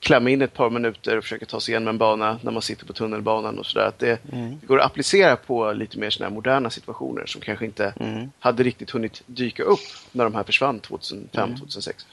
klämma 0.00 0.30
in 0.30 0.42
ett 0.42 0.54
par 0.54 0.70
minuter 0.70 1.16
och 1.16 1.22
försöka 1.24 1.46
ta 1.46 1.60
sig 1.60 1.72
igenom 1.72 1.88
en 1.88 1.98
bana 1.98 2.38
när 2.42 2.50
man 2.52 2.62
sitter 2.62 2.86
på 2.86 2.92
tunnelbanan 2.92 3.58
och 3.58 3.66
sådär. 3.66 3.86
Att 3.86 3.98
det, 3.98 4.18
Mm. 4.32 4.58
det 4.60 4.66
går 4.66 4.80
att 4.80 4.86
applicera 4.86 5.36
på 5.36 5.72
lite 5.72 5.98
mer 5.98 6.10
sådana 6.10 6.28
här 6.30 6.34
moderna 6.34 6.70
situationer 6.70 7.26
som 7.26 7.40
kanske 7.40 7.64
inte 7.64 7.94
Mm. 8.00 8.30
hade 8.38 8.62
riktigt 8.62 8.90
hunnit 8.90 9.22
dyka 9.26 9.62
upp 9.62 9.80
när 10.12 10.24
de 10.24 10.34
här 10.34 10.44
försvann 10.44 10.80
2005-2006. 10.80 12.06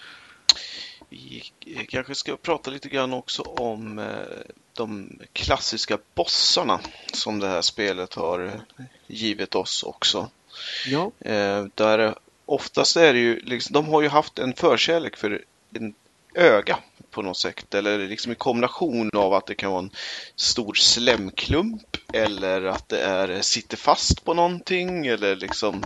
Vi 1.09 1.43
kanske 1.89 2.15
ska 2.15 2.37
prata 2.37 2.71
lite 2.71 2.89
grann 2.89 3.13
också 3.13 3.41
om 3.41 3.99
eh, 3.99 4.05
de 4.73 5.19
klassiska 5.33 5.97
bossarna 6.15 6.79
som 7.13 7.39
det 7.39 7.47
här 7.47 7.61
spelet 7.61 8.13
har 8.13 8.45
eh, 8.45 8.85
givit 9.07 9.55
oss 9.55 9.83
också. 9.83 10.29
Ja. 10.87 11.11
Eh, 11.19 11.65
där 11.75 12.15
oftast 12.45 12.97
är 12.97 13.13
det 13.13 13.19
ju, 13.19 13.39
liksom, 13.39 13.73
de 13.73 13.87
har 13.87 14.01
ju 14.01 14.07
haft 14.07 14.39
en 14.39 14.53
förkärlek 14.53 15.17
för 15.17 15.41
en 15.73 15.93
öga 16.35 16.77
på 17.11 17.21
något 17.21 17.37
sätt. 17.37 17.73
Eller 17.73 18.07
liksom 18.07 18.29
en 18.31 18.35
kombination 18.35 19.09
av 19.13 19.33
att 19.33 19.45
det 19.45 19.55
kan 19.55 19.71
vara 19.71 19.83
en 19.83 19.91
stor 20.35 20.73
slemklump 20.73 21.97
eller 22.13 22.65
att 22.65 22.89
det 22.89 23.01
är, 23.01 23.41
sitter 23.41 23.77
fast 23.77 24.25
på 24.25 24.33
någonting. 24.33 25.07
Eller 25.07 25.35
liksom, 25.35 25.83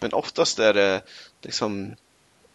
men 0.00 0.12
oftast 0.12 0.58
är 0.58 0.74
det 0.74 1.00
liksom 1.42 1.94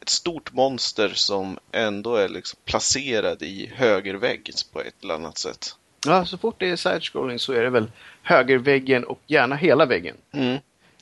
ett 0.01 0.09
stort 0.09 0.53
monster 0.53 1.09
som 1.09 1.59
ändå 1.71 2.15
är 2.15 2.29
liksom 2.29 2.59
placerad 2.65 3.41
i 3.43 3.71
högervägg 3.75 4.51
på 4.71 4.81
ett 4.81 5.03
eller 5.03 5.13
annat 5.13 5.37
sätt. 5.37 5.75
Ja, 6.05 6.25
så 6.25 6.37
fort 6.37 6.55
det 6.59 6.69
är 6.69 6.75
side-scrolling 6.75 7.39
så 7.39 7.53
är 7.53 7.63
det 7.63 7.69
väl 7.69 7.91
högerväggen 8.21 9.03
och 9.03 9.19
gärna 9.27 9.55
hela 9.55 9.85
väggen. 9.85 10.15
Mm. 10.31 10.57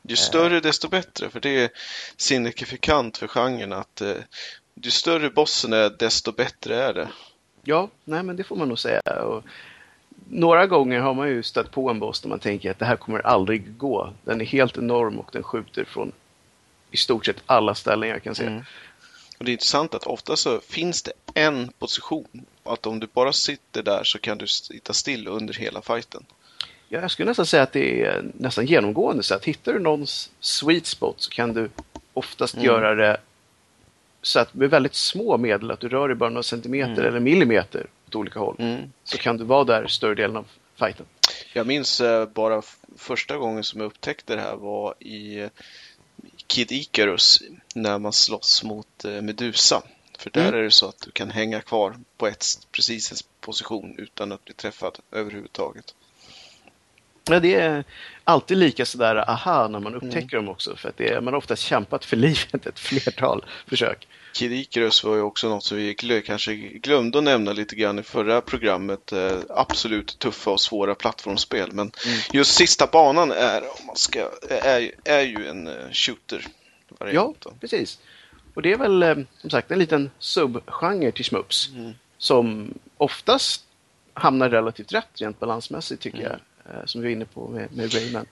Ju 0.07 0.15
större 0.15 0.59
desto 0.59 0.87
bättre, 0.87 1.29
för 1.29 1.39
det 1.39 1.63
är 1.63 1.69
signifikant 2.17 3.17
för 3.17 3.27
genren 3.27 3.73
att 3.73 4.01
eh, 4.01 4.15
ju 4.81 4.91
större 4.91 5.29
bossen 5.29 5.73
är 5.73 5.89
desto 5.89 6.31
bättre 6.31 6.83
är 6.83 6.93
det. 6.93 7.07
Ja, 7.63 7.89
nej 8.03 8.23
men 8.23 8.35
det 8.35 8.43
får 8.43 8.55
man 8.55 8.67
nog 8.67 8.79
säga. 8.79 9.01
Och 9.01 9.43
några 10.29 10.67
gånger 10.67 10.99
har 10.99 11.13
man 11.13 11.29
ju 11.29 11.43
stött 11.43 11.71
på 11.71 11.89
en 11.89 11.99
boss 11.99 12.21
där 12.21 12.29
man 12.29 12.39
tänker 12.39 12.71
att 12.71 12.79
det 12.79 12.85
här 12.85 12.95
kommer 12.95 13.19
aldrig 13.19 13.77
gå. 13.77 14.13
Den 14.23 14.41
är 14.41 14.45
helt 14.45 14.77
enorm 14.77 15.19
och 15.19 15.29
den 15.33 15.43
skjuter 15.43 15.83
från 15.83 16.11
i 16.91 16.97
stort 16.97 17.25
sett 17.25 17.43
alla 17.45 17.75
ställen 17.75 18.09
jag 18.09 18.23
kan 18.23 18.35
se. 18.35 18.45
Mm. 18.45 18.63
Och 19.37 19.45
Det 19.45 19.51
är 19.51 19.53
intressant 19.53 19.93
att 19.93 20.03
ofta 20.03 20.35
så 20.35 20.59
finns 20.59 21.03
det 21.03 21.11
en 21.33 21.67
position. 21.79 22.45
Att 22.63 22.85
om 22.85 22.99
du 22.99 23.07
bara 23.07 23.33
sitter 23.33 23.83
där 23.83 24.03
så 24.03 24.19
kan 24.19 24.37
du 24.37 24.47
sitta 24.47 24.93
still 24.93 25.27
under 25.27 25.53
hela 25.53 25.81
fighten. 25.81 26.25
Ja, 26.89 27.01
jag 27.01 27.11
skulle 27.11 27.29
nästan 27.29 27.45
säga 27.45 27.63
att 27.63 27.73
det 27.73 28.03
är 28.03 28.25
nästan 28.33 28.65
genomgående. 28.65 29.23
Så 29.23 29.35
att 29.35 29.45
hittar 29.45 29.73
du 29.73 29.79
någons 29.79 30.31
sweet 30.39 30.85
spot 30.85 31.15
så 31.21 31.29
kan 31.29 31.53
du 31.53 31.69
oftast 32.13 32.53
mm. 32.53 32.65
göra 32.65 32.95
det 32.95 33.17
så 34.21 34.39
att 34.39 34.53
med 34.53 34.69
väldigt 34.69 34.95
små 34.95 35.37
medel, 35.37 35.71
att 35.71 35.79
du 35.79 35.89
rör 35.89 36.07
dig 36.07 36.17
bara 36.17 36.29
några 36.29 36.43
centimeter 36.43 36.91
mm. 36.91 37.05
eller 37.05 37.19
millimeter 37.19 37.87
åt 38.07 38.15
olika 38.15 38.39
håll, 38.39 38.55
mm. 38.59 38.91
så 39.03 39.17
kan 39.17 39.37
du 39.37 39.43
vara 39.43 39.63
där 39.63 39.87
större 39.87 40.15
delen 40.15 40.37
av 40.37 40.45
fighten. 40.75 41.05
Jag 41.53 41.67
minns 41.67 42.01
eh, 42.01 42.25
bara 42.25 42.61
första 42.97 43.37
gången 43.37 43.63
som 43.63 43.81
jag 43.81 43.87
upptäckte 43.87 44.35
det 44.35 44.41
här 44.41 44.55
var 44.55 44.95
i 44.99 45.49
Kid 46.47 46.71
Icarus 46.71 47.41
när 47.75 47.99
man 47.99 48.13
slåss 48.13 48.63
mot 48.63 49.05
eh, 49.05 49.21
Medusa. 49.21 49.83
För 50.17 50.29
där 50.29 50.41
mm. 50.41 50.59
är 50.59 50.63
det 50.63 50.71
så 50.71 50.87
att 50.87 51.01
du 51.05 51.11
kan 51.11 51.31
hänga 51.31 51.61
kvar 51.61 51.95
på 52.17 52.27
ett, 52.27 52.45
precis 52.71 53.11
en 53.11 53.17
position 53.39 53.95
utan 53.97 54.31
att 54.31 54.45
bli 54.45 54.53
träffad 54.53 54.99
överhuvudtaget. 55.11 55.93
Ja, 57.29 57.39
det 57.39 57.55
är 57.55 57.83
alltid 58.23 58.57
lika 58.57 58.85
sådär 58.85 59.29
aha 59.29 59.67
när 59.67 59.79
man 59.79 59.95
upptäcker 59.95 60.17
mm. 60.17 60.45
dem 60.45 60.49
också. 60.49 60.75
För 60.75 60.89
att 60.89 60.97
det 60.97 61.09
är, 61.09 61.21
man 61.21 61.33
har 61.33 61.37
oftast 61.37 61.61
kämpat 61.61 62.05
för 62.05 62.17
livet 62.27 62.65
ett 62.65 62.79
flertal 62.79 63.45
försök. 63.67 64.07
Kid 64.33 64.53
Icarus 64.53 65.03
var 65.03 65.15
ju 65.15 65.21
också 65.21 65.49
något 65.49 65.63
som 65.63 65.77
vi 65.77 65.93
kanske 66.25 66.55
glömde 66.55 67.17
att 67.17 67.23
nämna 67.23 67.53
lite 67.53 67.75
grann 67.75 67.99
i 67.99 68.03
förra 68.03 68.41
programmet. 68.41 69.11
Eh, 69.11 69.37
absolut 69.49 70.19
tuffa 70.19 70.51
och 70.51 70.61
svåra 70.61 70.95
plattformsspel. 70.95 71.71
Men 71.71 71.91
mm. 72.05 72.19
just 72.33 72.55
sista 72.55 72.87
banan 72.87 73.31
är, 73.31 73.61
om 73.61 73.85
man 73.87 73.95
ska, 73.95 74.29
är, 74.49 74.91
är 75.03 75.21
ju 75.21 75.47
en 75.47 75.67
uh, 75.67 75.91
shooter. 75.91 76.47
Ja, 77.11 77.33
precis. 77.59 77.99
Och 78.53 78.61
det 78.61 78.71
är 78.71 78.77
väl 78.77 79.03
eh, 79.03 79.15
som 79.37 79.49
sagt 79.49 79.71
en 79.71 79.79
liten 79.79 80.11
subgenre 80.19 81.11
till 81.11 81.25
Smups. 81.25 81.69
Mm. 81.69 81.93
Som 82.17 82.73
oftast 82.97 83.63
hamnar 84.13 84.49
relativt 84.49 84.93
rätt 84.93 85.21
rent 85.21 85.39
balansmässigt 85.39 86.01
tycker 86.01 86.19
mm. 86.19 86.31
jag. 86.31 86.39
Eh, 86.69 86.85
som 86.85 87.01
vi 87.01 87.07
var 87.07 87.11
inne 87.11 87.25
på 87.25 87.47
med, 87.47 87.71
med 87.71 87.93
Rayman. 87.93 88.25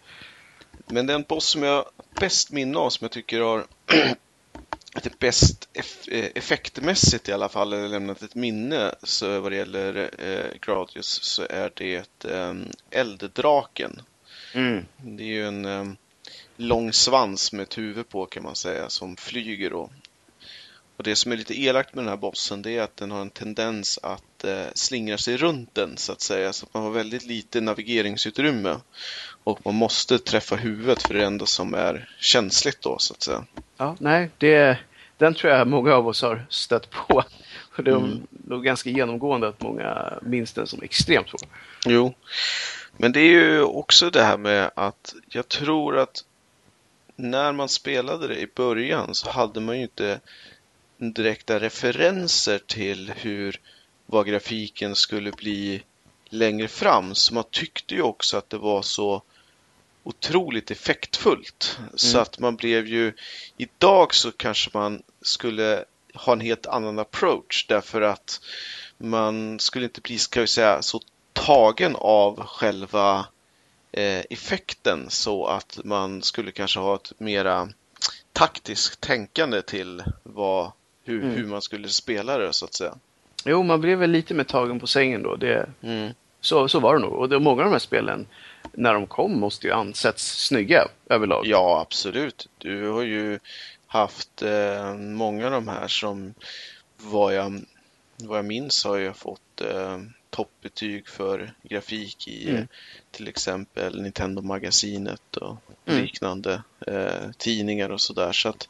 Men 0.88 1.08
den 1.08 1.24
boss 1.24 1.46
som 1.46 1.64
jag 1.64 1.86
bäst 2.20 2.52
minns 2.52 2.78
av 2.78 2.90
som 2.90 3.06
jag 3.06 3.12
tycker 3.12 3.42
har 3.42 3.66
det 5.04 5.20
bäst 5.20 5.70
eff 5.74 6.08
effektmässigt 6.08 7.30
i 7.30 7.34
alla 7.34 7.50
fall, 7.50 7.74
eller 7.74 7.88
lämnat 7.88 8.22
ett 8.22 8.36
minne 8.36 8.96
så 9.04 9.40
vad 9.40 9.52
det 9.52 9.56
gäller 9.56 10.10
eh, 10.20 10.58
Gradius 10.62 11.24
så 11.24 11.48
är 11.50 11.72
det 11.76 12.26
eh, 12.26 12.54
Elddraken. 12.90 14.02
Mm. 14.54 14.86
Det 14.98 15.24
är 15.24 15.28
ju 15.28 15.48
en 15.48 15.66
eh, 15.66 15.86
lång 16.58 16.94
svans 16.94 17.54
med 17.54 17.64
ett 17.64 17.78
huvud 17.78 18.10
på 18.10 18.26
kan 18.26 18.44
man 18.44 18.56
säga 18.56 18.90
som 18.90 19.18
flyger 19.18 19.74
och, 19.74 19.92
och 20.98 21.04
det 21.04 21.16
som 21.16 21.32
är 21.32 21.38
lite 21.38 21.62
elakt 21.62 21.96
med 21.96 22.04
den 22.04 22.10
här 22.10 22.18
bossen 22.18 22.62
det 22.62 22.78
är 22.78 22.82
att 22.82 22.98
den 22.98 23.12
har 23.12 23.22
en 23.22 23.30
tendens 23.30 24.00
att 24.04 24.44
eh, 24.44 24.66
slingra 24.74 25.18
sig 25.18 25.38
runt 25.38 25.76
den 25.76 25.98
så 25.98 26.12
att 26.12 26.22
säga 26.22 26.54
så 26.54 26.66
att 26.66 26.74
man 26.74 26.84
har 26.84 26.92
väldigt 26.92 27.26
lite 27.26 27.62
navigeringsutrymme 27.62 28.76
och 29.44 29.66
man 29.66 29.76
måste 29.76 30.20
träffa 30.20 30.56
huvudet 30.56 31.02
för 31.02 31.14
det 31.14 31.20
är 31.20 31.22
det 31.22 31.28
enda 31.28 31.46
som 31.46 31.74
är 31.74 32.10
känsligt 32.20 32.82
då 32.82 33.00
så 33.00 33.14
att 33.14 33.22
säga. 33.22 33.46
Ja, 33.78 33.96
nej, 34.00 34.30
det, 34.38 34.78
den 35.18 35.34
tror 35.34 35.54
jag 35.54 35.68
många 35.68 35.94
av 35.94 36.08
oss 36.08 36.22
har 36.22 36.46
stött 36.50 36.90
på. 36.90 37.24
Och 37.78 37.84
det 37.84 37.92
är 37.92 37.96
mm. 37.96 38.28
nog 38.30 38.64
ganska 38.64 38.90
genomgående 38.90 39.48
att 39.48 39.62
många 39.62 40.14
minns 40.22 40.54
den 40.54 40.68
som 40.68 40.82
extremt 40.82 41.30
svår. 41.30 41.50
Jo, 41.86 42.14
men 42.98 43.12
det 43.12 43.20
är 43.20 43.30
ju 43.30 43.62
också 43.62 44.10
det 44.10 44.24
här 44.24 44.38
med 44.38 44.72
att 44.76 45.16
jag 45.30 45.48
tror 45.48 45.98
att 45.98 46.24
när 47.16 47.52
man 47.52 47.70
spelade 47.70 48.28
det 48.28 48.40
i 48.40 48.48
början 48.56 49.16
så 49.16 49.30
hade 49.30 49.60
man 49.60 49.78
ju 49.78 49.84
inte 49.84 50.20
direkta 50.98 51.60
referenser 51.60 52.60
till 52.60 53.14
hur 53.16 53.60
vad 54.06 54.28
grafiken 54.28 54.96
skulle 54.96 55.32
bli 55.32 55.84
längre 56.30 56.68
fram. 56.68 57.16
Så 57.16 57.34
man 57.34 57.44
tyckte 57.52 57.96
ju 57.96 58.02
också 58.02 58.38
att 58.38 58.50
det 58.50 58.58
var 58.58 58.82
så 58.82 59.22
otroligt 60.04 60.72
effektfullt. 60.72 61.78
Mm. 61.80 61.92
Så 61.96 62.20
att 62.20 62.40
man 62.40 62.56
blev 62.56 62.88
ju, 62.88 63.14
idag 63.58 64.16
så 64.16 64.32
kanske 64.32 64.70
man 64.74 65.04
skulle 65.22 65.86
ha 66.14 66.34
en 66.34 66.42
helt 66.42 66.66
annan 66.66 67.00
approach 67.00 67.66
därför 67.68 68.02
att 68.02 68.42
man 68.98 69.60
skulle 69.60 69.86
inte 69.86 70.02
bli, 70.02 70.18
ska 70.18 70.42
vi 70.42 70.48
säga, 70.48 70.82
så 70.82 71.02
tagen 71.34 71.96
av 71.96 72.46
själva 72.46 73.26
eh, 73.92 74.24
effekten 74.30 75.06
så 75.10 75.46
att 75.46 75.80
man 75.84 76.22
skulle 76.22 76.52
kanske 76.52 76.80
ha 76.80 76.96
ett 76.96 77.20
mera 77.20 77.70
taktiskt 78.34 79.02
tänkande 79.02 79.62
till 79.62 80.04
vad, 80.24 80.72
hur, 81.04 81.24
mm. 81.24 81.36
hur 81.36 81.46
man 81.46 81.62
skulle 81.62 81.90
spela 81.90 82.38
det 82.38 82.54
så 82.54 82.66
att 82.66 82.74
säga. 82.74 82.96
Jo, 83.46 83.64
man 83.64 83.82
blev 83.82 83.98
väl 83.98 84.12
lite 84.12 84.34
med 84.34 84.48
tagen 84.48 84.80
på 84.80 84.88
sängen 84.88 85.24
då. 85.24 85.36
Det, 85.36 85.70
mm. 85.82 86.14
så, 86.42 86.68
så 86.68 86.80
var 86.80 86.94
det 86.94 87.02
nog. 87.02 87.14
Och 87.14 87.30
det, 87.30 87.40
många 87.40 87.62
av 87.62 87.66
de 87.66 87.72
här 87.72 87.80
spelen 87.80 88.28
när 88.72 88.94
de 88.94 89.08
kom 89.08 89.40
måste 89.40 89.68
ju 89.68 89.74
ansetts 89.74 90.46
snygga 90.46 90.88
överlag. 91.10 91.46
Ja, 91.46 91.82
absolut. 91.82 92.50
Du 92.58 92.88
har 92.88 93.04
ju 93.04 93.40
haft 93.88 94.42
eh, 94.42 94.94
många 94.96 95.46
av 95.46 95.52
de 95.52 95.68
här 95.68 95.88
som 95.88 96.34
vad 96.98 97.36
jag, 97.36 97.62
vad 98.18 98.38
jag 98.38 98.46
minns 98.46 98.86
har 98.86 98.98
jag 98.98 99.18
fått 99.18 99.62
eh, 99.62 100.00
toppbetyg 100.30 101.08
för 101.08 101.54
grafik 101.64 102.28
i 102.28 102.50
mm. 102.50 102.68
till 103.12 103.28
exempel 103.28 104.02
Nintendo-magasinet 104.02 105.38
och 105.38 105.58
mm. 105.86 106.02
liknande 106.02 106.64
eh, 106.88 107.32
tidningar 107.38 107.90
och 107.90 108.02
sådär. 108.02 108.32
Så 108.32 108.50
att, 108.50 108.68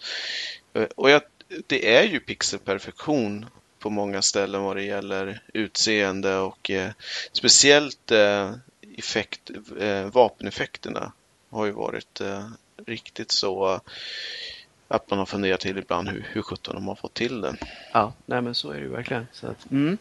eh, 0.73 0.88
och 0.95 1.09
jag, 1.09 1.21
det 1.68 1.96
är 1.96 2.04
ju 2.04 2.20
pixelperfektion 2.20 3.46
på 3.80 3.89
många 3.89 4.22
ställen 4.22 4.64
vad 4.64 4.76
det 4.76 4.84
gäller 4.84 5.41
utseende 5.54 6.38
och 6.38 6.72
eh, 6.72 6.91
speciellt 7.32 8.12
eh, 8.12 8.52
effekt, 8.98 9.52
eh, 9.80 10.06
vapeneffekterna 10.06 11.12
har 11.50 11.66
ju 11.66 11.72
varit 11.72 12.22
eh, 12.22 12.50
riktigt 12.86 13.32
så 13.32 13.82
att 14.88 15.10
man 15.10 15.20
har 15.20 15.26
funderat 15.26 15.60
till 15.60 15.78
ibland 15.78 16.10
hur, 16.10 16.28
hur 16.32 16.41
sjutton 16.41 16.76
de 16.76 16.88
har 16.88 16.96
fått 16.96 17.14
till 17.14 17.41
det. 17.41 17.56
Ja, 17.94 18.14
nej 18.26 18.41
men 18.41 18.56
så 18.56 18.72
är 18.72 18.76
det 18.76 18.82
ju 18.82 18.89
verkligen. 18.89 19.28
Så 19.32 19.48
att, 19.48 19.72
mm. 19.72 19.98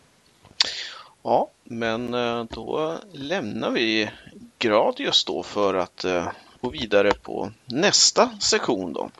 Ja, 1.22 1.50
men 1.64 2.14
eh, 2.14 2.44
då 2.44 2.98
lämnar 3.12 3.70
vi 3.70 4.10
Gradius 4.58 5.24
då 5.24 5.42
för 5.42 5.74
att 5.74 6.04
eh, 6.04 6.28
gå 6.60 6.70
vidare 6.70 7.12
på 7.12 7.52
nästa 7.64 8.38
sektion 8.40 8.92
då. 8.92 9.10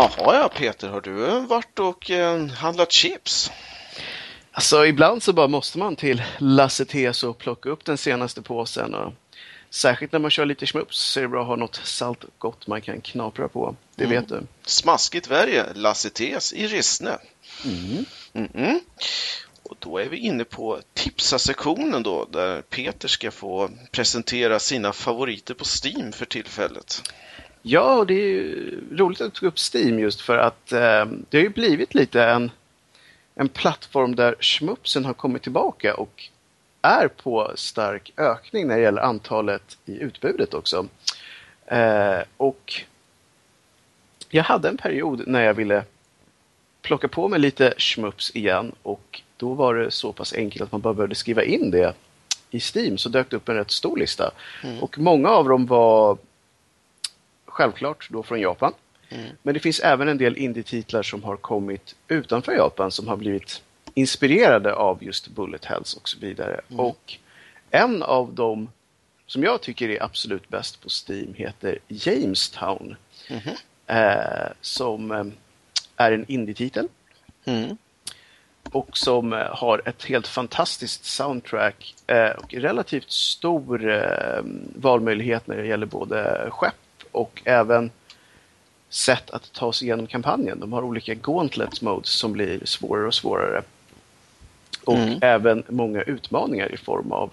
Jaha 0.00 0.34
ja 0.34 0.48
Peter, 0.48 0.88
har 0.88 1.00
du 1.00 1.40
varit 1.40 1.78
och 1.78 2.10
eh, 2.10 2.46
handlat 2.46 2.92
chips? 2.92 3.50
Alltså 4.52 4.86
ibland 4.86 5.22
så 5.22 5.32
bara 5.32 5.48
måste 5.48 5.78
man 5.78 5.96
till 5.96 6.22
Lasse 6.38 6.84
Tes 6.84 7.22
och 7.22 7.38
plocka 7.38 7.68
upp 7.68 7.84
den 7.84 7.98
senaste 7.98 8.42
påsen. 8.42 8.94
Och 8.94 9.12
särskilt 9.70 10.12
när 10.12 10.18
man 10.18 10.30
kör 10.30 10.46
lite 10.46 10.66
schmups 10.66 10.98
så 10.98 11.20
är 11.20 11.22
det 11.22 11.28
bra 11.28 11.40
att 11.40 11.46
ha 11.46 11.56
något 11.56 11.80
salt 11.84 12.24
och 12.24 12.30
gott 12.38 12.66
man 12.66 12.80
kan 12.80 13.00
knapra 13.00 13.48
på. 13.48 13.76
Det 13.96 14.04
mm. 14.04 14.16
vet 14.16 14.28
du. 14.28 14.46
Smaskigt 14.66 15.30
värje, 15.30 15.64
Lasse 15.74 16.10
Tes 16.10 16.52
i 16.52 16.66
Rissne. 16.66 17.18
Mm 17.64 18.04
-mm. 18.32 18.80
Och 19.62 19.76
då 19.78 19.98
är 19.98 20.08
vi 20.08 20.16
inne 20.16 20.44
på 20.44 20.80
tipsa-sektionen 20.94 22.02
då, 22.02 22.24
där 22.30 22.62
Peter 22.62 23.08
ska 23.08 23.30
få 23.30 23.70
presentera 23.90 24.58
sina 24.58 24.92
favoriter 24.92 25.54
på 25.54 25.64
Steam 25.64 26.12
för 26.12 26.26
tillfället. 26.26 27.02
Ja, 27.62 28.04
det 28.08 28.14
är 28.14 28.74
roligt 28.92 29.20
att 29.20 29.34
du 29.34 29.40
tog 29.40 29.48
upp 29.48 29.58
Steam 29.74 29.98
just 29.98 30.20
för 30.20 30.38
att 30.38 30.72
eh, 30.72 31.06
det 31.28 31.36
har 31.36 31.42
ju 31.42 31.48
blivit 31.48 31.94
lite 31.94 32.24
en 32.24 32.50
en 33.40 33.48
plattform 33.48 34.14
där 34.14 34.34
schmupsen 34.40 35.04
har 35.04 35.14
kommit 35.14 35.42
tillbaka 35.42 35.94
och 35.94 36.28
är 36.82 37.08
på 37.08 37.52
stark 37.54 38.12
ökning 38.16 38.66
när 38.66 38.76
det 38.76 38.82
gäller 38.82 39.02
antalet 39.02 39.78
i 39.84 39.98
utbudet 39.98 40.54
också. 40.54 40.88
Eh, 41.66 42.18
och 42.36 42.82
jag 44.28 44.44
hade 44.44 44.68
en 44.68 44.76
period 44.76 45.22
när 45.26 45.42
jag 45.42 45.54
ville 45.54 45.84
plocka 46.82 47.08
på 47.08 47.28
mig 47.28 47.40
lite 47.40 47.74
schmups 47.78 48.36
igen 48.36 48.72
och 48.82 49.22
då 49.36 49.54
var 49.54 49.74
det 49.74 49.90
så 49.90 50.12
pass 50.12 50.32
enkelt 50.32 50.62
att 50.62 50.72
man 50.72 50.80
bara 50.80 50.94
behövde 50.94 51.14
skriva 51.14 51.44
in 51.44 51.70
det 51.70 51.94
i 52.50 52.60
Steam 52.60 52.98
så 52.98 53.08
dök 53.08 53.30
det 53.30 53.36
upp 53.36 53.48
en 53.48 53.54
rätt 53.54 53.70
stor 53.70 53.96
lista. 53.96 54.30
Mm. 54.64 54.82
Och 54.82 54.98
många 54.98 55.28
av 55.28 55.48
dem 55.48 55.66
var 55.66 56.18
självklart 57.60 58.08
då 58.10 58.22
från 58.22 58.40
Japan. 58.40 58.72
Mm. 59.08 59.30
Men 59.42 59.54
det 59.54 59.60
finns 59.60 59.80
även 59.80 60.08
en 60.08 60.18
del 60.18 60.36
indie-titlar 60.36 61.02
som 61.02 61.24
har 61.24 61.36
kommit 61.36 61.94
utanför 62.08 62.52
Japan 62.52 62.90
som 62.90 63.08
har 63.08 63.16
blivit 63.16 63.62
inspirerade 63.94 64.74
av 64.74 65.04
just 65.04 65.28
Bullet 65.28 65.64
Hells 65.64 65.94
och 65.94 66.08
så 66.08 66.18
vidare. 66.18 66.60
Mm. 66.68 66.80
Och 66.80 67.18
en 67.70 68.02
av 68.02 68.34
dem 68.34 68.68
som 69.26 69.42
jag 69.42 69.60
tycker 69.60 69.88
är 69.88 70.02
absolut 70.02 70.48
bäst 70.48 70.82
på 70.82 70.88
Steam 70.88 71.34
heter 71.34 71.78
Jamestown. 71.88 72.96
Mm. 73.28 73.42
Eh, 73.86 74.52
som 74.60 75.10
eh, 75.10 75.24
är 75.96 76.12
en 76.12 76.24
indie-titel. 76.28 76.88
Mm. 77.44 77.76
Och 78.72 78.96
som 78.96 79.32
eh, 79.32 79.38
har 79.38 79.82
ett 79.84 80.04
helt 80.04 80.26
fantastiskt 80.26 81.04
soundtrack 81.04 81.94
eh, 82.06 82.30
och 82.30 82.54
relativt 82.54 83.10
stor 83.10 83.90
eh, 83.90 84.42
valmöjlighet 84.74 85.46
när 85.46 85.56
det 85.56 85.66
gäller 85.66 85.86
både 85.86 86.48
skepp 86.50 86.74
och 87.12 87.42
även 87.44 87.90
sätt 88.88 89.30
att 89.30 89.52
ta 89.52 89.72
sig 89.72 89.86
igenom 89.86 90.06
kampanjen. 90.06 90.60
De 90.60 90.72
har 90.72 90.82
olika 90.82 91.14
gauntlet 91.14 91.82
modes 91.82 92.10
som 92.10 92.32
blir 92.32 92.60
svårare 92.64 93.06
och 93.06 93.14
svårare. 93.14 93.62
Och 94.84 94.96
mm. 94.96 95.18
även 95.22 95.62
många 95.68 96.02
utmaningar 96.02 96.74
i 96.74 96.76
form 96.76 97.12
av 97.12 97.30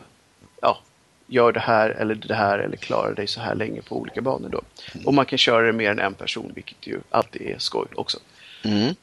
ja, 0.62 0.80
gör 1.28 1.52
det 1.52 1.60
här 1.60 1.90
eller 1.90 2.16
det 2.16 2.36
här 2.36 2.60
eller 2.60 2.78
klara 2.78 3.14
dig 3.14 3.28
så 3.28 3.40
här 3.42 3.56
länge 3.56 3.82
på 3.82 3.98
olika 3.98 4.22
banor. 4.22 4.50
Då. 4.50 4.62
Och 5.06 5.14
man 5.14 5.26
kan 5.26 5.38
köra 5.38 5.66
det 5.66 5.74
mer 5.74 5.92
än 5.92 6.00
en 6.00 6.14
person, 6.14 6.52
vilket 6.56 6.88
ju 6.88 7.00
alltid 7.10 7.42
är 7.42 7.60
skoj 7.60 7.88
också. 7.96 8.20
Mm. 8.64 8.96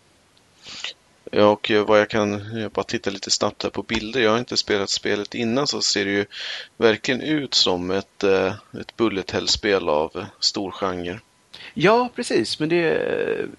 Ja, 1.31 1.47
och 1.47 1.71
vad 1.87 2.01
jag 2.01 2.11
kan, 2.11 2.59
jag 2.61 2.71
bara 2.71 2.85
titta 2.85 3.11
lite 3.11 3.31
snabbt 3.31 3.63
här 3.63 3.71
på 3.71 3.83
bilder. 3.83 4.21
Jag 4.21 4.31
har 4.31 4.39
inte 4.39 4.57
spelat 4.57 4.91
spelet 4.91 5.35
innan 5.35 5.67
så 5.67 5.81
ser 5.83 6.05
det 6.05 6.11
ju 6.11 6.27
verkligen 6.77 7.21
ut 7.21 7.55
som 7.55 7.91
ett, 7.91 8.25
eh, 8.25 8.55
ett 8.81 8.97
bullet 8.97 9.31
hell-spel 9.31 9.89
av 9.89 10.25
stor 10.41 10.71
genre. 10.71 11.21
Ja, 11.75 12.09
precis. 12.15 12.61
Men 12.61 12.69
det, 12.69 12.87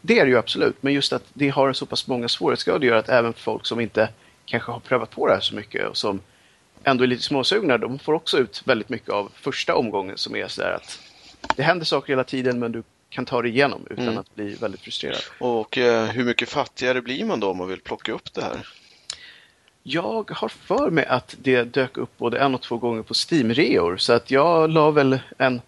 det 0.01 0.19
är 0.19 0.25
det 0.25 0.31
ju 0.31 0.37
absolut. 0.37 0.83
Men 0.83 0.93
just 0.93 1.13
att 1.13 1.23
det 1.33 1.49
har 1.49 1.73
så 1.73 1.85
pass 1.85 2.07
många 2.07 2.27
svårighetsgrader 2.27 2.87
gör 2.87 2.95
att 2.95 3.09
även 3.09 3.33
folk 3.33 3.65
som 3.65 3.79
inte 3.79 4.09
kanske 4.45 4.71
har 4.71 4.79
prövat 4.79 5.11
på 5.11 5.27
det 5.27 5.33
här 5.33 5.41
så 5.41 5.55
mycket 5.55 5.87
och 5.87 5.97
som 5.97 6.21
ändå 6.83 7.03
är 7.03 7.07
lite 7.07 7.23
småsugna, 7.23 7.77
de 7.77 7.99
får 7.99 8.13
också 8.13 8.37
ut 8.37 8.61
väldigt 8.65 8.89
mycket 8.89 9.09
av 9.09 9.31
första 9.35 9.75
omgången 9.75 10.17
som 10.17 10.35
är 10.35 10.47
sådär 10.47 10.71
att 10.71 10.99
det 11.55 11.63
händer 11.63 11.85
saker 11.85 12.13
hela 12.13 12.23
tiden 12.23 12.59
men 12.59 12.71
du 12.71 12.83
kan 13.15 13.25
ta 13.25 13.41
dig 13.41 13.51
igenom 13.51 13.87
utan 13.89 14.07
mm. 14.07 14.17
att 14.17 14.35
bli 14.35 14.55
väldigt 14.55 14.81
frustrerad. 14.81 15.21
Och 15.39 15.77
eh, 15.77 16.05
hur 16.05 16.25
mycket 16.25 16.49
fattigare 16.49 17.01
blir 17.01 17.25
man 17.25 17.39
då 17.39 17.49
om 17.49 17.57
man 17.57 17.67
vill 17.67 17.81
plocka 17.81 18.11
upp 18.11 18.33
det 18.33 18.41
här? 18.41 18.67
Jag 19.83 20.31
har 20.31 20.49
för 20.49 20.89
mig 20.89 21.05
att 21.05 21.35
det 21.41 21.63
dök 21.63 21.97
upp 21.97 22.17
både 22.17 22.39
en 22.39 22.55
och 22.55 22.61
två 22.61 22.77
gånger 22.77 23.01
på 23.01 23.13
Steam-reor 23.13 23.97
så 23.97 24.13
att 24.13 24.31
jag 24.31 24.69
la 24.69 24.91
väl 24.91 25.19
en 25.37 25.61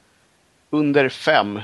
under 0.70 1.10
fem 1.10 1.62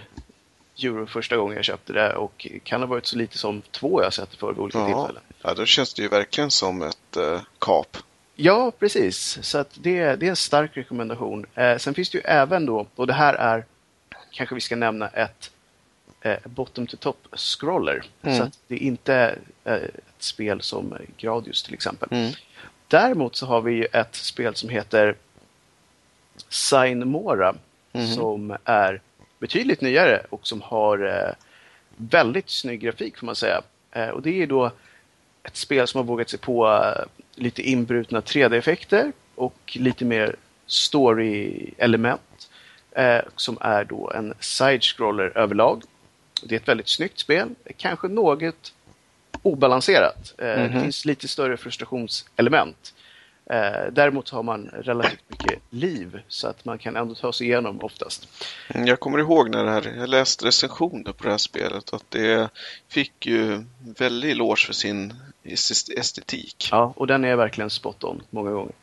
euro 0.83 1.07
första 1.07 1.37
gången 1.37 1.55
jag 1.55 1.65
köpte 1.65 1.93
det 1.93 2.15
och 2.15 2.47
kan 2.63 2.81
ha 2.81 2.87
varit 2.87 3.05
så 3.05 3.17
lite 3.17 3.37
som 3.37 3.61
två 3.71 4.03
jag 4.03 4.13
sett 4.13 4.31
det 4.31 4.37
för 4.37 4.47
vid 4.47 4.59
olika 4.59 4.79
ja. 4.79 4.85
tillfällen. 4.85 5.23
Ja, 5.41 5.53
då 5.53 5.65
känns 5.65 5.93
det 5.93 6.01
ju 6.01 6.07
verkligen 6.07 6.51
som 6.51 6.81
ett 6.81 7.17
eh, 7.17 7.41
kap. 7.59 7.97
Ja, 8.35 8.71
precis. 8.79 9.39
Så 9.41 9.57
att 9.57 9.69
det, 9.73 10.15
det 10.15 10.25
är 10.25 10.29
en 10.29 10.35
stark 10.35 10.77
rekommendation. 10.77 11.45
Eh, 11.55 11.77
sen 11.77 11.93
finns 11.93 12.09
det 12.09 12.17
ju 12.17 12.21
även 12.21 12.65
då, 12.65 12.87
och 12.95 13.07
det 13.07 13.13
här 13.13 13.33
är, 13.33 13.65
kanske 14.31 14.55
vi 14.55 14.61
ska 14.61 14.75
nämna 14.75 15.07
ett 15.07 15.52
eh, 16.23 16.37
bottom 16.45 16.87
to 16.87 16.97
top 16.97 17.27
scroller. 17.31 18.03
Mm. 18.21 18.37
Så 18.37 18.43
att 18.43 18.59
det 18.67 18.75
är 18.75 18.79
inte 18.79 19.35
eh, 19.63 19.73
ett 19.73 19.93
spel 20.19 20.61
som 20.61 20.97
Gradius 21.17 21.63
till 21.63 21.73
exempel. 21.73 22.09
Mm. 22.11 22.31
Däremot 22.87 23.35
så 23.35 23.45
har 23.45 23.61
vi 23.61 23.73
ju 23.73 23.85
ett 23.85 24.15
spel 24.15 24.55
som 24.55 24.69
heter 24.69 25.15
Sign 26.49 27.07
Mora 27.07 27.55
mm. 27.93 28.07
som 28.07 28.57
är 28.63 29.01
betydligt 29.39 29.81
nyare 29.81 30.25
och 30.29 30.47
som 30.47 30.61
har 30.61 31.05
eh, 31.05 31.33
väldigt 31.97 32.49
snygg 32.49 32.79
grafik 32.79 33.17
får 33.17 33.25
man 33.25 33.35
säga. 33.35 33.61
Eh, 33.91 34.09
och 34.09 34.21
det 34.21 34.41
är 34.41 34.47
då 34.47 34.71
ett 35.43 35.55
spel 35.55 35.87
som 35.87 35.97
har 35.97 36.05
vågat 36.05 36.29
sig 36.29 36.39
på 36.39 36.67
eh, 36.67 37.05
lite 37.35 37.61
inbrutna 37.61 38.21
3D-effekter 38.21 39.11
och 39.35 39.77
lite 39.79 40.05
mer 40.05 40.35
story-element. 40.67 42.49
Eh, 42.95 43.21
som 43.35 43.57
är 43.61 43.83
då 43.83 44.11
en 44.15 44.33
side-scroller 44.39 45.37
överlag. 45.37 45.83
Det 46.45 46.55
är 46.55 46.59
ett 46.59 46.67
väldigt 46.67 46.89
snyggt 46.89 47.19
spel, 47.19 47.49
kanske 47.77 48.07
något 48.07 48.73
obalanserat. 49.41 50.33
Mm 50.37 50.59
-hmm. 50.59 50.63
Det 50.63 50.69
mhm. 50.69 50.81
finns 50.81 51.05
lite 51.05 51.27
större 51.27 51.57
frustrationselement. 51.57 52.93
Eh, 53.45 53.91
däremot 53.91 54.29
har 54.29 54.43
man 54.43 54.69
relativt 54.73 55.23
mycket 55.27 55.59
liv 55.69 56.19
så 56.27 56.47
att 56.47 56.65
man 56.65 56.77
kan 56.77 56.95
ändå 56.95 57.15
ta 57.15 57.33
sig 57.33 57.47
igenom 57.47 57.79
oftast. 57.81 58.27
Mm, 58.67 58.87
jag 58.87 58.99
kommer 58.99 59.19
ihåg 59.19 59.49
när 59.49 59.63
det 59.63 59.71
här, 59.71 59.93
jag 59.97 60.09
läste 60.09 60.45
recensioner 60.45 61.11
på 61.11 61.23
det 61.23 61.29
här 61.29 61.37
spelet 61.37 61.93
att 61.93 62.11
det 62.11 62.49
fick 62.87 63.25
ju 63.25 63.63
väldigt 63.97 64.31
eloge 64.31 64.65
för 64.65 64.73
sin 64.73 65.13
estetik. 65.97 66.69
Ja, 66.71 66.93
och 66.95 67.07
den 67.07 67.25
är 67.25 67.35
verkligen 67.35 67.69
spot 67.69 68.03
on 68.03 68.21
många 68.29 68.51
gånger. 68.51 68.73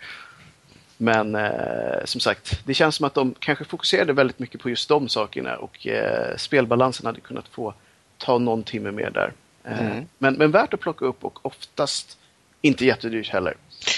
Men 1.03 1.35
eh, 1.35 2.05
som 2.05 2.21
sagt, 2.21 2.61
det 2.65 2.75
känns 2.75 2.97
som 2.97 3.07
att 3.07 3.15
de 3.15 3.35
kanske 3.39 3.65
fokuserade 3.65 4.13
väldigt 4.13 4.39
mycket 4.39 4.61
på 4.61 4.71
just 4.71 4.89
de 4.89 5.09
sakerna 5.09 5.57
och 5.57 5.87
eh, 5.87 6.37
spelbalansen 6.37 7.07
hade 7.07 7.21
kunnat 7.21 7.49
få 7.49 7.75
ta 8.19 8.39
någon 8.39 8.63
timme 8.63 8.91
mer 8.91 9.11
där. 9.11 9.33
Eh, 9.65 9.87
mm. 9.87 10.07
men, 10.19 10.35
men 10.35 10.51
värt 10.51 10.75
att 10.75 10.81
plocka 10.81 11.05
upp 11.05 11.25
och 11.25 11.47
oftast 11.47 12.19
inte 12.61 12.85
jättedyrt 12.85 13.29
heller. 13.29 13.57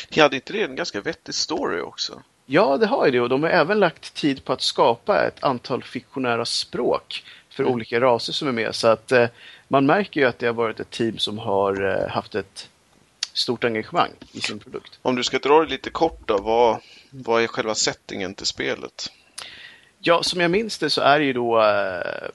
Ja, 0.09 0.23
hade 0.23 0.37
inte 0.37 0.53
det 0.53 0.63
en 0.63 0.77
ganska 0.77 1.01
vettig 1.01 1.35
story 1.35 1.81
också? 1.81 2.23
Ja, 2.47 2.77
det 2.77 2.87
har 2.87 3.07
ju 3.07 3.13
det 3.13 3.21
och 3.21 3.29
de 3.29 3.43
har 3.43 3.51
även 3.51 3.81
lagt 3.81 4.15
tid 4.15 4.45
på 4.45 4.53
att 4.53 4.63
skapa 4.63 5.27
ett 5.27 5.45
antal 5.45 5.83
fiktionära 5.83 6.45
språk 6.45 7.25
för 7.51 7.63
mm. 7.63 7.75
olika 7.75 8.01
raser 8.01 8.33
som 8.33 8.49
är 8.49 8.53
med. 8.53 8.75
Så 8.75 8.89
att 8.89 9.13
eh, 9.13 9.27
man 9.69 9.87
märker 9.87 10.21
ju 10.21 10.27
att 10.27 10.39
det 10.39 10.47
har 10.47 10.55
varit 10.55 10.81
ett 10.81 10.91
team 10.91 11.19
som 11.19 11.39
har 11.39 11.85
eh, 11.91 12.09
haft 12.09 12.35
ett 12.35 12.69
stort 13.33 13.65
engagemang 13.65 14.11
i 14.33 14.41
sin 14.41 14.59
produkt. 14.59 14.99
Om 15.03 15.17
du 15.17 15.25
ska 15.25 15.39
dra 15.39 15.61
det 15.61 15.71
lite 15.71 15.91
kort 15.91 16.29
då, 16.29 16.39
vad, 16.39 16.81
vad 17.11 17.43
är 17.43 17.47
själva 17.47 17.75
settingen 17.75 18.35
till 18.35 18.47
spelet? 18.47 19.13
Ja, 19.99 20.23
som 20.23 20.41
jag 20.41 20.51
minns 20.51 20.79
det 20.79 20.91
så 20.91 21.01
är 21.01 21.19
det 21.19 21.25
ju 21.25 21.33
då 21.33 21.63
eh, 21.63 22.31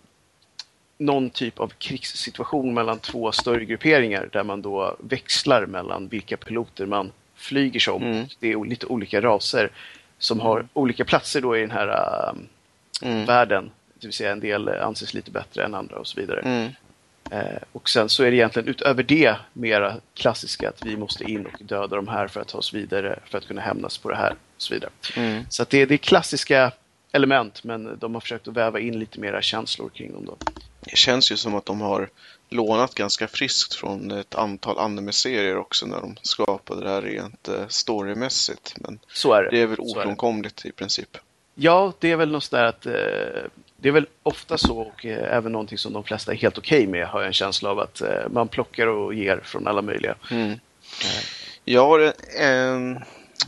någon 0.98 1.30
typ 1.30 1.60
av 1.60 1.68
krigssituation 1.78 2.74
mellan 2.74 3.00
två 3.00 3.32
större 3.32 3.66
grupperingar 3.66 4.30
där 4.32 4.44
man 4.44 4.62
då 4.62 4.96
växlar 5.00 5.66
mellan 5.66 6.08
vilka 6.08 6.38
piloter 6.38 6.86
man 6.86 7.12
flyger 7.36 7.80
som. 7.80 8.04
Mm. 8.04 8.26
Det 8.40 8.52
är 8.52 8.66
lite 8.66 8.86
olika 8.86 9.22
raser 9.22 9.72
som 10.18 10.40
har 10.40 10.58
mm. 10.58 10.70
olika 10.74 11.06
platser 11.06 11.42
då 11.42 11.58
i 11.58 11.62
den 11.62 11.72
här 11.72 11.88
uh, 11.88 12.40
mm. 13.02 13.26
världen. 13.26 13.72
Det 13.94 14.08
vill 14.08 14.14
säga 14.14 14.32
en 14.32 14.40
del 14.40 14.70
anses 14.70 15.14
lite 15.14 15.32
bättre 15.32 15.66
än 15.66 15.76
andra 15.76 15.96
och 15.96 16.08
så 16.08 16.20
vidare. 16.20 16.72
Eh, 17.32 17.62
och 17.72 17.90
sen 17.90 18.10
så 18.10 18.24
är 18.24 18.32
det 18.32 18.38
egentligen 18.38 18.68
utöver 18.68 19.04
det 19.04 19.36
mera 19.54 19.96
klassiska 20.14 20.70
att 20.70 20.86
vi 20.86 20.98
måste 20.98 21.24
in 21.24 21.46
och 21.46 21.62
döda 21.66 21.96
de 21.96 22.08
här 22.08 22.28
för 22.28 22.42
att 22.42 22.48
ta 22.48 22.58
oss 22.58 22.74
vidare 22.74 23.20
för 23.26 23.38
att 23.38 23.48
kunna 23.48 23.62
hämnas 23.62 23.98
på 23.98 24.10
det 24.10 24.16
här 24.16 24.32
och 24.32 24.62
så 24.62 24.74
vidare. 24.74 24.92
Mm. 25.16 25.44
Så 25.50 25.66
det, 25.70 25.86
det 25.86 25.96
är 25.96 25.98
klassiska 25.98 26.72
element 27.12 27.64
men 27.64 28.00
de 28.00 28.14
har 28.14 28.22
försökt 28.22 28.48
att 28.48 28.54
väva 28.54 28.80
in 28.80 29.00
lite 29.00 29.20
mera 29.20 29.42
känslor 29.42 29.90
kring 29.90 30.14
dem. 30.14 30.26
Då. 30.26 30.38
Det 30.80 30.98
känns 30.98 31.32
ju 31.32 31.38
som 31.38 31.56
att 31.56 31.66
de 31.66 31.82
har 31.82 32.10
lånat 32.50 32.94
ganska 32.94 33.28
friskt 33.28 33.74
från 33.74 34.12
ett 34.12 34.36
antal 34.36 34.78
anime-serier 34.78 35.58
också 35.58 35.86
när 35.86 36.02
de 36.02 36.16
skapade 36.22 36.84
det 36.84 36.90
här 36.90 37.02
rent 37.02 37.48
eh, 37.48 37.68
storymässigt. 37.68 38.76
Men 38.78 39.00
så 39.14 39.34
är 39.34 39.44
det. 39.44 39.50
det 39.50 39.62
är 39.62 39.68
väl 39.68 39.80
ofrånkomligt 39.80 40.66
i 40.66 40.72
princip. 40.72 41.18
Ja, 41.56 41.94
det 42.00 42.12
är 42.12 42.16
väl 42.16 42.32
något 42.32 42.44
sådär 42.44 42.64
att 42.64 42.86
eh, 42.86 42.94
det 43.78 43.88
är 43.88 43.94
väl 43.94 44.08
ofta 44.24 44.58
så 44.58 44.80
och 44.80 45.06
eh, 45.06 45.36
även 45.36 45.52
någonting 45.52 45.78
som 45.78 45.94
de 45.94 46.04
flesta 46.04 46.32
är 46.32 46.36
helt 46.36 46.58
okej 46.58 46.80
okay 46.80 46.92
med 46.92 47.08
har 47.08 47.20
jag 47.20 47.28
en 47.28 47.34
känsla 47.34 47.70
av 47.70 47.80
att 47.80 48.02
eh, 48.02 48.30
man 48.30 48.48
plockar 48.48 48.88
och 48.88 49.14
ger 49.14 49.40
från 49.44 49.68
alla 49.68 49.82
möjliga. 49.82 50.16
Mm. 50.32 50.52
Eh. 50.52 51.24
Jag 51.66 51.88
har 51.88 52.14
en, 52.40 53.04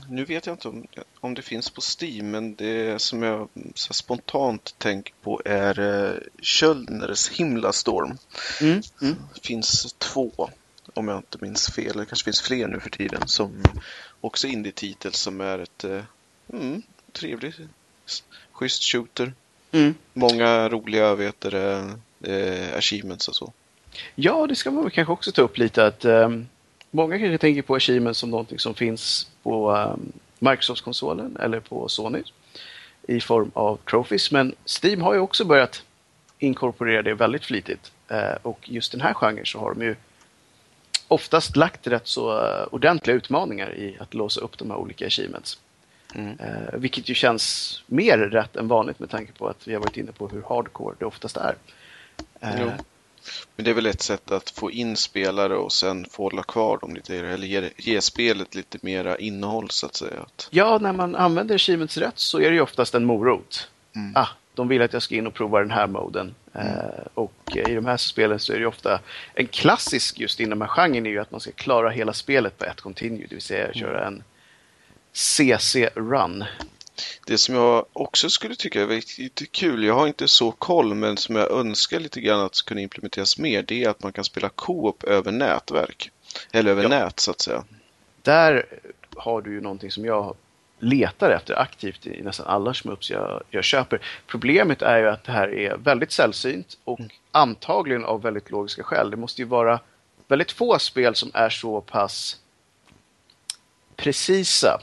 nu 0.09 0.25
vet 0.25 0.45
jag 0.45 0.53
inte 0.53 0.67
om, 0.67 0.87
om 1.19 1.33
det 1.33 1.41
finns 1.41 1.69
på 1.69 1.81
Steam, 1.81 2.31
men 2.31 2.55
det 2.55 3.01
som 3.01 3.23
jag 3.23 3.49
spontant 3.75 4.75
tänker 4.77 5.13
på 5.21 5.41
är 5.45 5.79
uh, 5.79 6.19
Kjöldners 6.41 7.29
Himlastorm. 7.29 8.17
Mm. 8.61 8.81
Mm. 9.01 9.15
Det 9.33 9.47
finns 9.47 9.93
två, 9.97 10.49
om 10.93 11.07
jag 11.07 11.17
inte 11.17 11.37
minns 11.41 11.71
fel. 11.71 11.97
Det 11.97 12.05
kanske 12.05 12.25
finns 12.25 12.41
fler 12.41 12.67
nu 12.67 12.79
för 12.79 12.89
tiden, 12.89 13.27
som 13.27 13.63
också 14.21 14.47
indie-titel 14.47 15.13
som 15.13 15.41
är 15.41 15.59
ett 15.59 15.85
uh, 15.85 16.01
mm, 16.53 16.81
trevligt, 17.11 17.55
schysst 18.51 18.83
shooter. 18.83 19.33
Mm. 19.71 19.95
Många 20.13 20.69
roliga 20.69 21.15
vet 21.15 21.41
du, 21.41 21.57
eh, 22.23 22.77
achievements 22.77 23.27
och 23.27 23.35
så. 23.35 23.53
Ja, 24.15 24.47
det 24.47 24.55
ska 24.55 24.71
man 24.71 24.91
kanske 24.91 25.13
också 25.13 25.31
ta 25.31 25.41
upp 25.41 25.57
lite. 25.57 25.85
att 25.85 26.05
eh, 26.05 26.29
Många 26.91 27.19
kanske 27.19 27.37
tänker 27.37 27.61
på 27.61 27.75
achievements 27.75 28.19
som 28.19 28.29
någonting 28.29 28.59
som 28.59 28.73
finns 28.73 29.27
på 29.43 29.71
um, 29.71 30.11
Microsoft-konsolen 30.39 31.37
eller 31.39 31.59
på 31.59 31.89
Sony 31.89 32.23
i 33.07 33.21
form 33.21 33.51
av 33.53 33.77
trophies. 33.89 34.31
Men 34.31 34.55
Steam 34.65 35.01
har 35.01 35.13
ju 35.13 35.19
också 35.19 35.45
börjat 35.45 35.83
inkorporera 36.39 37.01
det 37.01 37.13
väldigt 37.13 37.45
flitigt. 37.45 37.91
Eh, 38.07 38.33
och 38.41 38.59
just 38.69 38.91
den 38.91 39.01
här 39.01 39.13
genren 39.13 39.45
så 39.45 39.59
har 39.59 39.73
de 39.73 39.85
ju 39.85 39.95
oftast 41.07 41.55
lagt 41.55 41.87
rätt 41.87 42.07
så 42.07 42.33
uh, 42.33 42.67
ordentliga 42.71 43.15
utmaningar 43.15 43.75
i 43.75 43.97
att 43.99 44.13
låsa 44.13 44.41
upp 44.41 44.57
de 44.57 44.71
här 44.71 44.77
olika 44.77 45.07
achievements. 45.07 45.59
Mm. 46.15 46.39
Eh, 46.39 46.79
vilket 46.79 47.09
ju 47.09 47.13
känns 47.13 47.75
mer 47.85 48.17
rätt 48.17 48.55
än 48.55 48.67
vanligt 48.67 48.99
med 48.99 49.09
tanke 49.09 49.31
på 49.31 49.47
att 49.47 49.67
vi 49.67 49.73
har 49.73 49.81
varit 49.81 49.97
inne 49.97 50.11
på 50.11 50.27
hur 50.27 50.43
hardcore 50.49 50.95
det 50.99 51.05
oftast 51.05 51.37
är. 51.37 51.55
Eh, 52.39 52.71
Men 53.55 53.65
det 53.65 53.69
är 53.69 53.73
väl 53.75 53.85
ett 53.85 54.01
sätt 54.01 54.31
att 54.31 54.49
få 54.49 54.71
in 54.71 54.95
spelare 54.95 55.55
och 55.55 55.73
sen 55.73 56.05
få 56.05 56.23
hålla 56.23 56.43
kvar 56.43 56.77
dem 56.77 56.95
lite, 56.95 57.17
eller 57.17 57.47
ge, 57.47 57.69
ge 57.77 58.01
spelet 58.01 58.55
lite 58.55 58.77
mera 58.81 59.17
innehåll 59.17 59.69
så 59.69 59.85
att 59.85 59.95
säga. 59.95 60.25
Ja, 60.49 60.77
när 60.81 60.93
man 60.93 61.15
använder 61.15 61.55
achievements 61.55 61.97
rätt 61.97 62.19
så 62.19 62.39
är 62.39 62.49
det 62.49 62.55
ju 62.55 62.61
oftast 62.61 62.95
en 62.95 63.05
morot. 63.05 63.69
Mm. 63.95 64.11
Ah, 64.15 64.27
de 64.53 64.67
vill 64.67 64.81
att 64.81 64.93
jag 64.93 65.01
ska 65.01 65.15
in 65.15 65.27
och 65.27 65.33
prova 65.33 65.59
den 65.59 65.71
här 65.71 65.87
moden. 65.87 66.35
Mm. 66.53 66.67
Eh, 66.67 67.05
och 67.13 67.55
i 67.55 67.73
de 67.73 67.85
här 67.85 67.97
spelen 67.97 68.39
så 68.39 68.53
är 68.53 68.59
det 68.59 68.65
ofta 68.65 68.99
en 69.33 69.47
klassisk 69.47 70.19
just 70.19 70.39
inom 70.39 70.59
den 70.59 70.69
här 70.69 70.75
genren 70.75 71.05
är 71.05 71.09
ju 71.09 71.19
att 71.19 71.31
man 71.31 71.39
ska 71.39 71.51
klara 71.51 71.89
hela 71.89 72.13
spelet 72.13 72.57
på 72.57 72.65
ett 72.65 72.81
continue, 72.81 73.27
det 73.29 73.35
vill 73.35 73.41
säga 73.41 73.63
mm. 73.63 73.73
köra 73.73 74.07
en 74.07 74.23
CC-run. 75.19 76.45
Det 77.25 77.37
som 77.37 77.55
jag 77.55 77.85
också 77.93 78.29
skulle 78.29 78.55
tycka 78.55 78.81
är 78.81 79.21
lite 79.21 79.45
kul, 79.45 79.83
jag 79.83 79.93
har 79.93 80.07
inte 80.07 80.27
så 80.27 80.51
koll, 80.51 80.95
men 80.95 81.17
som 81.17 81.35
jag 81.35 81.51
önskar 81.51 81.99
lite 81.99 82.21
grann 82.21 82.39
att 82.39 82.65
kunna 82.65 82.81
implementeras 82.81 83.37
mer, 83.37 83.63
det 83.63 83.83
är 83.83 83.89
att 83.89 84.03
man 84.03 84.13
kan 84.13 84.23
spela 84.23 84.49
co-op 84.49 85.03
över 85.03 85.31
nätverk. 85.31 86.11
Eller 86.51 86.71
över 86.71 86.83
ja. 86.83 86.89
nät 86.89 87.19
så 87.19 87.31
att 87.31 87.41
säga. 87.41 87.63
Där 88.21 88.65
har 89.15 89.41
du 89.41 89.53
ju 89.53 89.61
någonting 89.61 89.91
som 89.91 90.05
jag 90.05 90.35
letar 90.79 91.29
efter 91.29 91.59
aktivt 91.59 92.07
i 92.07 92.21
nästan 92.21 92.47
alla 92.47 92.73
smups 92.73 93.11
jag, 93.11 93.43
jag 93.49 93.63
köper. 93.63 94.01
Problemet 94.27 94.81
är 94.81 94.97
ju 94.97 95.09
att 95.09 95.23
det 95.23 95.31
här 95.31 95.53
är 95.53 95.77
väldigt 95.77 96.11
sällsynt 96.11 96.77
och 96.83 96.99
mm. 96.99 97.11
antagligen 97.31 98.05
av 98.05 98.21
väldigt 98.21 98.51
logiska 98.51 98.83
skäl. 98.83 99.11
Det 99.11 99.17
måste 99.17 99.41
ju 99.41 99.47
vara 99.47 99.79
väldigt 100.27 100.51
få 100.51 100.79
spel 100.79 101.15
som 101.15 101.31
är 101.33 101.49
så 101.49 101.81
pass 101.81 102.37
precisa 103.95 104.81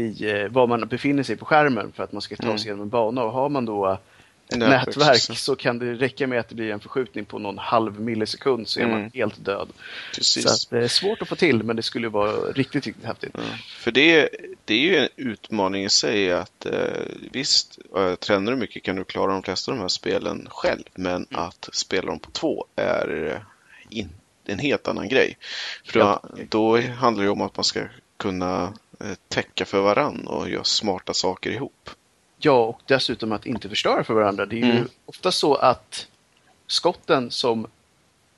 i 0.00 0.30
eh, 0.30 0.48
var 0.48 0.66
man 0.66 0.88
befinner 0.88 1.22
sig 1.22 1.36
på 1.36 1.44
skärmen 1.44 1.92
för 1.92 2.04
att 2.04 2.12
man 2.12 2.22
ska 2.22 2.36
ta 2.36 2.42
sig 2.42 2.50
mm. 2.50 2.62
igenom 2.62 2.80
en 2.80 2.88
bana. 2.88 3.22
Och 3.22 3.32
har 3.32 3.48
man 3.48 3.64
då 3.64 3.98
nätverk, 4.56 4.86
nätverk 4.86 5.20
så 5.38 5.56
kan 5.56 5.78
det 5.78 5.94
räcka 5.94 6.26
med 6.26 6.40
att 6.40 6.48
det 6.48 6.54
blir 6.54 6.70
en 6.72 6.80
förskjutning 6.80 7.24
på 7.24 7.38
någon 7.38 7.58
halv 7.58 8.00
millisekund 8.00 8.68
så 8.68 8.80
är 8.80 8.84
mm. 8.84 9.00
man 9.00 9.10
helt 9.14 9.44
död. 9.44 9.68
Precis. 10.14 10.42
Så 10.42 10.48
att, 10.48 10.70
det 10.70 10.84
är 10.84 10.88
svårt 10.88 11.22
att 11.22 11.28
få 11.28 11.36
till 11.36 11.62
men 11.62 11.76
det 11.76 11.82
skulle 11.82 12.08
vara 12.08 12.32
riktigt, 12.32 12.86
riktigt 12.86 13.04
häftigt. 13.04 13.30
Ja. 13.34 13.42
För 13.78 13.90
det, 13.90 14.28
det 14.64 14.74
är 14.74 14.78
ju 14.78 14.96
en 14.96 15.08
utmaning 15.16 15.84
i 15.84 15.90
sig 15.90 16.32
att 16.32 16.66
eh, 16.66 16.72
visst, 17.32 17.78
äh, 17.96 18.14
tränar 18.14 18.52
du 18.52 18.58
mycket 18.58 18.82
kan 18.82 18.96
du 18.96 19.04
klara 19.04 19.32
de 19.32 19.42
flesta 19.42 19.72
av 19.72 19.76
de 19.76 19.82
här 19.82 19.88
spelen 19.88 20.46
själv 20.50 20.84
men 20.94 21.14
mm. 21.14 21.26
att 21.30 21.68
spela 21.72 22.06
dem 22.06 22.18
på 22.18 22.30
två 22.30 22.66
är 22.76 23.32
eh, 23.32 23.98
in, 23.98 24.08
en 24.44 24.58
helt 24.58 24.88
annan 24.88 25.08
grej. 25.08 25.38
För 25.84 26.00
då, 26.00 26.20
då 26.48 26.80
handlar 26.80 27.24
det 27.24 27.30
om 27.30 27.40
att 27.40 27.56
man 27.56 27.64
ska 27.64 27.80
kunna 28.16 28.62
Eh, 28.64 28.89
täcka 29.28 29.64
för 29.64 29.80
varann 29.80 30.26
och 30.26 30.48
göra 30.48 30.64
smarta 30.64 31.14
saker 31.14 31.50
ihop. 31.50 31.90
Ja, 32.38 32.64
och 32.64 32.80
dessutom 32.86 33.32
att 33.32 33.46
inte 33.46 33.68
förstöra 33.68 34.04
för 34.04 34.14
varandra. 34.14 34.46
Det 34.46 34.56
är 34.56 34.64
mm. 34.64 34.76
ju 34.76 34.84
ofta 35.06 35.32
så 35.32 35.54
att 35.54 36.06
skotten 36.66 37.30
som 37.30 37.66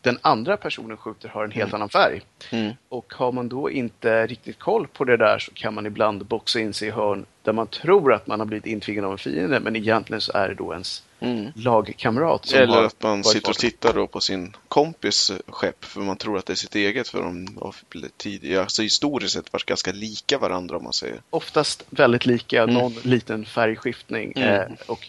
den 0.02 0.18
andra 0.22 0.56
personen 0.56 0.96
skjuter 0.96 1.28
har 1.28 1.44
en 1.44 1.50
helt 1.50 1.70
mm. 1.70 1.74
annan 1.74 1.88
färg. 1.88 2.22
Mm. 2.50 2.72
Och 2.88 3.14
har 3.14 3.32
man 3.32 3.48
då 3.48 3.70
inte 3.70 4.26
riktigt 4.26 4.58
koll 4.58 4.86
på 4.86 5.04
det 5.04 5.16
där 5.16 5.38
så 5.38 5.52
kan 5.54 5.74
man 5.74 5.86
ibland 5.86 6.26
boxa 6.26 6.60
in 6.60 6.74
sig 6.74 6.88
i 6.88 6.90
hörn 6.90 7.26
där 7.42 7.52
man 7.52 7.66
tror 7.66 8.12
att 8.12 8.26
man 8.26 8.40
har 8.40 8.46
blivit 8.46 8.66
intvingad 8.66 9.04
av 9.04 9.12
en 9.12 9.18
fiende 9.18 9.60
men 9.60 9.76
egentligen 9.76 10.20
så 10.20 10.32
är 10.32 10.48
det 10.48 10.54
då 10.54 10.72
ens 10.72 11.02
mm. 11.20 11.52
lagkamrat. 11.54 12.52
Eller 12.52 12.82
att 12.82 13.02
man 13.02 13.24
sitter 13.24 13.50
och 13.50 13.58
tittar 13.58 13.92
då 13.92 14.06
på 14.06 14.20
sin 14.20 14.56
kompis 14.68 15.32
skepp 15.48 15.84
för 15.84 16.00
man 16.00 16.16
tror 16.16 16.38
att 16.38 16.46
det 16.46 16.52
är 16.52 16.54
sitt 16.54 16.74
eget 16.74 17.08
för 17.08 17.22
de 17.22 17.58
har 17.60 17.74
tidigare, 18.16 18.62
alltså 18.62 18.82
historiskt 18.82 19.34
sett 19.34 19.52
varit 19.52 19.66
ganska 19.66 19.92
lika 19.92 20.38
varandra 20.38 20.76
om 20.76 20.84
man 20.84 20.92
säger. 20.92 21.20
Oftast 21.30 21.84
väldigt 21.90 22.26
lika, 22.26 22.62
mm. 22.62 22.74
någon 22.74 22.94
liten 23.02 23.44
färgskiftning. 23.44 24.32
Mm. 24.36 24.48
Eh, 24.48 24.66
och 24.86 25.08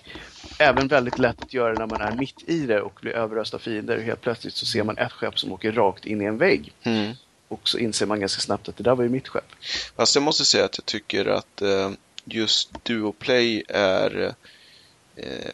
även 0.64 0.88
väldigt 0.88 1.20
lätt 1.20 1.42
att 1.42 1.54
göra 1.54 1.74
när 1.74 1.88
man 1.88 2.02
är 2.02 2.12
mitt 2.12 2.50
i 2.50 2.66
det 2.66 2.82
och 2.82 3.00
blir 3.02 3.12
överöst 3.12 3.54
av 3.54 3.60
fiender. 3.60 3.98
Helt 3.98 4.22
plötsligt 4.22 4.54
så 4.54 4.66
ser 4.66 4.84
man 4.84 4.98
ett 4.98 5.12
skepp 5.12 5.40
som 5.40 5.52
åker 5.52 5.72
rakt 5.72 6.06
in 6.06 6.22
i 6.22 6.26
en 6.26 6.38
vägg. 6.38 6.74
Mm. 6.84 7.14
Och 7.48 7.70
så 7.70 7.78
inser 7.78 8.06
man 8.06 8.20
ganska 8.20 8.42
snabbt 8.42 8.70
att 8.70 8.78
det 8.78 8.84
där 8.84 8.96
var 8.96 9.04
ju 9.04 9.10
mitt 9.10 9.28
skepp. 9.28 9.52
Fast 9.96 10.16
jag 10.16 10.24
måste 10.24 10.46
säga 10.46 10.66
att 10.66 10.78
jag 10.78 10.86
tycker 10.86 11.26
att 11.26 11.62
eh, 11.62 11.92
just 12.26 12.84
Duoplay 12.84 13.64
är 13.68 14.34
eh, 15.16 15.52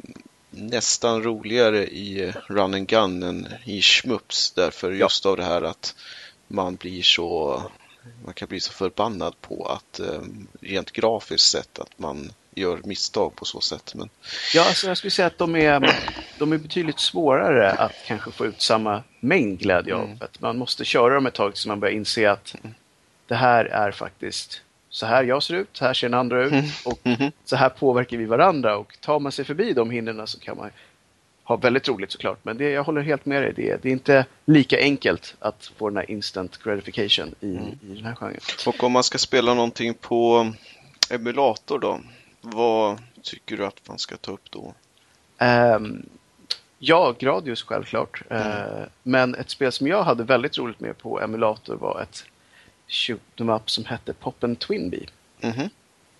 nästan 0.49 1.24
roligare 1.24 1.88
i 1.88 2.34
Run 2.47 2.74
and 2.74 2.88
Gun 2.88 3.24
än 3.24 3.47
i 3.66 3.82
Schmups. 3.82 4.51
Därför 4.51 4.91
just 4.91 5.26
av 5.26 5.38
det 5.38 5.43
här 5.43 5.62
att 5.62 5.95
man 6.47 6.76
blir 6.76 7.01
så 7.01 7.62
man 8.26 8.34
kan 8.34 8.47
bli 8.47 8.60
så 8.60 8.72
förbannad 8.72 9.41
på 9.41 9.66
att 9.66 9.99
eh, 9.99 10.22
rent 10.62 10.91
grafiskt 10.91 11.51
sett 11.51 11.80
att 11.80 11.99
man 11.99 12.32
gör 12.56 12.80
misstag 12.84 13.36
på 13.36 13.45
så 13.45 13.62
sätt. 13.62 13.93
Men... 13.95 14.10
Ja, 14.54 14.68
alltså 14.68 14.88
jag 14.88 14.97
skulle 14.97 15.12
säga 15.12 15.28
att 15.28 15.38
de 15.38 15.56
är, 15.56 15.95
de 16.39 16.54
är 16.54 16.58
betydligt 16.58 17.00
svårare 17.00 17.72
att 17.72 17.95
kanske 18.08 18.32
få 18.32 18.45
ut 18.45 18.62
samma 18.62 19.04
mängd 19.20 19.60
glädje 19.60 19.95
av. 19.95 20.04
Mm. 20.04 20.18
Man 20.39 20.58
måste 20.58 20.86
köra 20.86 21.14
dem 21.14 21.26
ett 21.26 21.34
tag 21.34 21.54
tills 21.54 21.66
man 21.66 21.80
börjar 21.80 21.95
inse 21.95 22.32
att 22.32 22.56
mm. 22.64 22.76
det 23.28 23.36
här 23.36 23.66
är 23.66 23.91
faktiskt 23.91 24.62
så 24.89 25.06
här 25.06 25.24
jag 25.24 25.43
ser 25.43 25.54
ut, 25.54 25.70
så 25.74 25.86
här 25.86 25.93
ser 25.93 26.10
den 26.10 26.20
andra 26.20 26.43
ut 26.43 26.52
mm. 26.52 26.66
och 26.86 27.00
mm. 27.04 27.32
så 27.45 27.56
här 27.56 27.70
påverkar 27.70 28.18
vi 28.18 28.26
varandra. 28.26 28.78
Och 28.78 28.97
tar 29.02 29.20
man 29.20 29.32
sig 29.32 29.45
förbi 29.45 29.74
de 29.74 29.91
hindren 29.91 30.28
så 30.28 30.39
kan 30.39 30.58
man 30.58 30.70
ha 31.43 31.56
väldigt 31.56 31.88
roligt 31.88 32.12
såklart. 32.12 32.39
Men 32.43 32.58
det, 32.58 32.70
jag 32.70 32.84
håller 32.84 33.02
helt 33.02 33.26
med 33.26 33.41
dig. 33.41 33.54
Det, 33.56 33.82
det 33.82 33.89
är 33.89 33.93
inte 33.93 34.26
lika 34.45 34.80
enkelt 34.80 35.36
att 35.39 35.72
få 35.78 35.89
den 35.89 35.97
här 35.97 36.12
instant 36.12 36.64
gratification 36.64 37.36
i, 37.39 37.52
mm. 37.52 37.80
i 37.82 37.95
den 37.95 38.06
här 38.06 38.16
genren. 38.16 38.39
Och 38.66 38.84
om 38.84 38.91
man 38.91 39.04
ska 39.04 39.18
spela 39.18 39.54
någonting 39.54 39.93
på 39.93 40.52
emulator 41.10 41.80
då? 41.80 42.00
Vad 42.41 43.01
tycker 43.21 43.57
du 43.57 43.65
att 43.65 43.87
man 43.87 43.99
ska 43.99 44.17
ta 44.17 44.31
upp 44.31 44.51
då? 44.51 44.73
Um, 45.45 46.09
ja, 46.79 47.15
Gradius 47.19 47.63
självklart. 47.63 48.21
Mm. 48.29 48.47
Uh, 48.47 48.87
men 49.03 49.35
ett 49.35 49.49
spel 49.49 49.71
som 49.71 49.87
jag 49.87 50.03
hade 50.03 50.23
väldigt 50.23 50.57
roligt 50.57 50.79
med 50.79 50.97
på 50.97 51.21
emulator 51.21 51.75
var 51.75 52.01
ett 52.01 52.23
shoot'em 52.87 53.55
up 53.55 53.69
som 53.69 53.85
hette 53.85 54.13
Poppen 54.13 54.55
Twinbee. 54.55 55.05
Mm. 55.41 55.69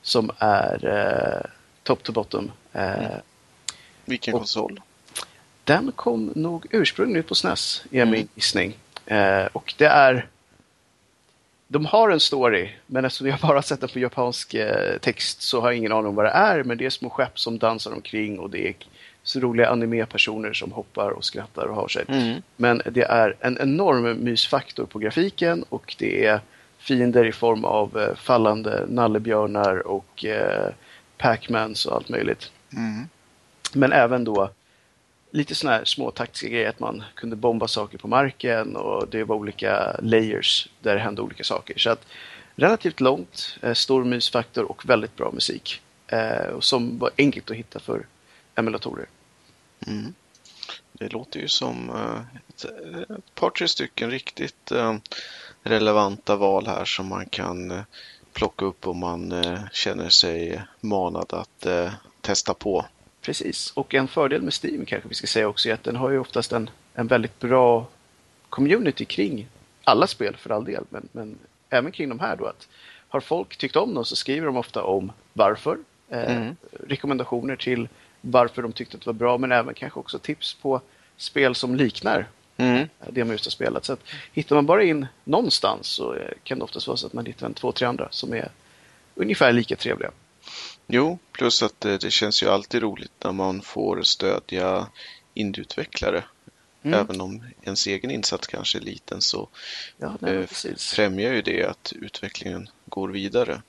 Som 0.01 0.32
är 0.38 0.86
uh, 0.86 1.49
top 1.84 2.03
to 2.03 2.11
bottom. 2.11 2.51
Uh, 2.76 2.82
mm. 2.82 3.11
Vilken 4.05 4.34
konsol? 4.34 4.82
Den 5.63 5.91
kom 5.91 6.32
nog 6.36 6.65
ursprungligen 6.72 7.24
på 7.24 7.36
SNES, 7.36 7.84
är 7.91 8.05
min 8.05 8.13
mm. 8.13 8.28
gissning. 8.36 8.78
Uh, 9.11 9.45
och 9.53 9.74
det 9.78 9.86
är 9.86 10.28
de 11.72 11.86
har 11.86 12.09
en 12.09 12.20
story, 12.20 12.70
men 12.86 13.05
eftersom 13.05 13.28
jag 13.28 13.39
bara 13.39 13.61
sett 13.61 13.80
den 13.80 13.89
på 13.89 13.99
japansk 13.99 14.53
eh, 14.53 14.97
text 14.97 15.41
så 15.41 15.61
har 15.61 15.67
jag 15.67 15.78
ingen 15.78 15.91
aning 15.91 16.07
om 16.07 16.15
vad 16.15 16.26
det 16.26 16.30
är. 16.30 16.63
Men 16.63 16.78
det 16.78 16.86
är 16.86 16.89
små 16.89 17.09
skepp 17.09 17.39
som 17.39 17.59
dansar 17.59 17.91
omkring 17.91 18.39
och 18.39 18.49
det 18.49 18.67
är 18.67 18.76
så 19.24 19.39
roliga 19.39 19.70
animepersoner 19.70 20.53
som 20.53 20.72
hoppar 20.72 21.09
och 21.09 21.26
skrattar 21.26 21.65
och 21.65 21.76
har 21.76 21.88
sig. 21.88 22.05
Mm. 22.07 22.41
Men 22.55 22.82
det 22.86 23.03
är 23.03 23.36
en 23.39 23.57
enorm 23.61 24.24
mysfaktor 24.24 24.86
på 24.86 24.99
grafiken 24.99 25.65
och 25.70 25.95
det 25.99 26.26
är 26.26 26.41
fiender 26.80 27.26
i 27.26 27.32
form 27.32 27.65
av 27.65 27.99
eh, 27.99 28.15
fallande 28.15 28.86
nallebjörnar 28.88 29.88
och 29.88 30.26
eh, 30.26 30.70
Pac-Mans 31.17 31.86
och 31.86 31.95
allt 31.95 32.09
möjligt. 32.09 32.51
Mm. 32.74 33.09
Men 33.74 33.91
även 33.91 34.24
då 34.24 34.49
lite 35.32 35.56
sådana 35.56 35.78
här 35.78 35.86
små 35.86 36.12
taktiska 36.12 36.48
grejer, 36.48 36.70
att 36.70 36.80
man 36.80 37.04
kunde 37.16 37.36
bomba 37.36 37.68
saker 37.68 37.98
på 37.98 38.08
marken 38.08 38.76
och 38.76 39.08
det 39.08 39.24
var 39.24 39.36
olika 39.36 39.96
layers 40.02 40.70
där 40.80 40.96
det 40.96 41.02
hände 41.02 41.22
olika 41.22 41.44
saker. 41.44 41.78
Så 41.78 41.90
att 41.90 42.06
relativt 42.56 43.00
långt, 43.00 43.58
eh, 43.62 43.74
stor 43.74 44.04
mysfaktor 44.04 44.72
och 44.72 44.90
väldigt 44.90 45.16
bra 45.16 45.32
musik. 45.32 45.82
Eh, 46.08 46.60
som 46.60 47.00
var 47.00 47.12
enkelt 47.18 47.52
att 47.52 47.58
hitta 47.58 47.80
för 47.80 48.06
emulatorer. 48.56 49.08
Mm. 49.88 50.14
Det 50.94 51.14
låter 51.14 51.40
ju 51.40 51.48
som 51.48 51.90
ett, 52.48 52.66
ett 53.10 53.36
par, 53.36 53.50
tre 53.50 53.68
stycken 53.68 54.12
riktigt 54.12 54.72
eh, 54.72 54.96
relevanta 55.64 56.36
val 56.36 56.68
här 56.68 56.86
som 56.86 57.08
man 57.08 57.26
kan 57.26 57.84
plocka 58.34 58.66
upp 58.66 58.88
om 58.88 59.00
man 59.00 59.34
känner 59.72 60.10
sig 60.10 60.62
manad 60.82 61.34
att 61.34 61.68
testa 62.22 62.54
på. 62.54 62.86
Precis, 63.30 63.72
och 63.76 63.94
en 63.94 64.08
fördel 64.08 64.42
med 64.42 64.54
Steam 64.64 64.86
kanske 64.86 65.10
vi 65.10 65.16
ska 65.16 65.28
säga 65.28 65.48
också 65.48 65.70
är 65.70 65.74
att 65.74 65.84
den 65.84 65.96
har 65.96 66.10
ju 66.10 66.20
oftast 66.20 66.52
en, 66.52 66.70
en 66.94 67.08
väldigt 67.08 67.40
bra 67.40 67.88
community 68.50 69.06
kring 69.06 69.48
alla 69.84 70.08
spel 70.08 70.36
för 70.36 70.50
all 70.50 70.64
del, 70.66 70.84
men, 70.90 71.08
men 71.12 71.38
även 71.70 71.92
kring 71.92 72.10
de 72.10 72.20
här 72.20 72.36
då. 72.36 72.46
att 72.46 72.68
Har 73.10 73.20
folk 73.20 73.58
tyckt 73.58 73.76
om 73.76 73.94
dem 73.94 74.06
så 74.06 74.16
skriver 74.16 74.46
de 74.46 74.58
ofta 74.58 74.84
om 74.84 75.12
varför, 75.34 75.78
eh, 76.10 76.38
mm. 76.38 76.56
rekommendationer 76.88 77.56
till 77.56 77.88
varför 78.22 78.62
de 78.62 78.72
tyckte 78.72 78.98
att 78.98 79.04
det 79.04 79.10
var 79.10 79.14
bra, 79.14 79.38
men 79.38 79.52
även 79.52 79.74
kanske 79.74 80.00
också 80.00 80.20
tips 80.20 80.54
på 80.54 80.82
spel 81.18 81.56
som 81.56 81.76
liknar 81.76 82.28
mm. 82.58 82.88
det 83.10 83.24
man 83.24 83.32
just 83.32 83.46
har 83.46 83.52
spelat. 83.52 83.86
Så 83.86 83.94
att, 83.94 84.04
hittar 84.34 84.56
man 84.56 84.66
bara 84.66 84.84
in 84.84 85.08
någonstans 85.24 85.88
så 85.88 86.14
eh, 86.14 86.32
kan 86.44 86.58
det 86.58 86.64
oftast 86.64 86.88
vara 86.88 86.98
så 86.98 87.08
att 87.08 87.14
man 87.14 87.26
hittar 87.26 87.46
en 87.46 87.54
två, 87.54 87.72
tre 87.72 87.88
andra 87.88 88.08
som 88.12 88.34
är 88.34 88.50
ungefär 89.16 89.52
lika 89.52 89.76
trevliga. 89.76 90.12
Jo, 90.92 91.20
plus 91.32 91.64
att 91.64 91.80
det, 91.80 91.98
det 91.98 92.12
känns 92.12 92.44
ju 92.44 92.50
alltid 92.50 92.82
roligt 92.82 93.12
när 93.24 93.32
man 93.32 93.62
får 93.62 94.02
stödja 94.04 94.88
indieutvecklare. 95.34 96.24
Mm. 96.84 97.00
Även 97.00 97.22
om 97.22 97.44
ens 97.64 97.88
egen 97.88 98.12
insats 98.12 98.48
kanske 98.48 98.78
är 98.78 98.82
liten 98.82 99.22
så 99.22 99.48
ja, 99.98 100.14
nej, 100.20 100.38
eh, 100.38 100.46
främjar 100.78 101.34
ju 101.34 101.42
det 101.42 101.64
att 101.64 101.94
utvecklingen 101.96 102.70
går 102.86 103.10
vidare. 103.10 103.62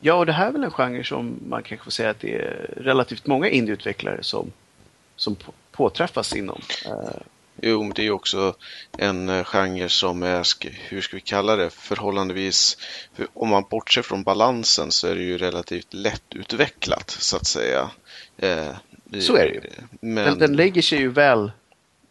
Ja, 0.00 0.14
och 0.14 0.26
det 0.26 0.32
här 0.32 0.48
är 0.48 0.52
väl 0.52 0.64
en 0.64 0.70
genre 0.70 1.04
som 1.04 1.40
man 1.48 1.62
kanske 1.62 1.84
får 1.84 1.90
säga 1.90 2.10
att 2.10 2.20
det 2.20 2.34
är 2.34 2.74
relativt 2.76 3.26
många 3.26 3.48
indieutvecklare 3.48 4.22
som, 4.22 4.52
som 5.16 5.36
påträffas 5.70 6.36
inom. 6.36 6.60
Jo, 7.62 7.82
men 7.82 7.92
det 7.92 8.06
är 8.06 8.10
också 8.10 8.54
en 8.98 9.28
eh, 9.28 9.44
genre 9.44 9.88
som 9.88 10.22
är, 10.22 10.46
hur 10.88 11.00
ska 11.00 11.16
vi 11.16 11.20
kalla 11.20 11.56
det, 11.56 11.70
förhållandevis, 11.70 12.78
för 13.14 13.26
om 13.34 13.48
man 13.48 13.64
bortser 13.70 14.02
från 14.02 14.22
balansen 14.22 14.92
så 14.92 15.06
är 15.06 15.14
det 15.14 15.22
ju 15.22 15.38
relativt 15.38 15.94
lättutvecklat 15.94 17.10
så 17.10 17.36
att 17.36 17.46
säga. 17.46 17.90
Eh, 18.38 18.74
Så 19.20 19.36
är 19.36 19.44
det 19.46 19.54
ju. 19.54 19.60
Men, 20.00 20.24
Den, 20.24 20.38
den 20.38 20.56
lägger 20.56 20.82
sig 20.82 20.98
ju 20.98 21.08
väl 21.08 21.50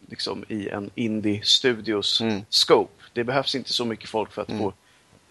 liksom, 0.09 0.45
i 0.47 0.69
en 0.69 0.89
indie-studios 0.95 2.21
Mm. 2.21 2.41
scope. 2.49 3.03
Det 3.13 3.23
behövs 3.23 3.55
inte 3.55 3.73
så 3.73 3.85
mycket 3.85 4.09
folk 4.09 4.31
för 4.31 4.41
att 4.41 4.49
Mm. 4.49 4.61
få 4.61 4.73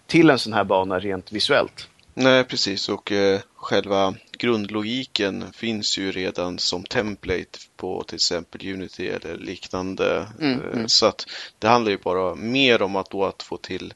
till 0.07 0.29
en 0.29 0.39
sån 0.39 0.53
här 0.53 0.63
bana 0.63 0.99
rent 0.99 1.31
visuellt. 1.31 1.87
Nej, 2.13 2.43
precis. 2.43 2.89
Och 2.89 3.11
eh, 3.11 3.39
själva 3.55 4.13
grundlogiken 4.37 5.53
finns 5.53 5.97
ju 5.97 6.11
redan 6.11 6.59
som 6.59 6.83
template 6.83 7.59
på 7.75 8.03
till 8.03 8.15
exempel 8.15 8.73
Unity 8.73 9.07
eller 9.07 9.37
liknande. 9.37 10.27
Mm, 10.39 10.61
Eh, 10.61 10.73
mm. 10.73 10.89
Så 10.89 11.05
att 11.05 11.25
det 11.59 11.67
handlar 11.67 11.91
ju 11.91 11.97
bara 11.97 12.35
mer 12.35 12.81
om 12.81 12.95
att 12.95 13.09
då 13.09 13.25
att 13.25 13.43
få 13.43 13.57
till 13.57 13.93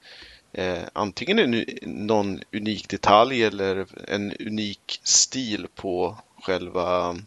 eh, 0.54 0.84
antingen 0.94 1.40
en, 1.40 1.66
någon 1.82 2.42
unik 2.54 2.90
detalj 2.90 3.44
eller 3.44 3.86
en 4.08 4.34
unik 4.40 5.00
stil 5.04 5.68
på 5.76 6.18
själva, 6.44 7.18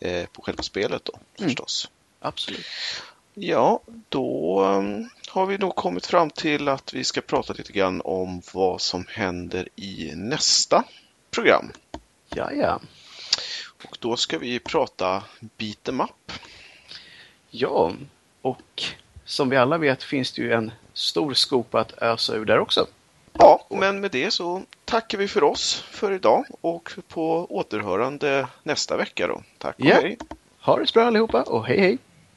eh, 0.00 0.26
på 0.26 0.42
själva 0.42 0.62
spelet 0.62 1.04
då 1.04 1.12
Mm. 1.38 1.48
förstås. 1.48 1.88
Absolut. 2.20 2.66
Ja, 3.34 3.80
då 4.08 4.60
um, 4.64 5.10
har 5.28 5.46
vi 5.46 5.58
nog 5.58 5.74
kommit 5.76 6.06
fram 6.06 6.30
till 6.30 6.68
att 6.68 6.94
vi 6.94 7.04
ska 7.04 7.20
prata 7.20 7.52
lite 7.52 7.72
grann 7.72 8.00
om 8.04 8.42
vad 8.52 8.80
som 8.80 9.04
händer 9.08 9.68
i 9.76 10.12
nästa 10.14 10.84
program. 11.30 11.72
Ja, 12.34 12.52
ja. 12.52 12.80
Och 13.84 13.96
då 14.00 14.16
ska 14.16 14.38
vi 14.38 14.58
prata 14.58 15.22
beat 15.58 15.88
em 15.88 16.00
up. 16.00 16.32
Ja, 17.50 17.92
och 18.42 18.82
som 19.24 19.48
vi 19.48 19.56
alla 19.56 19.78
vet 19.78 20.02
finns 20.02 20.32
det 20.32 20.42
ju 20.42 20.52
en 20.52 20.72
stor 20.92 21.34
skopa 21.34 21.80
att 21.80 22.02
ösa 22.02 22.34
ur 22.36 22.44
där 22.44 22.58
också. 22.58 22.86
Ja, 23.32 23.66
men 23.70 24.00
med 24.00 24.10
det 24.10 24.30
så 24.30 24.62
tackar 24.84 25.18
vi 25.18 25.28
för 25.28 25.44
oss 25.44 25.84
för 25.90 26.12
idag 26.12 26.44
och 26.60 26.90
på 27.08 27.46
återhörande 27.50 28.46
nästa 28.62 28.96
vecka 28.96 29.26
då. 29.26 29.42
Tack 29.58 29.78
och 29.78 29.84
Ja. 29.84 29.94
hej! 29.94 30.18
Ha 30.60 30.78
det 30.78 30.86
så 30.86 30.92
bra 30.92 31.04
allihopa 31.06 31.42
och 31.42 31.66
hej 31.66 31.80
hej! 31.80 31.98